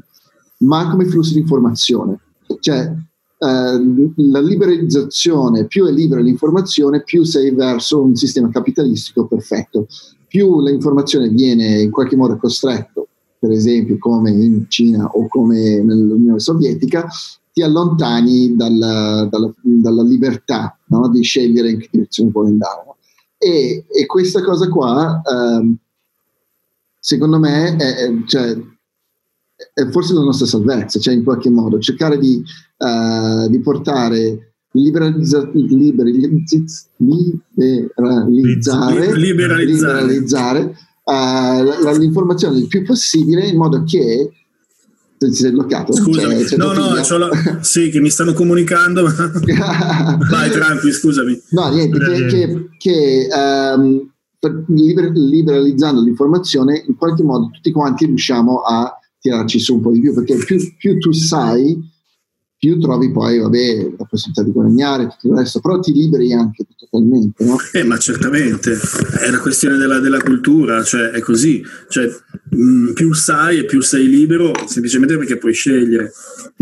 ma 0.59 0.91
come 0.91 1.05
flusso 1.05 1.35
di 1.35 1.41
informazione. 1.41 2.19
Cioè, 2.59 2.93
uh, 3.39 4.13
la 4.17 4.41
liberalizzazione, 4.41 5.67
più 5.67 5.87
è 5.87 5.93
libera 5.93 6.21
l'informazione, 6.21 7.05
più 7.05 7.23
sei 7.23 7.53
verso 7.55 8.03
un 8.03 8.17
sistema 8.17 8.49
capitalistico 8.51 9.27
perfetto 9.27 9.87
più 10.33 10.63
l'informazione 10.63 11.29
viene 11.29 11.83
in 11.83 11.91
qualche 11.91 12.17
modo 12.17 12.39
costretto, 12.39 13.09
per 13.39 13.51
esempio 13.51 13.99
come 13.99 14.31
in 14.31 14.65
Cina 14.67 15.05
o 15.05 15.29
come 15.29 15.83
nell'Unione 15.83 16.41
Sovietica, 16.41 17.07
ti 17.53 17.61
allontani 17.61 18.57
dalla, 18.57 19.29
dalla, 19.31 19.53
dalla 19.61 20.03
libertà 20.03 20.75
no? 20.87 21.11
di 21.11 21.23
scegliere 21.23 21.73
in 21.73 21.79
che 21.79 21.89
direzione 21.91 22.31
vuoi 22.31 22.47
andare. 22.47 22.95
E, 23.37 23.85
e, 23.87 24.07
questa 24.07 24.43
cosa 24.43 24.71
qua, 24.71 25.21
ehm, 25.23 25.77
secondo 26.99 27.39
me, 27.39 27.77
è, 27.77 28.11
cioè, 28.25 28.57
è, 29.75 29.87
forse 29.91 30.15
la 30.15 30.23
nostra 30.23 30.47
salvezza, 30.47 30.99
cioè 30.99 31.13
in 31.13 31.25
qualche 31.25 31.51
modo 31.51 31.79
cercare 31.79 32.17
di, 32.17 32.43
uh, 32.79 33.51
di 33.51 33.61
portare 33.61 34.52
liberalizzare, 34.73 35.51
liberalizzare. 35.55 36.87
liberalizzare 39.17 40.75
uh, 41.05 41.99
l'informazione 41.99 42.59
il 42.59 42.69
più 42.69 42.85
possibile 42.85 43.47
in 43.47 43.57
modo 43.57 43.83
che 43.85 44.31
si 45.19 45.35
sei 45.35 45.53
bloccato 45.53 45.93
scusami 45.93 46.45
cioè, 46.47 46.59
no 46.59 46.73
no 46.73 46.95
la... 46.95 47.31
sì 47.63 47.91
che 47.91 48.01
mi 48.01 48.11
stanno 48.11 48.33
comunicando 48.33 49.05
vai 50.31 50.51
tranqui 50.51 50.91
scusami. 50.91 51.41
No 51.51 51.69
niente 51.69 51.99
che, 51.99 52.27
che, 52.27 52.69
che 52.79 53.29
um, 53.31 54.11
liber, 54.69 55.13
liberalizzando 55.13 56.03
l'informazione 56.03 56.83
in 56.87 56.97
qualche 56.97 57.23
modo 57.23 57.51
tutti 57.53 57.71
quanti 57.71 58.07
riusciamo 58.07 58.63
a 58.63 58.99
tirarci 59.21 59.61
su 59.61 59.77
un 59.77 59.83
po' 59.83 59.93
di 59.93 60.01
più 60.01 60.13
perché 60.13 60.35
più, 60.37 60.57
più 60.77 60.99
tu 60.99 61.13
sai 61.13 61.79
più 62.63 62.79
trovi 62.79 63.11
poi, 63.11 63.41
vabbè, 63.41 63.95
la 63.99 64.05
possibilità 64.05 64.45
di 64.45 64.53
guadagnare, 64.53 65.09
tutto 65.09 65.33
il 65.33 65.39
resto, 65.41 65.59
però 65.59 65.81
ti 65.81 65.93
liberi 65.93 66.33
anche 66.33 66.65
totalmente, 66.77 67.45
no? 67.45 67.57
Eh, 67.73 67.83
ma 67.83 67.99
certamente, 67.99 68.79
è 69.19 69.29
una 69.31 69.41
questione 69.41 69.77
della, 69.77 69.99
della 69.99 70.21
cultura, 70.21 70.85
cioè 70.85 71.09
è 71.09 71.19
così, 71.19 71.61
cioè 71.89 72.09
mh, 72.51 72.93
più 72.93 73.13
sai 73.15 73.59
e 73.59 73.65
più 73.65 73.81
sei 73.81 74.07
libero, 74.07 74.53
semplicemente 74.67 75.19
perché 75.19 75.39
puoi 75.39 75.55
scegliere. 75.55 76.13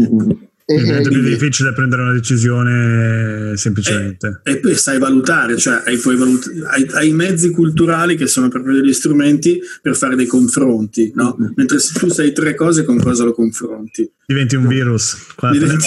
Mm-hmm. 0.01 0.31
È 0.77 1.09
più 1.09 1.23
difficile 1.23 1.73
prendere 1.73 2.03
una 2.03 2.13
decisione 2.13 3.57
semplicemente. 3.57 4.41
E, 4.45 4.53
e 4.53 4.57
poi 4.59 4.75
sai 4.75 4.99
valutare, 4.99 5.57
cioè 5.57 5.83
hai, 5.85 5.97
valut- 5.97 6.51
hai, 6.67 6.87
hai, 6.93 7.13
mezzi 7.13 7.51
culturali 7.51 8.17
che 8.17 8.27
sono 8.27 8.49
proprio 8.49 8.77
degli 8.77 8.93
strumenti 8.93 9.61
per 9.83 9.97
fare 9.97 10.15
dei 10.15 10.27
confronti, 10.27 11.11
no? 11.15 11.37
Mm-hmm. 11.41 11.53
Mentre 11.57 11.79
se 11.79 11.99
tu 11.99 12.09
sai 12.09 12.33
tre 12.33 12.55
cose, 12.55 12.85
con 12.85 12.99
cosa 12.99 13.25
lo 13.25 13.33
confronti? 13.33 14.09
Diventi 14.31 14.55
un 14.55 14.69
virus. 14.69 15.17
Diventi, 15.51 15.87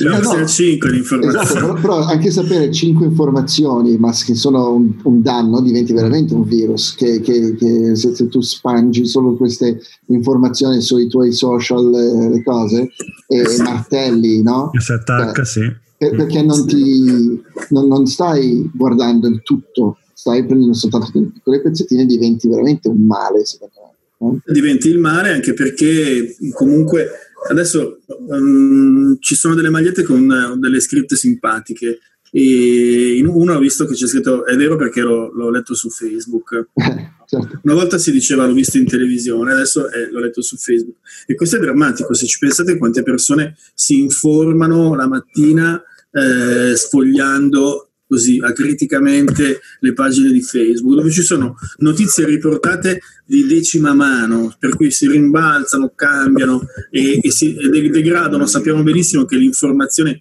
no, 0.04 0.18
no, 0.18 0.46
5 0.46 0.90
l'informazione. 0.90 1.44
Esatto, 1.44 1.54
però, 1.54 1.74
però, 1.74 2.06
anche 2.06 2.30
sapere 2.30 2.72
cinque 2.72 3.04
informazioni, 3.04 3.98
ma 3.98 4.12
che 4.12 4.34
sono 4.34 4.72
un, 4.72 4.94
un 5.02 5.20
danno, 5.20 5.60
diventi 5.60 5.92
veramente 5.92 6.32
un 6.32 6.44
virus. 6.44 6.94
Che, 6.94 7.20
che, 7.20 7.54
che 7.54 7.94
se, 7.96 8.14
se, 8.14 8.28
tu 8.28 8.40
spangi 8.40 9.06
solo 9.06 9.34
queste 9.34 9.78
informazioni 10.06 10.80
sui 10.80 11.06
tuoi 11.06 11.32
social, 11.32 11.92
eh, 11.94 12.30
le 12.30 12.42
cose, 12.42 12.92
e 13.26 13.44
martelli, 13.62 14.42
no? 14.42 14.70
Si 14.78 14.92
attacca, 14.92 15.44
cioè, 15.44 15.44
sì. 15.44 15.76
Per, 15.96 16.14
perché 16.14 16.42
non, 16.42 16.66
ti, 16.66 17.42
non, 17.70 17.88
non 17.88 18.06
stai 18.06 18.70
guardando 18.72 19.26
il 19.26 19.42
tutto, 19.42 19.98
stai 20.14 20.44
prendendo 20.44 20.74
soltanto 20.74 21.10
delle 21.12 21.30
piccole 21.32 21.60
pezzettine 21.60 22.02
e 22.02 22.06
diventi 22.06 22.48
veramente 22.48 22.88
un 22.88 23.04
male, 23.04 23.44
secondo 23.44 23.74
me. 24.20 24.40
Diventi 24.46 24.88
il 24.88 24.98
mare 24.98 25.30
anche 25.30 25.54
perché 25.54 26.36
comunque 26.52 27.08
adesso 27.50 27.98
um, 28.28 29.16
ci 29.20 29.36
sono 29.36 29.54
delle 29.54 29.70
magliette 29.70 30.02
con 30.02 30.56
delle 30.58 30.80
scritte 30.80 31.14
simpatiche 31.14 31.98
e 32.30 33.16
in 33.16 33.26
uno 33.26 33.54
ho 33.54 33.58
visto 33.58 33.86
che 33.86 33.94
c'è 33.94 34.06
scritto 34.06 34.44
è 34.44 34.56
vero 34.56 34.76
perché 34.76 35.00
l'ho, 35.00 35.30
l'ho 35.32 35.50
letto 35.50 35.74
su 35.74 35.88
Facebook 35.88 36.68
certo. 37.26 37.60
una 37.62 37.74
volta 37.74 37.98
si 37.98 38.10
diceva 38.10 38.46
l'ho 38.46 38.52
visto 38.52 38.78
in 38.78 38.86
televisione 38.86 39.52
adesso 39.52 39.88
è, 39.90 40.08
l'ho 40.10 40.20
letto 40.20 40.42
su 40.42 40.56
Facebook 40.56 40.98
e 41.26 41.34
questo 41.34 41.56
è 41.56 41.60
drammatico 41.60 42.14
se 42.14 42.26
ci 42.26 42.38
pensate 42.38 42.76
quante 42.76 43.02
persone 43.02 43.56
si 43.74 44.00
informano 44.00 44.94
la 44.94 45.08
mattina 45.08 45.82
eh, 46.10 46.76
sfogliando 46.76 47.88
così 48.08 48.40
acriticamente 48.42 49.60
le 49.80 49.92
pagine 49.92 50.32
di 50.32 50.40
Facebook, 50.40 50.96
dove 50.96 51.10
ci 51.10 51.20
sono 51.22 51.56
notizie 51.78 52.24
riportate 52.24 53.00
di 53.26 53.46
decima 53.46 53.92
mano, 53.92 54.56
per 54.58 54.74
cui 54.74 54.90
si 54.90 55.06
rimbalzano, 55.06 55.92
cambiano 55.94 56.66
e, 56.90 57.20
e 57.22 57.30
si 57.30 57.54
e 57.54 57.68
degradano. 57.90 58.46
Sappiamo 58.46 58.82
benissimo 58.82 59.26
che 59.26 59.36
l'informazione 59.36 60.20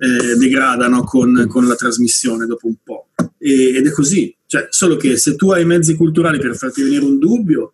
eh, 0.00 0.34
degradano 0.36 1.04
con, 1.04 1.46
con, 1.46 1.66
la 1.66 1.74
trasmissione 1.74 2.46
dopo 2.46 2.66
un 2.66 2.76
po'. 2.82 3.08
E, 3.36 3.76
ed 3.76 3.86
è 3.86 3.90
così, 3.90 4.34
cioè, 4.46 4.68
solo 4.70 4.96
che 4.96 5.18
se 5.18 5.36
tu 5.36 5.50
hai 5.50 5.66
mezzi 5.66 5.94
culturali 5.94 6.38
per 6.38 6.56
farti 6.56 6.82
venire 6.82 7.04
un 7.04 7.18
dubbio, 7.18 7.72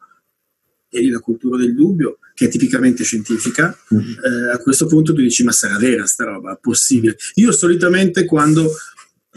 e 0.88 1.08
la 1.08 1.20
cultura 1.20 1.56
del 1.56 1.74
dubbio, 1.74 2.18
che 2.34 2.46
è 2.46 2.48
tipicamente 2.48 3.04
scientifica, 3.04 3.76
mm-hmm. 3.94 4.12
eh, 4.24 4.52
a 4.52 4.58
questo 4.58 4.86
punto 4.86 5.14
tu 5.14 5.20
dici 5.20 5.44
ma 5.44 5.52
sarà 5.52 5.78
vera 5.78 6.04
sta 6.06 6.24
roba, 6.24 6.58
possibile. 6.60 7.16
Io 7.34 7.52
solitamente 7.52 8.24
quando 8.24 8.72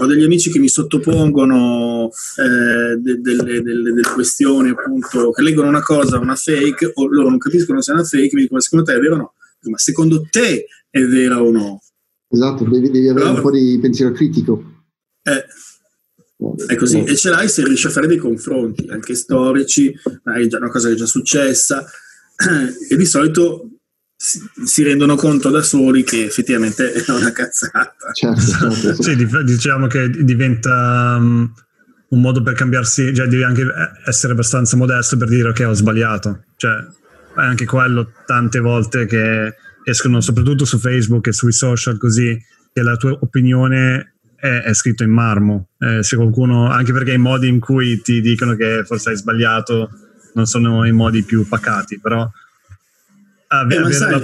ho 0.02 0.06
degli 0.06 0.24
amici 0.24 0.50
che 0.50 0.60
mi 0.60 0.70
sottopongono 0.70 2.10
eh, 2.38 2.96
de, 2.98 3.20
delle, 3.20 3.62
delle, 3.62 3.92
delle, 3.92 4.10
questioni, 4.14 4.70
appunto, 4.70 5.32
che 5.32 5.42
leggono 5.42 5.68
una 5.68 5.82
cosa, 5.82 6.18
una 6.18 6.36
fake, 6.36 6.92
o 6.96 7.08
loro 7.08 7.30
non 7.30 7.38
capiscono 7.38 7.82
se 7.82 7.92
è 7.92 7.96
una 7.96 8.04
fake, 8.04 8.34
mi 8.34 8.42
dicono: 8.42 8.60
Ma 8.60 8.62
secondo 8.62 8.86
te 8.86 8.96
è 8.96 9.00
vero 9.00 9.14
o 9.16 9.18
no? 9.18 9.34
Ma 9.62 9.78
secondo 9.78 10.28
te 10.30 10.66
è 10.90 11.02
vera 11.04 11.44
o 11.44 11.52
no? 11.52 11.82
Esatto, 12.30 12.64
devi, 12.64 12.92
devi 12.92 13.08
avere 13.08 13.26
Però, 13.26 13.36
un 13.36 13.42
po' 13.42 13.52
di 13.52 13.78
pensiero 13.82 14.12
critico. 14.12 14.84
Eh, 15.24 15.46
è 16.68 16.76
così, 16.76 17.04
e 17.04 17.16
ce 17.16 17.30
l'hai 17.30 17.50
se 17.50 17.64
riesci 17.66 17.88
a 17.88 17.90
fare 17.90 18.08
dei 18.08 18.18
confronti, 18.18 18.88
anche 18.90 19.16
storici, 19.16 19.94
magari 20.24 20.48
già 20.48 20.58
una 20.58 20.70
cosa 20.70 20.88
che 20.88 20.94
è 20.94 20.98
già 20.98 21.06
successa, 21.06 21.86
e 22.90 22.96
di 22.96 23.06
solito 23.06 23.70
si 24.16 24.84
rendono 24.84 25.16
conto 25.16 25.50
da 25.50 25.62
soli 25.62 26.04
che 26.04 26.26
effettivamente 26.26 26.92
è 26.92 27.12
una 27.12 27.32
cazzata. 27.32 28.12
Certo, 28.14 28.42
certo, 28.42 28.76
certo. 28.76 29.04
sì, 29.04 29.44
diciamo 29.44 29.88
che 29.88 30.10
diventa 30.10 31.16
um, 31.18 31.52
un 32.10 32.22
modo 32.22 32.42
per 32.42 32.54
cambiarsi, 32.54 33.14
cioè 33.14 33.28
devi 33.28 33.44
anche 33.44 33.66
essere 34.06 34.34
abbastanza 34.34 34.78
modesto 34.78 35.18
per 35.18 35.30
dire 35.30 35.50
ok 35.50 35.66
ho 35.68 35.74
sbagliato, 35.74 36.44
cioè 36.58 36.72
è 37.36 37.42
anche 37.42 37.66
quello 37.66 38.12
tante 38.26 38.60
volte 38.60 39.06
che 39.06 39.56
escono 39.84 40.22
soprattutto 40.22 40.66
su 40.66 40.78
Facebook 40.78 41.28
e 41.28 41.34
sui 41.34 41.52
social 41.52 41.98
così 41.98 42.38
che 42.72 42.82
la 42.82 42.96
tua 42.96 43.18
opinione 43.22 44.16
è, 44.36 44.62
è 44.66 44.74
scritto 44.74 45.04
in 45.04 45.12
marmo. 45.12 45.70
Eh, 45.80 46.04
se 46.04 46.16
qualcuno, 46.16 46.70
anche 46.70 46.94
perché 46.94 47.14
i 47.14 47.18
modi 47.18 47.48
in 47.48 47.60
cui 47.60 48.02
ti 48.02 48.22
dicono 48.22 48.56
che 48.56 48.84
forse 48.86 49.10
hai 49.10 49.18
sbagliato 49.18 49.90
non 50.34 50.46
sono 50.46 50.86
i 50.86 50.92
modi 50.92 51.24
più 51.24 51.48
pacati, 51.48 52.00
però 52.00 52.30
avere, 53.48 53.90
eh, 53.90 53.94
sai, 53.94 54.12
la... 54.12 54.22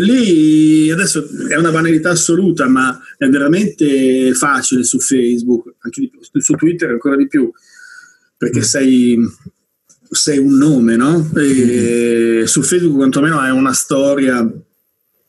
lì 0.00 0.90
adesso 0.90 1.26
è 1.48 1.56
una 1.56 1.70
banalità 1.70 2.10
assoluta, 2.10 2.68
ma 2.68 2.98
è 3.16 3.28
veramente 3.28 4.34
facile 4.34 4.84
su 4.84 4.98
Facebook, 4.98 5.74
anche 5.80 6.00
di, 6.00 6.10
su 6.40 6.54
Twitter 6.54 6.90
ancora 6.90 7.16
di 7.16 7.28
più, 7.28 7.50
perché 8.36 8.58
mm. 8.58 8.62
sei, 8.62 9.18
sei 10.10 10.38
un 10.38 10.56
nome, 10.56 10.96
no? 10.96 11.30
E 11.36 12.40
mm. 12.40 12.44
Su 12.44 12.62
Facebook 12.62 12.96
quantomeno 12.96 13.38
hai 13.38 13.50
una 13.50 13.72
storia 13.72 14.48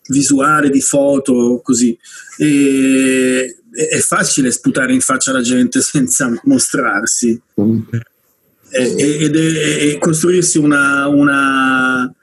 visuale 0.08 0.70
di 0.70 0.82
foto 0.82 1.62
così 1.64 1.98
e 2.38 3.56
è 3.72 4.00
facile 4.00 4.52
sputare 4.52 4.94
in 4.94 5.00
faccia 5.00 5.32
alla 5.32 5.42
gente 5.42 5.80
senza 5.82 6.32
mostrarsi 6.44 7.40
ed 8.72 9.36
è, 9.36 9.98
costruirsi 9.98 10.58
una, 10.58 11.08
una, 11.08 12.14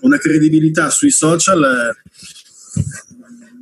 una, 0.00 0.18
credibilità 0.18 0.90
sui 0.90 1.10
social 1.10 1.94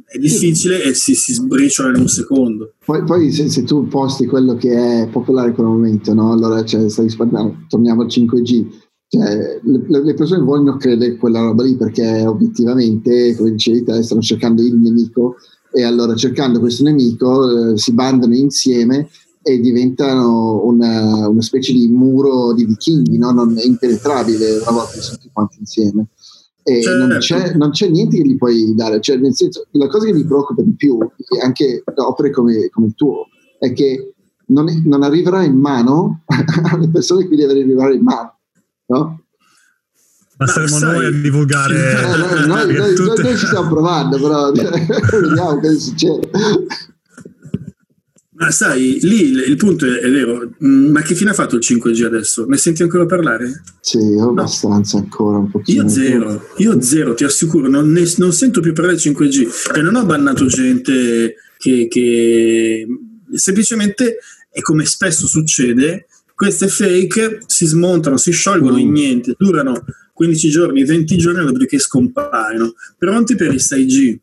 è 0.09 0.19
difficile 0.19 0.83
e 0.85 0.95
si, 0.95 1.15
si 1.15 1.33
sbriciola 1.33 1.91
in 1.91 2.03
un 2.03 2.09
secondo. 2.09 2.75
Poi, 2.85 3.03
poi 3.05 3.33
se, 3.33 3.49
se, 3.49 3.65
tu 3.65 3.89
posti 3.89 4.27
quello 4.27 4.55
che 4.55 5.03
è 5.03 5.09
popolare 5.09 5.49
in 5.49 5.55
quel 5.55 5.67
momento, 5.67 6.15
no? 6.15 6.33
allora 6.33 6.65
cioè, 6.65 6.89
stai 6.89 7.07
risparmiando, 7.07 7.67
torniamo 7.69 8.03
al 8.03 8.09
5G. 8.09 8.67
Cioè, 9.09 9.61
le, 9.63 10.03
le, 10.03 10.15
persone 10.15 10.43
vogliono 10.43 10.77
credere 10.77 11.17
quella 11.17 11.41
roba 11.41 11.63
lì 11.63 11.77
perché 11.77 12.25
obiettivamente, 12.27 13.35
come 13.37 13.53
dicevi 13.53 13.85
te, 13.85 14.03
stanno 14.03 14.21
cercando 14.21 14.63
il 14.63 14.75
nemico 14.77 15.37
e 15.73 15.85
allora 15.85 16.15
cercando 16.15 16.59
questo 16.59 16.85
nemico 16.85 17.73
eh, 17.73 17.77
si 17.77 17.93
bandano 17.93 18.35
insieme 18.35 19.09
e 19.43 19.61
diventano 19.61 20.65
una, 20.65 21.29
una, 21.29 21.43
specie 21.43 21.73
di 21.73 21.87
muro 21.89 22.53
di 22.53 22.65
vichinghi, 22.65 23.17
no? 23.17 23.31
non 23.31 23.57
è 23.57 23.65
impenetrabile 23.65 24.57
una 24.57 24.73
volta 24.73 24.95
che 24.95 25.01
sono 25.01 25.19
tutti 25.19 25.31
quanti 25.33 25.59
insieme. 25.61 26.07
E 26.69 26.83
certo. 26.83 27.07
non, 27.07 27.19
c'è, 27.19 27.55
non, 27.55 27.71
c'è, 27.71 27.89
niente 27.89 28.17
che 28.17 28.27
gli 28.27 28.37
puoi 28.37 28.75
dare, 28.75 29.01
cioè, 29.01 29.19
nel 29.19 29.37
senso, 29.37 29.67
la 29.71 29.87
cosa 29.87 30.07
che 30.07 30.13
mi 30.13 30.25
preoccupa 30.25 30.63
di 30.63 30.75
più, 30.75 30.99
anche 31.41 31.85
da 31.95 32.09
opere 32.09 32.33
come, 32.33 32.69
come 32.71 32.89
il 32.89 32.95
tuo, 32.97 33.29
è 33.61 33.73
che 33.73 34.15
non, 34.47 34.69
è, 34.69 34.75
non 34.85 35.05
arriverà 35.05 35.45
in 35.45 35.57
mano 35.57 36.25
alle 36.27 36.89
persone 36.89 37.29
che 37.29 37.37
deve 37.37 37.53
arrivare 37.53 37.95
in 37.95 38.03
mano. 38.03 38.39
No? 38.87 39.21
Ma 40.39 40.47
saremo 40.49 40.77
sai, 40.77 40.93
noi 40.93 41.07
a 41.07 41.11
divulgare. 41.11 41.75
Eh, 42.03 42.17
noi, 42.17 42.47
noi, 42.47 42.75
noi, 42.77 42.95
tutte... 42.97 43.23
noi, 43.23 43.37
ci 43.37 43.47
stiamo 43.47 43.69
provando, 43.69 44.21
però 44.21 44.51
vediamo 44.51 45.61
cosa 45.61 45.79
succede. 45.79 46.31
Ma 48.39 48.51
sai, 48.51 48.99
lì 49.01 49.31
il 49.31 49.57
punto 49.57 49.87
è, 49.87 49.99
è, 49.99 50.11
vero, 50.11 50.51
mm, 50.63 50.91
ma 50.91 51.01
che 51.01 51.15
fine 51.15 51.31
ha 51.31 51.35
fatto 51.35 51.57
il 51.57 51.63
5G 51.65 52.05
adesso? 52.05 52.45
Ne 52.47 52.59
senti 52.59 52.83
ancora 52.83 53.07
parlare? 53.07 53.63
Sì, 53.81 53.99
abbastanza 54.21 54.99
no. 54.99 55.05
ancora, 55.05 55.39
un 55.39 55.51
pochino. 55.51 55.83
Io 55.83 55.89
zero, 55.89 56.47
io 56.59 56.81
zero, 56.83 57.15
ti 57.15 57.25
assicuro, 57.25 57.69
non, 57.69 57.91
ne, 57.91 58.03
non, 58.19 58.33
sento 58.35 58.61
più 58.61 58.75
parlare 58.75 58.97
del 58.97 59.13
5G 59.13 59.75
e 59.75 59.81
non 59.81 59.95
ho 59.95 60.05
bannato 60.05 60.45
gente 60.47 61.37
che, 61.57 61.87
che 61.89 62.87
semplicemente, 63.33 64.19
e 64.51 64.61
come 64.61 64.85
spesso 64.85 65.27
succede, 65.27 66.07
queste 66.35 66.69
fake 66.69 67.41
si 67.47 67.65
smontano, 67.65 68.19
si 68.19 68.33
sciolgono 68.33 68.77
mm. 68.77 68.81
in 68.81 68.93
niente, 68.93 69.35
durano 69.39 69.83
15 70.13 70.49
giorni, 70.51 70.85
20 70.85 71.17
giorni, 71.17 71.43
dopodiché 71.43 71.79
scompaiono, 71.79 72.75
pronti 72.99 73.35
per 73.35 73.55
il 73.55 73.63
6G. 73.63 74.19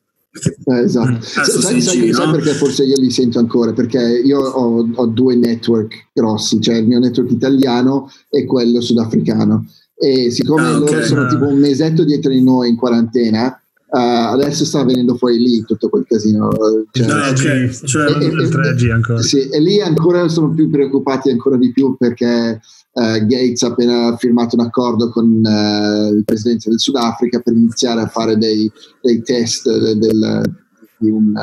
Eh, 0.66 0.80
esatto. 0.80 1.12
Mm. 1.12 1.20
Sai, 1.20 1.82
sai, 1.82 2.14
sai, 2.14 2.32
perché 2.32 2.54
forse 2.54 2.84
io 2.84 2.98
li 2.98 3.12
sento 3.12 3.38
ancora? 3.40 3.72
Perché 3.72 4.00
io 4.00 4.40
ho, 4.40 4.90
ho, 4.94 5.06
due 5.06 5.36
network 5.36 6.10
grossi, 6.12 6.60
cioè 6.60 6.76
il 6.76 6.88
mio 6.88 7.00
network 7.00 7.30
italiano 7.32 8.10
e 8.30 8.46
quello 8.46 8.82
sudafricano. 8.82 9.66
E 9.96 10.32
siccome 10.32 10.62
ah, 10.62 10.78
okay. 10.78 10.94
loro 10.94 11.06
sono 11.06 11.28
tipo 11.28 11.48
un 11.48 11.60
mesetto 11.60 12.04
dietro 12.04 12.32
di 12.32 12.42
noi 12.42 12.70
in 12.70 12.76
quarantena, 12.76 13.58
Uh, 13.94 14.34
adesso 14.34 14.66
sta 14.66 14.84
venendo 14.84 15.14
fuori 15.14 15.38
lì 15.38 15.64
tutto 15.66 15.88
quel 15.88 16.04
casino. 16.08 16.50
Cioè, 16.90 17.06
no, 17.06 17.28
okay. 17.28 17.72
cioè, 17.72 18.10
e, 18.10 18.30
3G 18.32 18.92
ancora. 18.92 19.22
Sì, 19.22 19.48
e 19.48 19.62
lì 19.62 19.80
ancora 19.82 20.28
sono 20.30 20.50
più 20.50 20.68
preoccupati 20.72 21.30
ancora 21.30 21.58
di 21.58 21.72
più 21.72 21.96
perché 21.96 22.60
uh, 22.94 23.26
Gates 23.26 23.62
ha 23.64 23.68
appena 23.68 24.16
firmato 24.18 24.56
un 24.56 24.66
accordo 24.66 25.10
con 25.10 25.26
uh, 25.26 26.14
il 26.14 26.24
presidente 26.24 26.70
del 26.70 26.80
Sudafrica 26.80 27.40
per 27.40 27.54
iniziare 27.54 28.02
a 28.02 28.08
fare 28.08 28.38
dei, 28.38 28.72
dei 29.02 29.22
test 29.22 29.70
del, 29.70 29.98
del, 29.98 30.56
di, 30.98 31.10
un, 31.10 31.34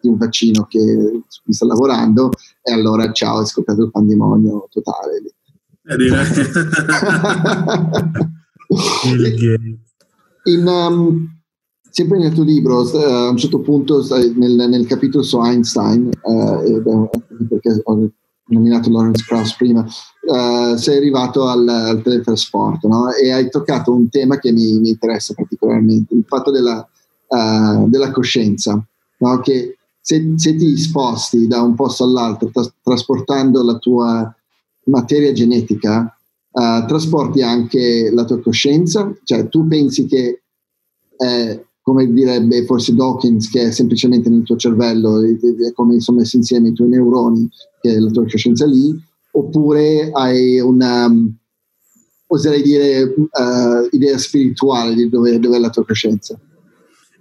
di, 0.00 0.08
un, 0.08 0.16
vaccino 0.16 0.64
che, 0.66 0.78
su 1.26 1.42
cui 1.42 1.52
sta 1.52 1.66
lavorando. 1.66 2.30
E 2.62 2.72
allora 2.72 3.12
ciao 3.12 3.42
è 3.42 3.46
scoppiato 3.46 3.82
il 3.84 3.90
pandemonio 3.90 4.68
totale 4.70 5.20
lì. 5.20 5.30
in, 10.44 10.66
um, 10.66 11.28
sempre 11.90 12.18
nel 12.18 12.32
tuo 12.32 12.44
libro, 12.44 12.82
uh, 12.82 12.96
a 12.96 13.30
un 13.30 13.36
certo 13.36 13.58
punto 13.60 14.06
nel, 14.36 14.68
nel 14.68 14.86
capitolo 14.86 15.24
su 15.24 15.40
Einstein, 15.40 16.08
uh, 16.22 17.10
perché 17.48 17.80
ho 17.82 18.10
nominato 18.52 18.90
Lawrence 18.90 19.24
Krauss 19.24 19.56
prima, 19.56 19.80
uh, 19.80 20.76
sei 20.76 20.96
arrivato 20.96 21.48
al, 21.48 21.66
al 21.68 22.02
teletrasporto 22.02 22.88
no? 22.88 23.12
e 23.12 23.32
hai 23.32 23.50
toccato 23.50 23.92
un 23.92 24.08
tema 24.08 24.38
che 24.38 24.52
mi, 24.52 24.78
mi 24.78 24.90
interessa 24.90 25.34
particolarmente, 25.34 26.14
il 26.14 26.24
fatto 26.26 26.50
della, 26.50 26.86
della 27.86 28.10
coscienza, 28.10 28.82
no? 29.18 29.40
che 29.40 29.78
se, 30.00 30.34
se, 30.36 30.54
ti 30.56 30.76
sposti 30.76 31.46
da 31.46 31.62
un 31.62 31.74
posto 31.74 32.04
all'altro 32.04 32.50
tra- 32.52 32.70
trasportando 32.82 33.62
la 33.62 33.78
tua 33.78 34.36
materia 34.84 35.32
genetica, 35.32 36.14
trasporti 36.50 37.40
anche 37.40 38.10
la 38.12 38.24
tua 38.24 38.40
coscienza, 38.40 39.10
cioè 39.24 39.48
tu 39.48 39.66
pensi 39.66 40.06
che 40.06 40.42
eh, 41.16 41.66
come 41.82 42.12
direbbe 42.12 42.64
forse 42.64 42.94
Dawkins, 42.94 43.50
che 43.50 43.64
è 43.64 43.70
semplicemente 43.72 44.28
nel 44.30 44.44
tuo 44.44 44.56
cervello, 44.56 45.20
è 45.20 45.72
come 45.74 46.00
sono 46.00 46.18
messi 46.18 46.36
insieme 46.36 46.68
i 46.68 46.72
tuoi 46.72 46.88
neuroni, 46.88 47.48
che 47.80 47.94
è 47.94 47.98
la 47.98 48.10
tua 48.10 48.22
coscienza 48.22 48.66
lì, 48.66 48.96
oppure 49.32 50.10
hai 50.12 50.60
una, 50.60 51.12
oserei 52.26 52.62
dire, 52.62 53.02
uh, 53.02 53.88
idea 53.90 54.16
spirituale 54.16 54.94
di 54.94 55.08
dove, 55.08 55.38
dove 55.40 55.56
è 55.56 55.60
la 55.60 55.70
tua 55.70 55.84
coscienza? 55.84 56.38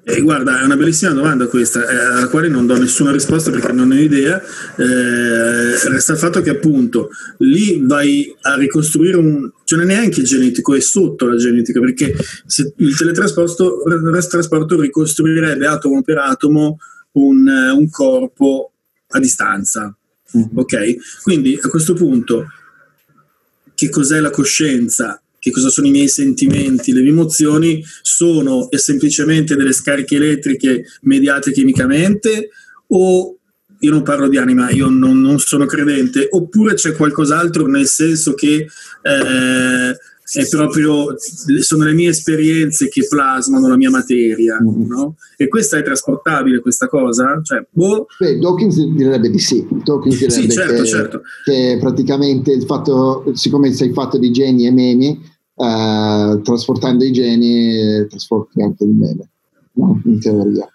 Eh, 0.03 0.21
guarda, 0.21 0.59
è 0.59 0.63
una 0.63 0.75
bellissima 0.75 1.11
domanda 1.11 1.45
questa, 1.45 1.87
eh, 1.87 1.95
alla 1.95 2.27
quale 2.27 2.47
non 2.47 2.65
do 2.65 2.75
nessuna 2.75 3.11
risposta 3.11 3.51
perché 3.51 3.71
non 3.71 3.91
ho 3.91 3.95
idea. 3.95 4.41
Eh, 4.41 5.89
resta 5.89 6.13
il 6.13 6.17
fatto 6.17 6.41
che 6.41 6.49
appunto 6.49 7.09
lì 7.37 7.81
vai 7.85 8.35
a 8.41 8.55
ricostruire 8.55 9.17
un... 9.17 9.51
cioè 9.63 9.77
non 9.77 9.89
è 9.89 9.93
neanche 9.93 10.23
genetico, 10.23 10.73
è 10.73 10.79
sotto 10.79 11.27
la 11.27 11.35
genetica, 11.35 11.79
perché 11.79 12.15
se 12.47 12.73
il 12.77 12.97
teletrasporto 12.97 13.83
trasporto 14.27 14.81
ricostruirebbe 14.81 15.67
atomo 15.67 16.01
per 16.01 16.17
atomo 16.17 16.77
un, 17.13 17.47
un 17.47 17.89
corpo 17.89 18.71
a 19.09 19.19
distanza. 19.19 19.95
Mm. 20.35 20.57
Ok? 20.57 20.95
Quindi 21.21 21.59
a 21.61 21.67
questo 21.67 21.93
punto 21.93 22.47
che 23.75 23.89
cos'è 23.89 24.19
la 24.19 24.31
coscienza? 24.31 25.21
Che 25.41 25.49
cosa 25.49 25.69
sono 25.69 25.87
i 25.87 25.91
miei 25.91 26.07
sentimenti, 26.07 26.93
le 26.93 27.01
mie 27.01 27.09
emozioni 27.09 27.83
sono 28.03 28.67
semplicemente 28.69 29.55
delle 29.55 29.71
scariche 29.71 30.17
elettriche 30.17 30.83
mediate 31.01 31.51
chimicamente 31.51 32.49
o 32.89 33.37
io 33.79 33.91
non 33.91 34.03
parlo 34.03 34.29
di 34.29 34.37
anima, 34.37 34.69
io 34.69 34.87
non, 34.87 35.19
non 35.19 35.39
sono 35.39 35.65
credente, 35.65 36.27
oppure 36.29 36.75
c'è 36.75 36.93
qualcos'altro 36.93 37.65
nel 37.65 37.87
senso 37.87 38.35
che 38.35 38.67
eh, 39.01 39.95
è 40.39 40.47
proprio, 40.47 41.15
sono 41.61 41.83
le 41.83 41.93
mie 41.93 42.09
esperienze 42.09 42.87
che 42.87 43.07
plasmano 43.09 43.67
la 43.67 43.75
mia 43.75 43.89
materia, 43.89 44.59
mm-hmm. 44.61 44.87
no? 44.87 45.15
E 45.35 45.47
questa 45.47 45.77
è 45.77 45.83
trasportabile, 45.83 46.59
questa 46.59 46.87
cosa? 46.87 47.41
Cioè, 47.43 47.65
boh. 47.69 48.05
Beh, 48.17 48.37
Dawkins 48.37 48.81
direbbe 48.93 49.29
di 49.29 49.39
sì. 49.39 49.67
Dawkins 49.83 50.17
direbbe 50.17 50.41
sì, 50.41 50.49
certo, 50.49 50.81
che, 50.81 50.87
certo. 50.87 51.21
che, 51.43 51.77
praticamente 51.81 52.51
il 52.51 52.63
fatto, 52.63 53.31
siccome 53.33 53.73
sei 53.73 53.91
fatto 53.91 54.17
di 54.17 54.31
geni 54.31 54.67
e 54.67 54.71
memi, 54.71 55.19
eh, 55.61 56.41
trasportando 56.41 57.03
i 57.03 57.11
geni 57.11 58.07
trasporti 58.07 58.61
anche 58.61 58.83
il 58.83 58.91
meme, 58.91 59.29
no? 59.73 60.01
in 60.05 60.19
teoria. 60.19 60.67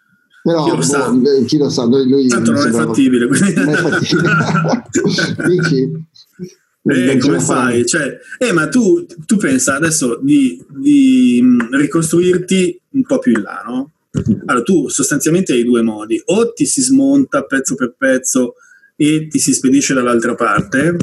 Però 0.43 0.63
chi 0.63 0.71
lo, 0.71 0.77
boh, 0.77 0.83
sa. 0.83 1.19
Chi 1.45 1.59
lo 1.59 1.69
sa, 1.69 1.85
lui, 1.87 2.09
lui 2.09 2.29
Tanto 2.29 2.53
non 2.53 2.67
è 2.69 2.71
fattibile. 2.71 3.27
Non 3.27 3.69
è 3.69 3.75
fattibile. 3.75 4.31
Dici? 5.49 5.91
Eh, 6.89 7.19
come 7.19 7.41
fai? 7.41 7.85
Cioè, 7.85 8.17
eh, 8.39 8.53
ma 8.53 8.69
tu, 8.69 9.05
tu 9.27 9.37
pensa 9.39 9.75
adesso 9.75 10.21
di, 10.23 10.65
di, 10.69 11.43
ricostruirti 11.73 12.81
un 12.91 13.03
po' 13.03 13.19
più 13.19 13.33
in 13.33 13.43
là, 13.43 13.65
no? 13.67 13.91
Allora, 14.45 14.63
tu 14.63 14.89
sostanzialmente 14.89 15.53
hai 15.53 15.65
due 15.65 15.83
modi: 15.83 16.23
o 16.27 16.53
ti 16.53 16.65
si 16.65 16.81
smonta 16.81 17.43
pezzo 17.43 17.75
per 17.75 17.97
pezzo 17.99 18.55
e 18.95 19.27
ti 19.27 19.41
si 19.41 19.53
spedisce 19.53 19.95
dall'altra 19.95 20.37
parte, 20.37 20.97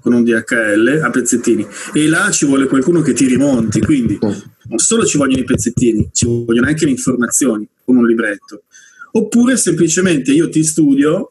con 0.00 0.12
un 0.12 0.24
DHL 0.24 1.00
a 1.02 1.10
pezzettini 1.10 1.66
e 1.92 2.08
là 2.08 2.30
ci 2.30 2.46
vuole 2.46 2.66
qualcuno 2.66 3.00
che 3.00 3.12
ti 3.12 3.26
rimonti, 3.26 3.80
quindi 3.80 4.18
non 4.20 4.78
solo 4.78 5.04
ci 5.04 5.18
vogliono 5.18 5.40
i 5.40 5.44
pezzettini, 5.44 6.10
ci 6.12 6.26
vogliono 6.26 6.68
anche 6.68 6.84
le 6.84 6.92
informazioni 6.92 7.68
con 7.84 7.96
un 7.96 8.06
libretto. 8.06 8.62
Oppure 9.12 9.56
semplicemente 9.56 10.32
io 10.32 10.48
ti 10.48 10.62
studio, 10.62 11.28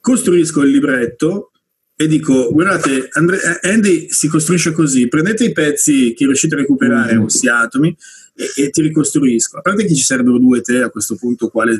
costruisco 0.00 0.62
il 0.62 0.70
libretto 0.70 1.52
e 1.94 2.06
dico 2.06 2.50
guardate 2.50 3.08
Andre- 3.12 3.60
eh, 3.60 3.70
Andy 3.70 4.08
si 4.10 4.26
costruisce 4.26 4.72
così 4.72 5.08
prendete 5.08 5.44
i 5.44 5.52
pezzi 5.52 6.14
che 6.14 6.24
riuscite 6.24 6.54
a 6.54 6.58
recuperare 6.58 7.14
mm-hmm. 7.14 7.24
ossia 7.24 7.58
atomi 7.58 7.96
e, 8.34 8.62
e, 8.62 8.70
ti 8.70 8.80
ricostruisco 8.80 9.58
a 9.58 9.60
parte 9.60 9.84
che 9.84 9.94
ci 9.94 10.02
sarebbero 10.02 10.38
due 10.38 10.62
te 10.62 10.82
a 10.82 10.88
questo 10.90 11.16
punto 11.16 11.48
quale, 11.48 11.78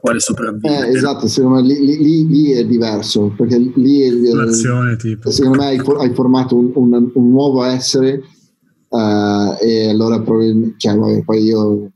quale 0.00 0.20
sopravvive 0.20 0.88
eh, 0.88 0.96
esatto 0.96 1.28
secondo 1.28 1.60
me 1.60 1.66
lì, 1.66 1.96
lì, 1.98 2.26
lì, 2.26 2.50
è 2.52 2.64
diverso 2.64 3.32
perché 3.36 3.58
lì 3.58 4.02
è, 4.02 4.10
L'azione, 4.10 4.96
tipo. 4.96 5.30
secondo 5.30 5.58
me 5.58 5.66
hai, 5.66 5.78
hai 5.98 6.14
formato 6.14 6.56
un, 6.56 6.70
un, 6.74 7.10
un, 7.12 7.30
nuovo 7.30 7.62
essere 7.64 8.22
uh, 8.88 9.56
e 9.60 9.88
allora 9.88 10.20
probabilmente 10.20 10.74
cioè, 10.78 10.96
vabbè, 10.96 11.22
poi 11.24 11.42
io 11.42 11.88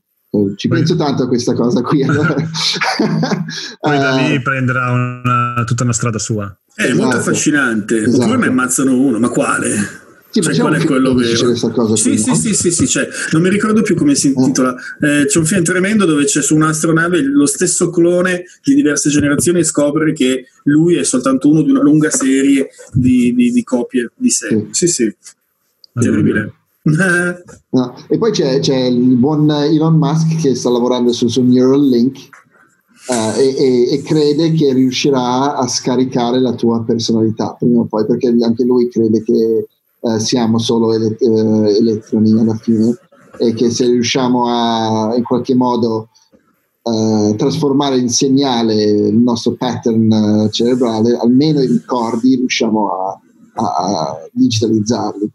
ci 0.57 0.69
penso 0.69 0.95
tanto 0.95 1.23
a 1.23 1.27
questa 1.27 1.55
cosa 1.55 1.81
qui. 1.81 2.03
Allora. 2.03 2.35
Poi 3.81 3.99
da 3.99 4.15
lì 4.17 4.37
uh, 4.37 4.43
prenderà 4.43 4.91
una, 4.91 5.65
tutta 5.65 5.85
una 5.85 5.95
strada 5.95 6.19
sua. 6.19 6.55
È 6.75 6.83
esatto. 6.83 7.01
molto 7.01 7.17
affascinante. 7.17 8.03
Esatto. 8.03 8.31
Oppure 8.31 8.47
ammazzano 8.47 8.95
uno, 8.95 9.19
ma 9.19 9.31
quale? 9.31 10.07
Sì, 10.31 10.43
cioè, 10.43 10.57
qual 10.59 10.75
è 10.75 10.85
quello 10.85 11.15
vero? 11.15 11.55
Sì, 11.55 11.71
qui, 11.71 11.97
sì, 11.97 12.29
no? 12.29 12.35
sì, 12.35 12.55
sì, 12.55 12.71
sì, 12.71 12.87
cioè, 12.87 13.09
non 13.33 13.41
mi 13.41 13.49
ricordo 13.49 13.81
più 13.81 13.97
come 13.97 14.15
si 14.15 14.29
intitola. 14.29 14.75
Eh, 15.01 15.25
c'è 15.27 15.39
un 15.39 15.47
film 15.47 15.63
tremendo 15.65 16.05
dove 16.05 16.25
c'è 16.25 16.43
su 16.43 16.55
un'astronave 16.55 17.23
lo 17.23 17.47
stesso 17.47 17.89
clone 17.89 18.45
di 18.63 18.75
diverse 18.75 19.09
generazioni 19.09 19.61
e 19.61 19.65
scopre 19.65 20.13
che 20.13 20.45
lui 20.65 20.97
è 20.97 21.05
soltanto 21.05 21.49
uno 21.49 21.63
di 21.63 21.71
una 21.71 21.81
lunga 21.81 22.11
serie 22.11 22.69
di, 22.93 23.33
di, 23.35 23.53
di 23.53 23.65
copie 23.65 24.13
di 24.17 24.29
sé. 24.29 24.67
Sì, 24.71 24.87
sì, 24.87 25.15
terribile. 25.95 26.53
no. 27.71 27.95
E 28.09 28.19
poi 28.19 28.31
c'è, 28.31 28.61
c'è, 28.61 28.77
il 28.77 29.17
buon 29.17 29.51
Elon 29.51 29.97
Musk 29.97 30.41
che 30.41 30.55
sta 30.55 30.69
lavorando 30.69 31.13
sul 31.13 31.31
suo 31.31 31.43
Neuralink 31.43 32.17
uh, 33.09 33.39
e, 33.39 33.57
e, 33.57 33.93
e, 33.93 34.03
crede 34.03 34.53
che 34.53 34.73
riuscirà 34.73 35.57
a 35.57 35.67
scaricare 35.67 36.39
la 36.41 36.55
tua 36.55 36.85
personalità 36.85 37.57
prima 37.59 37.81
o 37.81 37.87
poi, 37.87 38.07
perché 38.07 38.35
anche 38.41 38.65
lui 38.65 38.89
crede 38.89 39.23
che 39.23 39.67
uh, 40.01 40.19
siamo 40.19 40.59
solo 40.59 40.95
ele- 40.95 41.17
uh, 41.19 41.65
elettroni 41.65 42.39
alla 42.39 42.57
fine 42.57 42.97
e 43.39 43.55
che 43.55 43.71
se 43.71 43.87
riusciamo 43.87 44.47
a 44.47 45.15
in 45.17 45.23
qualche 45.23 45.55
modo 45.55 46.09
trasformare 47.37 47.99
in 47.99 48.09
segnale 48.09 48.83
il 48.83 49.15
nostro 49.15 49.53
pattern 49.57 50.49
cerebrale, 50.51 51.19
almeno 51.19 51.61
i 51.61 51.67
ricordi 51.67 52.37
riusciamo 52.37 52.89
a, 52.89 53.21
a, 53.57 53.65
a 53.65 54.29
digitalizzarli. 54.33 55.31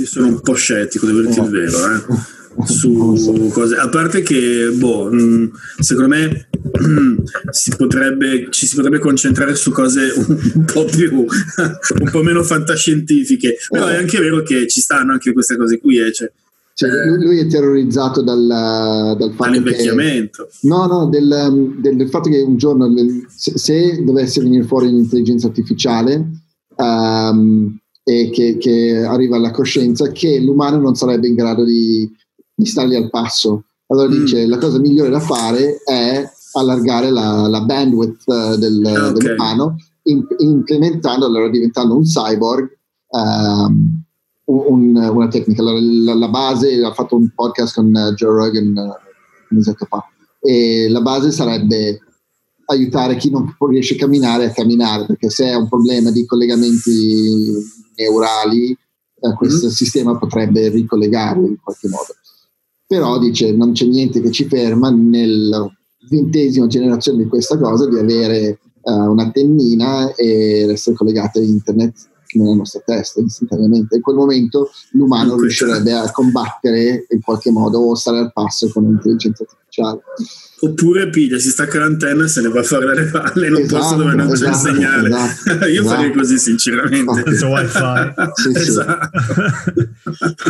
Io 0.00 0.06
sono 0.06 0.26
un 0.26 0.40
po' 0.40 0.54
scettico, 0.54 1.06
devo 1.06 1.20
dirti 1.20 1.38
il 1.38 1.48
vero. 1.48 1.76
Eh 1.76 2.42
su 2.64 3.50
cose. 3.52 3.76
A 3.76 3.88
parte 3.88 4.22
che 4.22 4.70
boh, 4.74 5.10
mm, 5.12 5.46
secondo 5.80 6.14
me 6.14 6.48
si 7.50 7.72
potrebbe, 7.76 8.48
ci 8.50 8.66
si 8.66 8.74
potrebbe 8.76 8.98
concentrare 8.98 9.54
su 9.54 9.70
cose 9.70 10.12
un 10.54 10.64
po' 10.64 10.84
più 10.84 11.24
un 12.00 12.10
po' 12.10 12.22
meno 12.22 12.42
fantascientifiche. 12.42 13.56
Però 13.68 13.86
è 13.86 13.96
anche 13.96 14.18
vero 14.18 14.42
che 14.42 14.66
ci 14.68 14.80
stanno 14.80 15.12
anche 15.12 15.32
queste 15.32 15.56
cose 15.56 15.78
qui 15.80 15.98
eh, 15.98 16.12
cioè, 16.12 16.30
cioè, 16.76 16.90
lui 16.90 17.38
è 17.38 17.46
terrorizzato 17.46 18.20
dal, 18.20 18.46
dal 18.46 19.32
fatto 19.32 19.50
dall'invecchiamento 19.50 20.48
che, 20.50 20.66
no 20.66 20.86
no 20.86 21.06
del, 21.06 21.76
del, 21.80 21.94
del, 21.94 22.08
fatto 22.08 22.28
che 22.28 22.40
un 22.40 22.56
giorno 22.56 22.92
se, 23.28 23.56
se 23.56 24.02
dovesse 24.02 24.40
venire 24.40 24.64
fuori 24.64 24.88
un'intelligenza 24.88 25.46
artificiale 25.46 26.30
um, 26.74 27.78
e 28.02 28.28
che, 28.30 28.56
che, 28.58 29.04
arriva 29.06 29.36
alla 29.36 29.52
coscienza 29.52 30.10
che 30.10 30.40
l'umano 30.40 30.80
non 30.80 30.96
sarebbe 30.96 31.28
in 31.28 31.36
grado 31.36 31.64
di 31.64 32.10
di 32.54 32.66
stargli 32.66 32.94
al 32.94 33.10
passo. 33.10 33.64
Allora 33.88 34.08
mm. 34.08 34.20
dice 34.20 34.46
la 34.46 34.58
cosa 34.58 34.78
migliore 34.78 35.10
da 35.10 35.20
fare 35.20 35.82
è 35.84 36.24
allargare 36.52 37.10
la, 37.10 37.48
la 37.48 37.60
bandwidth 37.62 38.22
uh, 38.26 38.56
del, 38.56 38.80
okay. 38.84 39.12
dell'umano, 39.12 39.76
in, 40.04 40.24
implementando, 40.38 41.26
allora 41.26 41.48
diventando 41.48 41.96
un 41.96 42.04
cyborg, 42.04 42.70
um, 43.08 44.02
un, 44.44 44.96
una 44.96 45.28
tecnica. 45.28 45.62
Allora, 45.62 45.78
la, 45.80 46.14
la, 46.14 46.28
base, 46.28 46.82
ha 46.82 46.92
fatto 46.92 47.16
un 47.16 47.30
podcast 47.34 47.74
con 47.74 47.86
uh, 47.86 48.14
Joe 48.14 48.30
Rogan 48.30 48.76
uh, 48.76 48.82
un 48.82 48.92
mesetto 49.48 49.84
fa, 49.86 50.06
e 50.40 50.88
la 50.88 51.00
base 51.00 51.30
sarebbe 51.30 51.98
aiutare 52.66 53.16
chi 53.16 53.30
non 53.30 53.54
riesce 53.68 53.94
a 53.94 53.98
camminare 53.98 54.46
a 54.46 54.52
camminare, 54.52 55.06
perché 55.06 55.30
se 55.30 55.46
è 55.46 55.54
un 55.54 55.68
problema 55.68 56.10
di 56.10 56.24
collegamenti 56.24 57.52
neurali, 57.96 58.70
eh, 58.70 59.34
questo 59.36 59.66
mm. 59.66 59.70
sistema 59.70 60.16
potrebbe 60.16 60.68
ricollegarli 60.68 61.46
in 61.46 61.56
qualche 61.60 61.88
modo 61.88 62.14
però 62.86 63.18
dice 63.18 63.52
non 63.52 63.72
c'è 63.72 63.86
niente 63.86 64.20
che 64.20 64.30
ci 64.30 64.46
ferma 64.46 64.90
nella 64.90 65.68
ventesima 66.08 66.66
generazione 66.66 67.22
di 67.22 67.28
questa 67.28 67.58
cosa 67.58 67.88
di 67.88 67.98
avere 67.98 68.58
uh, 68.82 69.10
un'antennina 69.10 70.14
e 70.14 70.70
essere 70.70 70.96
collegata 70.96 71.38
a 71.38 71.42
internet 71.42 71.94
nella 72.34 72.54
nostra 72.54 72.82
testa 72.84 73.20
istantaneamente. 73.20 73.96
In 73.96 74.02
quel 74.02 74.16
momento 74.16 74.70
l'umano 74.92 75.38
riuscirebbe 75.38 75.92
a 75.92 76.10
combattere 76.10 77.06
in 77.08 77.20
qualche 77.20 77.50
modo 77.50 77.78
o 77.78 77.94
stare 77.94 78.18
al 78.18 78.32
passo 78.32 78.68
con 78.70 78.84
l'intelligenza 78.84 79.44
artificiale. 79.44 80.00
Oppure 80.60 81.10
piglia, 81.10 81.38
si 81.38 81.50
stacca 81.50 81.78
l'antenna 81.78 82.24
e 82.24 82.28
se 82.28 82.40
ne 82.40 82.48
va 82.48 82.60
a 82.60 82.62
fare 82.62 82.94
le 82.94 83.10
palle 83.10 83.46
in 83.46 83.54
un 83.54 83.60
esatto, 83.60 83.78
posto 83.78 83.96
dove 83.96 84.14
non 84.14 84.32
esatto, 84.32 84.42
c'è 84.42 84.48
il 84.48 84.74
segnale. 84.74 85.08
Esatto, 85.08 85.66
Io 85.66 85.84
farei 85.84 86.04
esatto. 86.04 86.18
così, 86.18 86.38
sinceramente. 86.38 87.22
Senza 87.24 87.48
wifi. 87.48 87.78
sì, 88.34 88.48
esatto. 88.56 89.10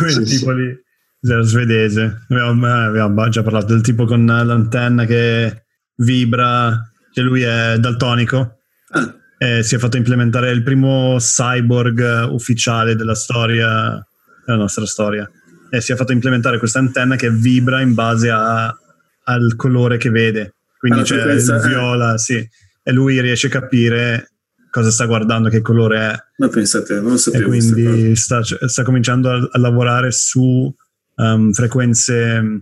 Sì. 0.07 0.23
tipo 0.23 0.51
lì 0.51 0.83
dello 1.25 1.41
svedese. 1.41 2.25
Abbiamo, 2.29 2.67
eh, 2.67 2.83
abbiamo, 2.85 3.29
già 3.29 3.41
parlato 3.41 3.73
del 3.73 3.81
tipo 3.81 4.05
con 4.05 4.25
l'antenna 4.25 5.05
che 5.05 5.65
vibra, 5.97 6.79
che 7.11 7.21
lui 7.21 7.41
è 7.41 7.77
daltonico. 7.79 8.59
Ah. 8.91 9.15
E 9.37 9.63
si 9.63 9.75
è 9.75 9.77
fatto 9.77 9.97
implementare 9.97 10.51
il 10.51 10.63
primo 10.63 11.17
cyborg 11.17 12.29
ufficiale 12.31 12.95
della 12.95 13.15
storia, 13.15 14.01
della 14.45 14.57
nostra 14.57 14.85
storia. 14.85 15.29
E 15.69 15.81
si 15.81 15.91
è 15.91 15.95
fatto 15.95 16.11
implementare 16.11 16.59
questa 16.59 16.79
antenna 16.79 17.15
che 17.15 17.31
vibra 17.31 17.81
in 17.81 17.95
base 17.95 18.29
a, 18.29 18.73
al 19.23 19.55
colore 19.55 19.97
che 19.97 20.09
vede. 20.09 20.53
Quindi 20.77 21.01
c'è 21.01 21.15
il 21.15 21.49
eh. 21.49 21.67
viola, 21.67 22.13
eh. 22.13 22.17
sì. 22.19 22.49
E 22.83 22.91
lui 22.91 23.19
riesce 23.19 23.47
a 23.47 23.49
capire 23.49 24.29
cosa 24.69 24.91
sta 24.91 25.05
guardando, 25.05 25.49
che 25.49 25.61
colore 25.61 25.97
è. 25.97 26.15
Ma 26.37 26.49
pensate, 26.49 27.01
non 27.01 27.17
sapevo. 27.17 27.45
E 27.45 27.47
quindi 27.47 28.15
sta, 28.15 28.41
sta, 28.43 28.83
cominciando 28.83 29.31
a, 29.31 29.49
a 29.51 29.57
lavorare 29.57 30.11
su 30.11 30.73
um, 31.15 31.51
frequenze 31.51 32.41
mm, 32.41 32.57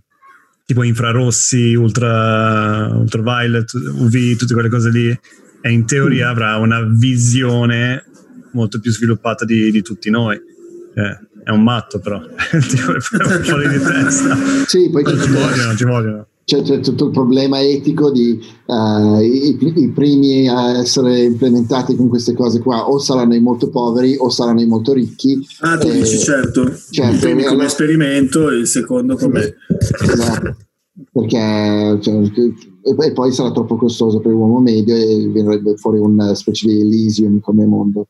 tipo 0.65 0.83
infrarossi, 0.83 1.73
ultra, 1.75 2.87
ultraviolet, 2.93 3.73
UV, 3.73 4.35
tutte 4.35 4.53
quelle 4.53 4.69
cose 4.69 4.89
lì, 4.89 5.19
e 5.61 5.71
in 5.71 5.85
teoria 5.85 6.27
mm. 6.27 6.31
avrà 6.31 6.57
una 6.57 6.81
visione 6.81 8.05
molto 8.51 8.79
più 8.79 8.91
sviluppata 8.91 9.45
di, 9.45 9.71
di 9.71 9.81
tutti 9.81 10.09
noi. 10.09 10.35
Eh, 10.35 11.19
è 11.43 11.49
un 11.49 11.63
matto 11.63 11.99
però, 11.99 12.21
tipo, 12.69 12.99
fuori 12.99 13.67
di 13.67 13.79
testa. 13.79 14.37
Sì, 14.65 14.89
poi 14.89 15.03
non 15.03 15.19
ci 15.19 15.29
vogliono, 15.29 15.75
ci 15.75 15.83
vogliono 15.83 16.27
c'è, 16.45 16.61
c'è, 16.61 16.79
tutto 16.81 17.05
il 17.05 17.11
problema 17.11 17.61
etico 17.61 18.11
di 18.11 18.39
uh, 18.65 19.19
i, 19.21 19.57
i, 19.59 19.89
primi 19.89 20.47
a 20.49 20.77
essere 20.77 21.23
implementati 21.23 21.95
con 21.95 22.09
queste 22.09 22.33
cose 22.33 22.59
qua 22.59 22.89
o 22.89 22.99
saranno 22.99 23.33
i 23.35 23.39
molto 23.39 23.69
poveri 23.69 24.15
o 24.17 24.29
saranno 24.29 24.61
i 24.61 24.67
molto 24.67 24.93
ricchi. 24.93 25.39
Ah, 25.61 25.77
tu 25.77 25.87
eh, 25.87 25.93
dici 25.93 26.17
certo. 26.17 26.69
certo. 26.91 27.13
Il 27.13 27.19
primo 27.19 27.39
come 27.39 27.51
allora, 27.51 27.65
esperimento 27.65 28.49
e 28.49 28.57
il 28.57 28.67
secondo 28.67 29.15
come... 29.15 29.55
Esatto. 30.01 30.57
Perché 31.11 31.99
cioè, 32.01 32.21
e 32.83 33.11
poi 33.13 33.31
sarà 33.31 33.51
troppo 33.51 33.77
costoso 33.77 34.19
per 34.19 34.31
l'uomo 34.31 34.59
medio 34.59 34.95
e 34.95 35.29
verrebbe 35.29 35.75
fuori 35.77 35.97
una 35.97 36.35
specie 36.35 36.67
di 36.67 36.81
Elysium 36.81 37.39
come 37.39 37.65
mondo. 37.65 38.07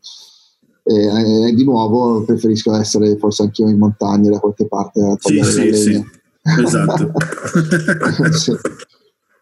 E, 0.84 1.48
eh, 1.48 1.54
di 1.54 1.64
nuovo 1.64 2.24
preferisco 2.24 2.76
essere 2.76 3.16
forse 3.18 3.44
anch'io 3.44 3.70
in 3.70 3.78
montagna 3.78 4.32
da 4.32 4.40
qualche 4.40 4.68
parte 4.68 5.02
a 5.02 5.16
sì, 5.20 5.42
sì, 5.44 5.60
legna. 5.60 5.76
Sì. 5.76 6.22
Esatto. 6.44 7.12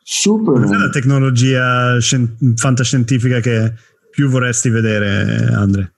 Super. 0.04 0.54
Qual 0.54 0.70
è 0.70 0.78
la 0.78 0.90
tecnologia 0.90 2.00
scien- 2.00 2.56
fantascientifica 2.56 3.40
che 3.40 3.74
più 4.12 4.30
vorresti 4.30 4.70
vedere, 4.70 5.50
Andre, 5.54 5.94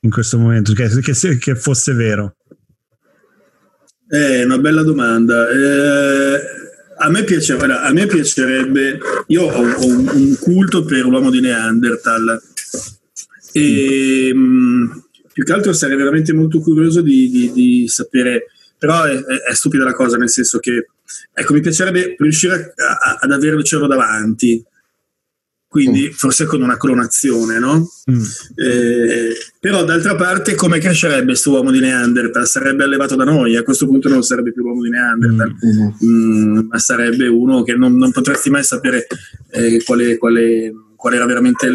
in 0.00 0.10
questo 0.10 0.38
momento, 0.38 0.72
che, 0.72 0.88
che, 0.88 1.38
che 1.38 1.54
fosse 1.54 1.92
vero? 1.92 2.36
È 4.08 4.42
una 4.42 4.58
bella 4.58 4.82
domanda. 4.82 5.48
Eh, 5.48 6.40
a, 6.98 7.10
me 7.10 7.22
piace, 7.24 7.54
guarda, 7.54 7.82
a 7.82 7.92
me 7.92 8.06
piacerebbe, 8.06 8.98
io 9.28 9.42
ho, 9.42 9.74
ho 9.74 9.86
un, 9.86 10.08
un, 10.12 10.36
culto 10.40 10.84
per 10.84 11.04
l'uomo 11.04 11.30
di 11.30 11.40
Neanderthal 11.40 12.40
e 13.52 14.32
mm. 14.34 14.38
mh, 14.38 15.04
più 15.32 15.44
che 15.44 15.52
altro 15.52 15.72
sarei 15.72 15.96
veramente 15.96 16.32
molto 16.32 16.60
curioso 16.60 17.02
di, 17.02 17.28
di, 17.28 17.52
di 17.52 17.88
sapere 17.88 18.46
però 18.80 19.04
è, 19.04 19.22
è, 19.22 19.54
stupida 19.54 19.84
la 19.84 19.92
cosa, 19.92 20.16
nel 20.16 20.30
senso 20.30 20.58
che 20.58 20.86
ecco, 21.34 21.52
mi 21.52 21.60
piacerebbe 21.60 22.16
riuscire 22.18 22.72
a, 22.74 22.96
a, 22.98 23.18
ad 23.20 23.30
avere 23.30 23.56
il 23.56 23.64
cielo 23.64 23.86
davanti. 23.86 24.64
quindi 25.68 26.08
mm. 26.08 26.12
forse 26.12 26.46
con 26.46 26.62
una 26.62 26.78
clonazione, 26.78 27.58
no? 27.58 27.86
Mm. 28.10 28.22
Eh, 28.54 29.36
però 29.60 29.84
d'altra 29.84 30.16
parte 30.16 30.54
come 30.54 30.78
crescerebbe 30.78 31.26
questo 31.26 31.50
uomo 31.50 31.70
di 31.70 31.80
Neanderthal? 31.80 32.48
Sarebbe 32.48 32.84
allevato 32.84 33.16
da 33.16 33.24
noi, 33.24 33.54
a 33.54 33.62
questo 33.62 33.84
punto 33.86 34.08
non 34.08 34.22
sarebbe 34.22 34.52
più 34.52 34.62
l'uomo 34.62 34.82
di 34.82 34.88
Neanderthal, 34.88 35.54
mm. 35.54 36.06
mm 36.06 36.68
ma 36.70 36.78
sarebbe 36.78 37.26
uno 37.26 37.62
che 37.62 37.74
non, 37.74 37.98
non 37.98 38.12
potresti 38.12 38.48
mai 38.48 38.64
sapere 38.64 39.06
eh, 39.50 39.82
quale, 39.84 40.16
quale, 40.16 40.72
qual 41.00 41.14
era 41.14 41.24
veramente 41.24 41.66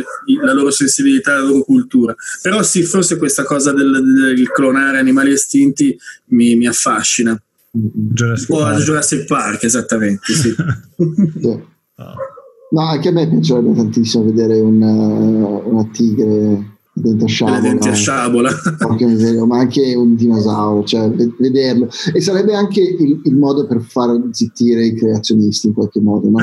la 0.43 0.53
loro 0.53 0.69
sensibilità, 0.69 1.33
la 1.33 1.41
loro 1.41 1.63
cultura. 1.63 2.15
Però 2.43 2.61
sì, 2.61 2.83
forse 2.83 3.17
questa 3.17 3.43
cosa 3.43 3.73
del, 3.73 3.91
del 3.91 4.47
clonare 4.51 4.99
animali 4.99 5.31
estinti 5.31 5.97
mi, 6.27 6.55
mi 6.55 6.67
affascina. 6.67 7.37
Jurassic 7.71 8.49
o 8.51 8.59
Park. 8.59 8.83
Jurassic 8.83 9.25
Park, 9.25 9.63
esattamente, 9.63 10.31
sì. 10.31 10.55
oh. 11.41 11.67
No, 12.71 12.81
anche 12.81 13.09
a 13.09 13.11
me 13.11 13.27
piacerebbe 13.27 13.73
tantissimo 13.73 14.25
vedere 14.25 14.59
una, 14.59 14.91
una 14.91 15.87
tigre 15.91 16.74
dentro 16.97 17.27
sciabola, 17.27 17.59
denti 17.59 17.89
a 17.89 17.93
sciabola. 17.93 18.49
ma 19.45 19.59
anche 19.59 19.95
un 19.95 20.15
dinosauro, 20.15 20.83
cioè 20.85 21.09
vederlo. 21.09 21.89
E 22.13 22.21
sarebbe 22.21 22.55
anche 22.55 22.81
il, 22.81 23.19
il, 23.23 23.35
modo 23.35 23.67
per 23.67 23.81
far 23.81 24.17
zittire 24.31 24.85
i 24.85 24.95
creazionisti 24.95 25.67
in 25.67 25.73
qualche 25.73 25.99
modo, 25.99 26.29
no? 26.29 26.37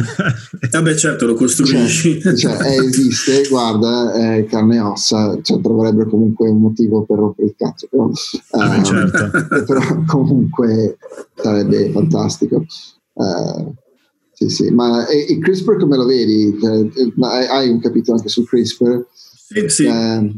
Vabbè, 0.71 0.95
certo, 0.95 1.27
lo 1.27 1.35
costruisci. 1.35 2.21
Cioè, 2.21 2.35
cioè 2.35 2.57
eh, 2.67 2.85
esiste, 2.85 3.49
guarda, 3.49 4.13
è 4.13 4.45
carne 4.45 4.77
e 4.77 4.81
ossa, 4.81 5.39
cioè, 5.41 5.61
troverebbero 5.61 6.11
comunque 6.11 6.51
un 6.51 6.61
motivo 6.61 7.03
per 7.05 7.17
rompere 7.17 7.49
il 7.49 7.55
cazzo. 7.57 7.89
Però, 7.91 8.11
ah, 8.51 8.77
um, 8.77 8.85
certo. 8.85 9.31
però 9.65 10.05
comunque 10.07 10.99
sarebbe 11.35 11.91
fantastico. 11.91 12.65
Uh, 13.15 13.73
sì, 14.35 14.49
sì. 14.51 14.71
Ma 14.71 15.07
e, 15.07 15.27
e 15.31 15.39
CRISPR 15.39 15.79
come 15.79 15.97
lo 15.97 16.05
vedi? 16.05 16.59
Cioè, 16.61 16.89
hai 17.49 17.71
un 17.71 17.81
capitolo 17.81 18.19
anche 18.19 18.29
su 18.29 18.45
CRISPR? 18.45 19.07
Sì, 19.53 19.69
sì. 19.69 19.85
Eh, 19.87 20.31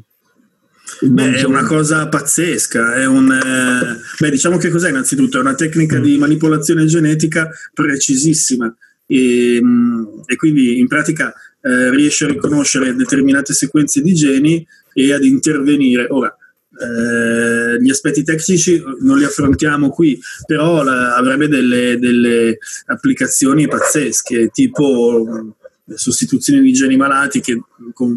Beh, 1.00 1.34
è 1.34 1.44
una 1.44 1.64
cosa 1.64 2.08
pazzesca, 2.08 2.94
è 2.94 3.06
un, 3.06 3.30
eh, 3.30 4.00
beh, 4.18 4.30
diciamo 4.30 4.58
che 4.58 4.70
cos'è 4.70 4.90
innanzitutto? 4.90 5.38
È 5.38 5.40
una 5.40 5.54
tecnica 5.54 5.98
mm. 5.98 6.02
di 6.02 6.18
manipolazione 6.18 6.86
genetica 6.86 7.50
precisissima 7.72 8.74
e, 9.06 9.58
mm, 9.62 10.04
e 10.26 10.36
quindi 10.36 10.78
in 10.78 10.86
pratica 10.86 11.34
eh, 11.60 11.90
riesce 11.90 12.24
a 12.24 12.28
riconoscere 12.28 12.94
determinate 12.94 13.52
sequenze 13.52 14.02
di 14.02 14.14
geni 14.14 14.66
e 14.92 15.12
ad 15.12 15.24
intervenire. 15.24 16.06
Ora, 16.10 16.34
eh, 16.78 17.80
gli 17.80 17.90
aspetti 17.90 18.22
tecnici 18.22 18.82
non 19.00 19.18
li 19.18 19.24
affrontiamo 19.24 19.90
qui, 19.90 20.18
però 20.46 20.82
la, 20.82 21.14
avrebbe 21.16 21.48
delle, 21.48 21.98
delle, 21.98 22.58
applicazioni 22.86 23.68
pazzesche, 23.68 24.48
tipo 24.52 25.54
sostituzione 25.94 26.60
di 26.60 26.72
geni 26.72 26.96
malati 26.96 27.40
che 27.40 27.60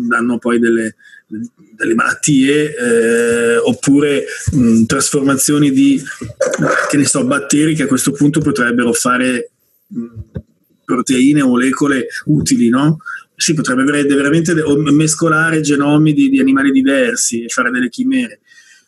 danno 0.07 0.37
poi 0.37 0.59
delle, 0.59 0.95
delle 1.27 1.93
malattie, 1.93 2.75
eh, 2.75 3.57
oppure 3.57 4.25
mh, 4.51 4.83
trasformazioni 4.85 5.71
di 5.71 6.01
che 6.89 6.97
ne 6.97 7.05
so, 7.05 7.25
batteri 7.25 7.75
che 7.75 7.83
a 7.83 7.87
questo 7.87 8.11
punto 8.11 8.39
potrebbero 8.39 8.93
fare 8.93 9.51
mh, 9.87 10.05
proteine 10.85 11.41
o 11.41 11.49
molecole 11.49 12.07
utili, 12.25 12.69
no? 12.69 12.99
si 13.35 13.53
potrebbe 13.53 13.83
veramente 13.83 14.55
mescolare 14.91 15.61
genomi 15.61 16.11
di, 16.11 16.29
di, 16.29 16.39
animali 16.39 16.71
diversi 16.71 17.43
e 17.43 17.49
fare 17.49 17.69
delle 17.69 17.89
chimere. 17.89 18.39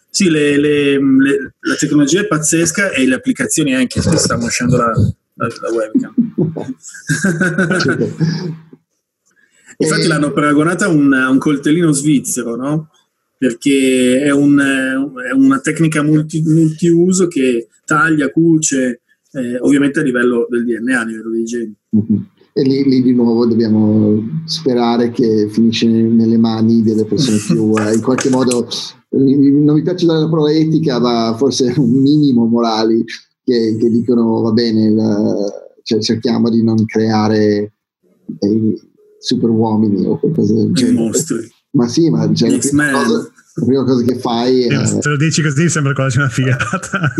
Sì, 0.09 0.27
le, 0.27 0.57
le, 0.57 0.93
le, 0.93 1.53
la 1.59 1.75
tecnologia 1.75 2.21
è 2.21 2.27
pazzesca 2.27 2.89
e 2.89 3.05
le 3.05 3.13
applicazioni 3.13 3.75
anche, 3.75 4.01
stanno 4.01 4.45
uscendo 4.45 4.75
la, 4.75 4.91
la, 5.35 5.47
la 5.61 5.69
webcam. 5.69 6.13
Infatti 9.81 10.07
l'hanno 10.07 10.31
paragonata 10.31 10.85
a 10.85 10.89
un, 10.89 11.11
un 11.11 11.37
coltellino 11.37 11.91
svizzero, 11.91 12.55
no? 12.55 12.89
Perché 13.37 14.21
è, 14.21 14.31
un, 14.31 14.59
è 14.59 15.33
una 15.33 15.59
tecnica 15.59 16.03
multi, 16.03 16.41
multiuso 16.43 17.27
che 17.27 17.69
taglia, 17.85 18.29
cuce, 18.29 19.01
eh, 19.31 19.57
ovviamente 19.59 19.99
a 19.99 20.03
livello 20.03 20.45
del 20.49 20.65
DNA, 20.65 20.99
a 20.99 21.05
livello 21.05 21.31
dei 21.31 21.43
geni. 21.45 21.73
Mm-hmm 21.95 22.21
e 22.59 22.63
lì, 22.63 22.83
lì, 22.83 23.01
di 23.01 23.13
nuovo 23.13 23.45
dobbiamo 23.45 24.41
sperare 24.45 25.11
che 25.11 25.47
finisce 25.49 25.87
nelle 25.87 26.37
mani 26.37 26.81
delle 26.81 27.05
persone 27.05 27.37
più 27.37 27.73
eh, 27.79 27.93
in 27.93 28.01
qualche 28.01 28.29
modo 28.29 28.67
non 29.11 29.75
mi 29.75 29.81
piace 29.81 30.05
dare 30.05 30.19
la 30.19 30.29
parola 30.29 30.51
etica 30.51 30.99
ma 30.99 31.35
forse 31.37 31.73
un 31.77 32.01
minimo 32.01 32.45
morali 32.45 33.03
che, 33.43 33.77
che 33.79 33.89
dicono 33.89 34.41
va 34.41 34.51
bene 34.51 34.91
la, 34.91 35.33
cioè, 35.83 35.99
cerchiamo 35.99 36.49
di 36.49 36.63
non 36.63 36.85
creare 36.85 37.73
dei 38.25 38.79
super 39.19 39.49
uomini 39.49 40.05
o 40.05 40.17
qualcosa 40.17 40.53
del 40.53 40.71
genere. 40.73 41.11
ma 41.71 41.87
sì 41.87 42.09
ma 42.09 42.31
cioè, 42.33 42.49
la, 42.49 42.57
prima 42.57 42.91
cosa, 42.91 43.17
la 43.55 43.65
prima 43.65 43.83
cosa 43.83 44.03
che 44.03 44.19
fai 44.19 44.63
è, 44.63 44.85
se 44.85 45.09
lo 45.09 45.17
dici 45.17 45.41
così 45.41 45.69
sembra 45.69 45.93
quasi 45.93 46.17
una 46.17 46.29
figata. 46.29 47.13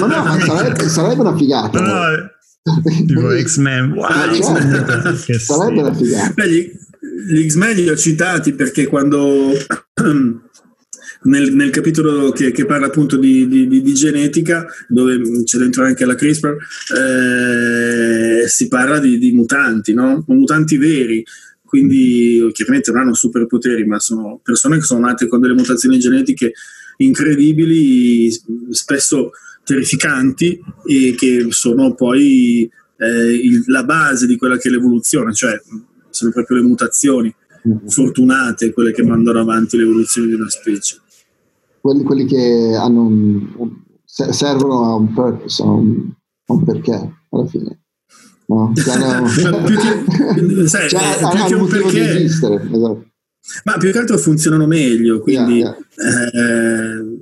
Ma 0.00 0.06
no 0.06 0.24
ma 0.24 0.40
sarebbe, 0.40 0.88
sarebbe 0.88 1.20
una 1.20 1.36
figata 1.36 1.80
no, 1.80 1.92
no? 1.92 2.82
tipo 3.06 3.36
X-Men, 3.36 3.92
wow, 3.92 4.04
ah, 4.04 4.32
X-Men. 4.32 5.16
Sarebbe 5.38 5.80
una 5.80 5.94
figata. 5.94 6.44
Gli, 6.46 6.70
gli 7.28 7.48
X-Men 7.48 7.76
li 7.76 7.88
ho 7.88 7.96
citati 7.96 8.52
perché 8.52 8.86
quando 8.86 9.50
nel, 11.24 11.54
nel 11.54 11.70
capitolo 11.70 12.30
che, 12.32 12.50
che, 12.52 12.64
parla 12.64 12.86
appunto 12.86 13.16
di, 13.16 13.46
di, 13.46 13.68
di, 13.68 13.82
di, 13.82 13.94
genetica, 13.94 14.66
dove 14.88 15.20
c'è 15.44 15.58
dentro 15.58 15.84
anche 15.84 16.04
la 16.04 16.14
CRISPR, 16.14 16.56
eh, 16.96 18.48
si 18.48 18.68
parla 18.68 18.98
di, 18.98 19.32
mutanti, 19.32 19.92
no? 19.92 20.24
mutanti 20.28 20.76
veri. 20.76 21.24
Quindi 21.62 22.50
chiaramente 22.52 22.90
non 22.90 23.00
hanno 23.00 23.14
superpoteri, 23.14 23.86
ma 23.86 23.98
sono 23.98 24.40
persone 24.42 24.76
che 24.76 24.82
sono 24.82 25.00
nate 25.00 25.26
con 25.26 25.40
delle 25.40 25.54
mutazioni 25.54 25.98
genetiche 25.98 26.52
incredibili, 26.98 28.30
spesso 28.70 29.30
terrificanti 29.64 30.60
e 30.86 31.14
che 31.16 31.46
sono 31.48 31.94
poi 31.94 32.70
eh, 32.98 33.32
il, 33.34 33.62
la 33.66 33.84
base 33.84 34.26
di 34.26 34.36
quella 34.36 34.58
che 34.58 34.68
è 34.68 34.70
l'evoluzione, 34.70 35.32
cioè 35.32 35.60
sono 36.10 36.30
proprio 36.30 36.58
le 36.58 36.64
mutazioni 36.64 37.34
mm. 37.66 37.86
fortunate 37.86 38.72
quelle 38.72 38.92
che 38.92 39.02
mandano 39.02 39.40
avanti 39.40 39.76
l'evoluzione 39.76 40.28
di 40.28 40.34
una 40.34 40.50
specie. 40.50 41.01
Quelli, 41.82 42.04
quelli 42.04 42.24
che 42.26 42.76
hanno 42.78 43.06
un, 43.06 43.52
un, 43.56 43.82
servono 44.04 44.84
a 44.84 44.94
un 44.94 45.12
purpose, 45.12 45.62
a 45.62 45.66
un, 45.66 46.12
a 46.46 46.52
un 46.52 46.64
perché 46.64 46.92
alla 47.30 47.46
fine. 47.46 47.80
No? 48.46 48.72
Hanno, 48.86 49.28
più 49.64 49.76
che, 49.76 50.68
sai, 50.68 50.88
cioè, 50.88 51.00
più 51.18 51.44
che 51.44 51.54
un 51.54 51.68
perché, 51.68 52.22
esatto. 52.22 53.06
Ma 53.64 53.76
più 53.78 53.90
che 53.90 53.98
altro 53.98 54.16
funzionano 54.18 54.66
meglio, 54.66 55.20
quindi 55.20 55.58
yeah, 55.58 55.76
yeah. 55.96 56.26
Eh, 56.28 57.20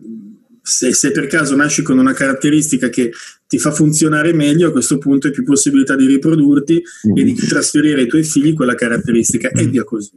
se, 0.61 0.93
se, 0.93 1.11
per 1.13 1.27
caso 1.27 1.57
nasci 1.57 1.83
con 1.83 1.99
una 1.99 2.13
caratteristica 2.13 2.91
che 2.91 3.11
ti 3.47 3.59
fa 3.59 3.71
funzionare 3.71 4.35
meglio, 4.35 4.69
a 4.69 4.73
questo 4.73 4.99
punto 4.99 5.27
hai 5.27 5.33
più 5.33 5.43
possibilità 5.45 5.97
di 5.97 6.07
riprodurti 6.07 6.83
mm. 7.09 7.17
e 7.17 7.25
di 7.25 7.35
trasferire 7.35 8.03
ai 8.03 8.07
tuoi 8.07 8.23
figli 8.23 8.53
quella 8.53 8.75
caratteristica 8.75 9.49
e 9.49 9.67
via 9.67 9.85
così. 9.85 10.13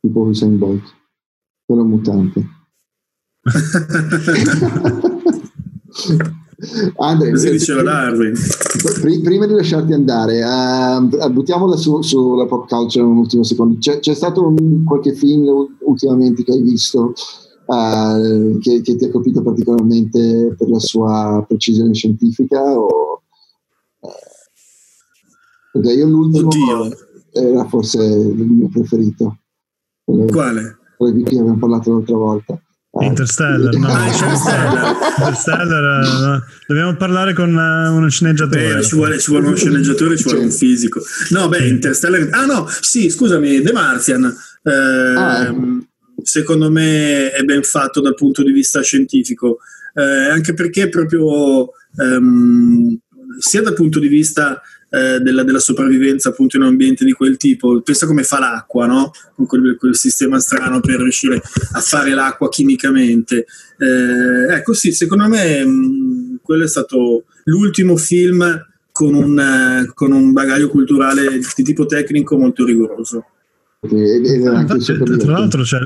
Tipo 0.00 0.20
Usain 0.22 0.58
Bolt, 0.58 0.82
quello 1.64 1.84
mutante. 1.84 2.57
Andre, 6.96 7.30
Così 7.30 7.50
diceva 7.50 7.82
Darwin. 7.82 8.34
Prima 9.22 9.46
di 9.46 9.54
lasciarti 9.54 9.92
andare, 9.92 10.42
uh, 10.42 11.30
buttiamola 11.30 11.76
su, 11.76 12.02
sulla 12.02 12.46
pop 12.46 12.66
culture 12.68 13.04
un 13.04 13.18
ultimo 13.18 13.44
secondo. 13.44 13.78
C'è, 13.78 14.00
c'è 14.00 14.14
stato 14.14 14.46
un, 14.46 14.82
qualche 14.84 15.14
film 15.14 15.46
ultimamente 15.80 16.42
che 16.42 16.52
hai 16.52 16.62
visto 16.62 17.12
uh, 17.66 18.58
che, 18.58 18.80
che, 18.82 18.96
ti 18.96 19.04
ha 19.04 19.10
colpito 19.10 19.42
particolarmente 19.42 20.54
per 20.58 20.68
la 20.68 20.80
sua 20.80 21.44
precisione 21.46 21.94
scientifica? 21.94 22.60
O, 22.60 23.22
uh, 24.00 24.08
perché 25.72 25.92
io 25.92 26.06
l'ultimo 26.06 26.48
Oddio. 26.48 26.96
era 27.34 27.68
forse 27.68 28.02
il 28.02 28.34
mio 28.34 28.68
preferito. 28.68 29.38
Quale? 30.04 30.78
Quello 30.96 31.14
di 31.14 31.22
cui 31.22 31.38
abbiamo 31.38 31.58
parlato 31.58 31.92
l'altra 31.92 32.16
volta. 32.16 32.60
Interstellar, 32.90 33.74
no, 33.74 33.86
ah, 33.86 34.06
Interstellar. 34.06 34.96
Interstellar 35.18 36.20
no. 36.20 36.44
dobbiamo 36.66 36.96
parlare 36.96 37.32
con 37.34 37.54
uh, 37.54 37.94
uno 37.94 38.08
sceneggiatore. 38.08 38.74
Beh, 38.74 38.82
ci, 38.82 38.94
vuole, 38.96 39.18
ci, 39.18 39.30
vuole, 39.30 39.46
uno 39.46 39.56
sceneggiatore, 39.56 40.16
ci 40.16 40.24
vuole 40.24 40.40
un 40.40 40.50
fisico. 40.50 41.00
No, 41.30 41.48
beh, 41.48 41.68
Interstellar. 41.68 42.28
Ah, 42.32 42.46
no, 42.46 42.66
sì, 42.80 43.10
scusami, 43.10 43.60
The 43.60 43.72
Martian. 43.72 44.24
Eh, 44.62 44.70
ah, 44.72 45.54
secondo 46.22 46.70
me 46.70 47.30
è 47.30 47.42
ben 47.44 47.62
fatto 47.62 48.00
dal 48.00 48.14
punto 48.14 48.42
di 48.42 48.52
vista 48.52 48.82
scientifico, 48.82 49.58
eh, 49.94 50.30
anche 50.30 50.54
perché 50.54 50.88
proprio 50.88 51.70
ehm, 51.96 52.98
sia 53.38 53.62
dal 53.62 53.74
punto 53.74 53.98
di 53.98 54.08
vista 54.08 54.60
eh, 54.90 55.20
della, 55.20 55.42
della, 55.42 55.58
sopravvivenza 55.58 56.30
appunto 56.30 56.56
in 56.56 56.62
un 56.62 56.68
ambiente 56.68 57.04
di 57.04 57.12
quel 57.12 57.36
tipo, 57.36 57.80
pensa 57.82 58.06
come 58.06 58.22
fa 58.22 58.38
l'acqua, 58.38 58.86
no? 58.86 59.10
Con 59.34 59.46
quel, 59.46 59.76
quel 59.76 59.96
sistema 59.96 60.38
strano 60.38 60.80
per 60.80 61.00
riuscire 61.00 61.42
a 61.72 61.80
fare 61.80 62.14
l'acqua 62.14 62.48
chimicamente. 62.48 63.46
Eh, 63.78 64.54
ecco 64.54 64.72
sì, 64.72 64.92
secondo 64.92 65.28
me 65.28 65.64
mh, 65.64 65.68
mm, 65.68 66.34
quello 66.42 66.64
è 66.64 66.68
stato 66.68 67.24
l'ultimo 67.44 67.96
film 67.96 68.66
con 68.90 69.14
un, 69.14 69.90
con 69.94 70.12
un 70.12 70.32
bagaglio 70.32 70.68
culturale 70.68 71.38
di 71.54 71.62
tipo 71.62 71.86
tecnico 71.86 72.36
molto 72.36 72.64
rigoroso. 72.64 73.26
tra 75.18 75.32
l'altro 75.32 75.64
cioè, 75.64 75.80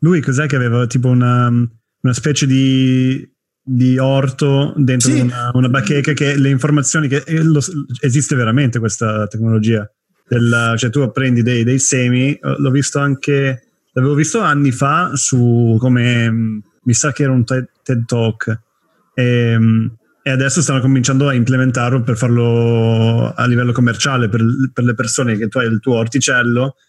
lui 0.00 0.20
cos'è 0.20 0.46
che 0.46 0.56
aveva 0.56 0.86
tipo 0.86 1.08
una, 1.08 1.48
una 1.48 2.12
specie 2.12 2.46
di, 2.46 3.26
di 3.70 3.98
orto 3.98 4.72
dentro 4.76 5.10
sì. 5.10 5.20
una, 5.20 5.50
una, 5.52 5.68
bacheca 5.68 6.14
che 6.14 6.36
le 6.36 6.48
informazioni 6.48 7.06
che 7.06 7.22
eh, 7.26 7.42
lo, 7.42 7.60
esiste 8.00 8.34
veramente 8.34 8.78
questa 8.78 9.26
tecnologia 9.26 9.86
del, 10.26 10.74
cioè 10.78 10.88
tu 10.88 11.10
prendi 11.12 11.42
dei, 11.42 11.64
dei, 11.64 11.78
semi 11.78 12.38
l'ho 12.40 12.70
visto 12.70 12.98
anche 12.98 13.62
l'avevo 13.92 14.14
visto 14.14 14.40
anni 14.40 14.72
fa 14.72 15.10
su 15.16 15.76
come 15.78 16.62
mi 16.82 16.94
sa 16.94 17.12
che 17.12 17.24
era 17.24 17.32
un 17.32 17.44
TED, 17.44 17.68
TED 17.82 18.06
Talk 18.06 18.60
e, 19.12 19.58
e, 20.22 20.30
adesso 20.30 20.62
stanno 20.62 20.80
cominciando 20.80 21.28
a 21.28 21.34
implementarlo 21.34 22.02
per 22.02 22.16
farlo 22.16 23.34
a 23.34 23.46
livello 23.46 23.72
commerciale 23.72 24.30
per, 24.30 24.42
per 24.72 24.84
le 24.84 24.94
persone 24.94 25.36
che 25.36 25.48
tu 25.48 25.58
hai 25.58 25.66
il 25.66 25.80
tuo 25.80 25.96
orticello 25.96 26.76
mm, 26.76 26.87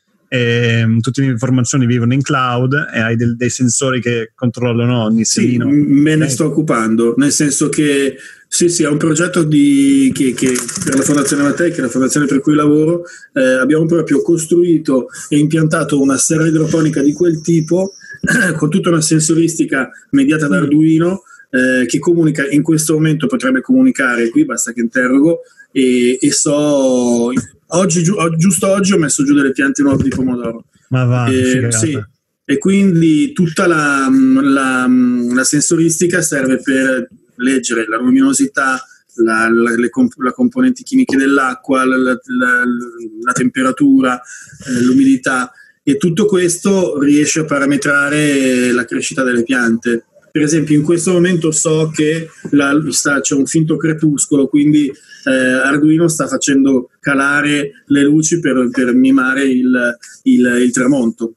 tutte 1.00 1.22
le 1.22 1.28
informazioni 1.28 1.88
vivono 1.88 2.14
in 2.14 2.22
cloud 2.22 2.74
e 2.94 3.00
hai 3.00 3.16
del, 3.16 3.36
dei 3.36 3.50
sensori 3.50 4.00
che 4.00 4.32
controllano 4.36 5.04
ogni 5.04 5.26
semino. 5.26 5.70
Sì, 5.70 5.76
me 5.76 6.16
ne 6.16 6.30
sto 6.30 6.46
occupando, 6.46 7.16
nel 7.18 7.32
senso 7.32 7.70
che 7.70 8.16
sì, 8.48 8.70
sì, 8.70 8.84
è 8.84 8.88
un 8.88 8.98
progetto 8.98 9.44
di, 9.44 10.12
che, 10.14 10.34
che, 10.34 10.56
per 10.84 10.96
la 10.96 11.04
Fondazione 11.04 11.44
Mattei, 11.44 11.72
che 11.72 11.78
è 11.78 11.82
la 11.82 11.90
fondazione 11.90 12.26
per 12.26 12.42
cui 12.42 12.56
lavoro, 12.56 13.04
eh, 13.34 13.42
abbiamo 13.42 13.86
proprio 13.86 14.22
costruito 14.22 15.08
e 15.30 15.38
impiantato 15.38 16.02
una 16.02 16.18
serra 16.18 16.48
idroponica 16.48 17.02
di 17.02 17.14
quel 17.14 17.42
tipo 17.42 17.94
con 18.58 18.70
tutta 18.70 18.90
una 18.90 19.02
sensoristica 19.02 19.90
mediata 20.12 20.48
da 20.48 20.60
mm. 20.60 20.64
Arduino 20.64 21.24
eh, 21.52 21.86
che 21.86 22.00
comunica 22.00 22.48
in 22.50 22.62
questo 22.62 22.94
momento 22.94 23.28
potrebbe 23.28 23.62
comunicare 23.62 24.30
qui 24.30 24.46
basta 24.46 24.72
che 24.72 24.82
interrogo 24.82 25.42
e, 25.72 26.18
e 26.20 26.32
so 26.32 27.32
oggi, 27.70 28.04
gi- 28.04 28.14
giusto 28.38 28.68
oggi 28.68 28.94
ho 28.94 28.98
messo 28.98 29.24
giù 29.24 29.34
delle 29.34 29.52
piante 29.52 29.82
nuove 29.82 30.04
di 30.04 30.10
pomodoro. 30.10 30.66
Ma 30.90 31.06
va 31.06 31.28
e, 31.28 31.72
sì, 31.72 32.00
e 32.46 32.58
quindi 32.58 33.32
tutta 33.32 33.68
la, 33.68 34.10
la, 34.42 34.88
la, 34.88 35.44
sensoristica 35.44 36.22
serve 36.22 36.60
per 36.62 37.08
leggere 37.36 37.88
la 37.88 37.98
luminosità 37.98 38.84
la, 39.24 39.50
le 39.50 39.90
comp- 39.90 40.20
la 40.20 40.32
componenti 40.32 40.84
chimiche 40.84 41.18
dell'acqua, 41.18 41.86
la, 41.86 41.98
la 41.98 43.32
temperatura, 43.34 44.20
eh, 44.20 44.84
l'umidità. 44.84 45.52
E 45.84 45.98
tutto 45.98 46.26
questo 46.26 47.00
riesce 47.00 47.42
a 47.42 47.46
parametrare 47.46 48.72
la 48.72 48.86
crescita 48.86 49.24
delle 49.24 49.44
piante 49.44 50.06
per 50.40 50.48
esempio 50.48 50.74
in 50.74 50.84
questo 50.84 51.12
momento 51.12 51.52
so 51.52 51.92
che 51.94 52.30
la, 52.52 52.72
sta, 52.92 53.20
c'è 53.20 53.36
un 53.36 53.46
finto 53.46 53.76
crepuscolo, 53.76 54.48
quindi 54.48 54.88
eh, 54.88 55.32
Arduino 55.32 56.08
sta 56.08 56.28
facendo 56.28 56.92
calare 57.02 57.84
le 57.88 58.04
luci 58.04 58.40
per, 58.40 58.70
per 58.72 58.94
mimare 58.94 59.44
il, 59.44 59.98
il, 60.24 60.60
il 60.62 60.72
tramonto. 60.72 61.34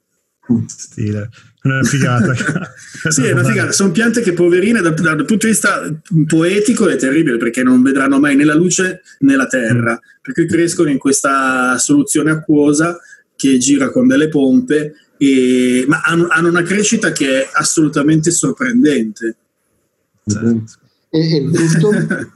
Stile. 0.69 1.31
Una 1.65 1.83
figata. 1.83 2.33
sì, 3.11 3.25
è 3.25 3.33
una 3.33 3.43
figata. 3.43 3.73
Sono 3.73 3.91
piante 3.91 4.21
che 4.21 4.35
poverine 4.35 4.81
dal, 4.81 4.95
dal, 4.95 5.17
punto 5.25 5.47
di 5.47 5.53
vista 5.53 5.83
poetico 6.29 6.89
è 6.89 6.95
terribile 6.95 7.39
perché 7.39 7.65
non 7.65 7.83
vedranno 7.83 8.21
mai 8.21 8.37
né 8.37 8.45
la 8.45 8.55
luce 8.55 9.03
né 9.21 9.35
la 9.35 9.49
terra, 9.49 9.99
perché 10.21 10.47
crescono 10.47 10.91
in 10.91 10.99
questa 10.99 11.77
soluzione 11.77 12.31
acquosa 12.31 12.97
che 13.35 13.59
gira 13.59 13.91
con 13.91 14.07
delle 14.07 14.29
pompe 14.29 14.93
e, 15.23 15.85
ma 15.87 16.01
hanno, 16.01 16.27
hanno, 16.29 16.49
una 16.49 16.63
crescita 16.63 17.13
che 17.13 17.43
è 17.43 17.49
assolutamente 17.53 18.33
sorprendente. 18.33 19.37
E, 21.11 21.51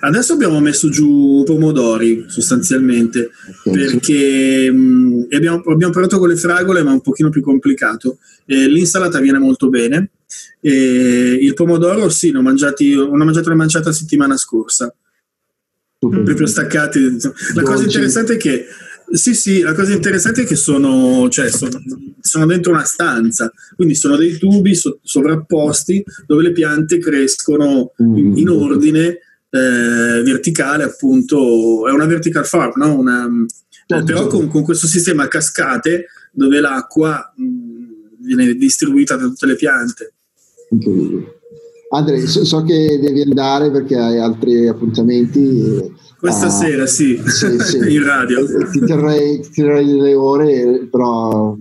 Adesso 0.00 0.32
abbiamo 0.34 0.60
messo 0.60 0.88
giù 0.88 1.42
pomodori 1.46 2.24
sostanzialmente 2.26 3.30
perché 3.62 4.70
mh, 4.70 5.28
abbiamo, 5.30 5.62
abbiamo, 5.66 5.92
provato 5.92 6.18
con 6.18 6.28
le 6.28 6.36
fragole 6.36 6.82
ma 6.82 6.90
è 6.90 6.94
un 6.94 7.00
pochino 7.00 7.30
più 7.30 7.40
complicato. 7.40 8.18
Eh, 8.44 8.68
l'insalata 8.68 9.20
viene 9.20 9.38
molto 9.38 9.68
bene. 9.68 10.10
Eh, 10.60 11.38
il 11.40 11.54
pomodoro 11.54 12.08
sì, 12.10 12.30
l'ho 12.30 12.42
mangiati, 12.42 12.94
ho 12.94 13.14
mangiato 13.14 13.48
una 13.48 13.56
manciata 13.56 13.92
settimana 13.92 14.36
scorsa. 14.36 14.92
Super. 15.98 16.22
Proprio 16.22 16.46
staccati. 16.46 17.16
La 17.54 17.62
cosa 17.62 17.84
interessante 17.84 18.34
è 18.34 18.36
che 18.36 18.66
sì, 19.10 19.34
sì, 19.34 19.60
la 19.60 19.74
cosa 19.74 19.92
interessante 19.92 20.42
è 20.42 20.44
che 20.44 20.56
sono, 20.56 21.28
cioè, 21.28 21.50
sono, 21.50 21.70
sono 22.20 22.46
dentro 22.46 22.72
una 22.72 22.84
stanza, 22.84 23.52
quindi 23.74 23.94
sono 23.94 24.16
dei 24.16 24.36
tubi 24.36 24.74
so, 24.74 24.98
sovrapposti 25.02 26.04
dove 26.26 26.42
le 26.42 26.52
piante 26.52 26.98
crescono 26.98 27.92
in, 27.98 28.30
mm. 28.30 28.36
in 28.36 28.48
ordine 28.48 29.06
eh, 29.50 30.22
verticale, 30.22 30.84
appunto, 30.84 31.86
è 31.88 31.92
una 31.92 32.06
vertical 32.06 32.44
farm, 32.44 32.72
no? 32.76 32.98
una, 32.98 33.28
eh, 33.86 34.02
però 34.02 34.26
con, 34.26 34.48
con, 34.48 34.62
questo 34.62 34.86
sistema 34.86 35.24
a 35.24 35.28
cascate 35.28 36.06
dove 36.32 36.60
l'acqua 36.60 37.32
mh, 37.36 37.44
mm, 37.44 37.84
viene 38.20 38.54
distribuita 38.54 39.16
da 39.16 39.24
tutte 39.24 39.46
le 39.46 39.54
piante. 39.54 40.12
Andrea, 41.90 42.26
so, 42.26 42.44
so 42.44 42.62
che 42.64 42.98
devi 43.00 43.22
andare 43.22 43.70
perché 43.70 43.96
hai 43.96 44.18
altri 44.18 44.66
appuntamenti 44.66 45.94
questa 46.18 46.46
ah, 46.46 46.50
sera, 46.50 46.86
sì, 46.86 47.22
sì, 47.26 47.58
sì. 47.58 47.76
in 47.92 48.04
radio. 48.04 48.44
Ti 48.70 48.80
terrei, 48.80 49.40
ti 49.40 49.50
terrei 49.50 49.86
delle 49.86 50.14
ore, 50.14 50.88
però 50.90 51.56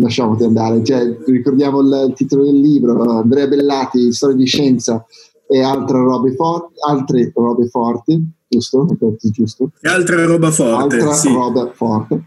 lasciamoti 0.00 0.44
andare. 0.44 0.82
Cioè, 0.82 1.18
ricordiamo 1.26 1.80
il, 1.80 2.06
il, 2.08 2.14
titolo 2.14 2.44
del 2.44 2.60
libro, 2.60 3.02
Andrea 3.02 3.46
Bellati, 3.46 4.12
Storia 4.12 4.36
di 4.36 4.46
scienza 4.46 5.04
e 5.46 5.62
altre 5.62 5.98
robe, 5.98 6.34
for- 6.34 6.70
altre 6.86 7.32
robe 7.34 7.68
forti, 7.68 8.22
giusto? 8.48 8.86
giusto? 9.20 9.70
E 9.80 9.88
altra 9.88 10.24
roba 10.24 10.50
forte. 10.50 10.96
Altra 10.96 11.12
sì. 11.14 11.32
roba 11.32 11.70
forte. 11.72 12.24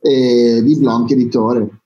E 0.00 0.60
di 0.62 0.76
Blanc 0.76 1.10
Editore. 1.10 1.80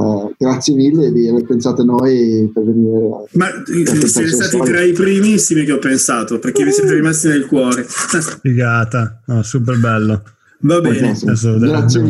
Uh, 0.00 0.34
grazie 0.38 0.74
mille 0.74 1.12
di 1.12 1.28
aver 1.28 1.44
pensato 1.44 1.82
a 1.82 1.84
noi 1.84 2.50
per 2.54 2.64
venire. 2.64 3.26
Ma 3.32 3.48
siete 3.66 4.28
stati 4.28 4.58
tra 4.58 4.80
i 4.80 4.92
primissimi 4.92 5.64
che 5.64 5.72
ho 5.72 5.78
pensato 5.78 6.38
perché 6.38 6.64
vi 6.64 6.72
siete 6.72 6.94
rimasti 6.94 7.28
nel 7.28 7.44
cuore. 7.46 7.84
Figata, 8.40 9.20
no, 9.26 9.42
super 9.42 9.78
bello. 9.78 10.22
Va 10.60 10.80
bene. 10.80 11.10
Adesso 11.10 11.58
grazie 11.58 12.00
a 12.00 12.04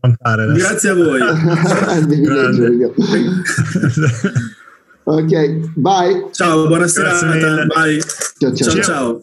contare. 0.00 0.52
Grazie 0.52 0.90
a 0.90 0.94
voi. 0.94 1.20
ok, 5.02 5.72
bye. 5.74 6.28
Ciao, 6.30 6.68
buona 6.68 6.86
serata. 6.86 7.66
Bye. 7.66 8.00
ciao. 8.38 8.54
ciao. 8.54 8.82
ciao. 8.82 9.20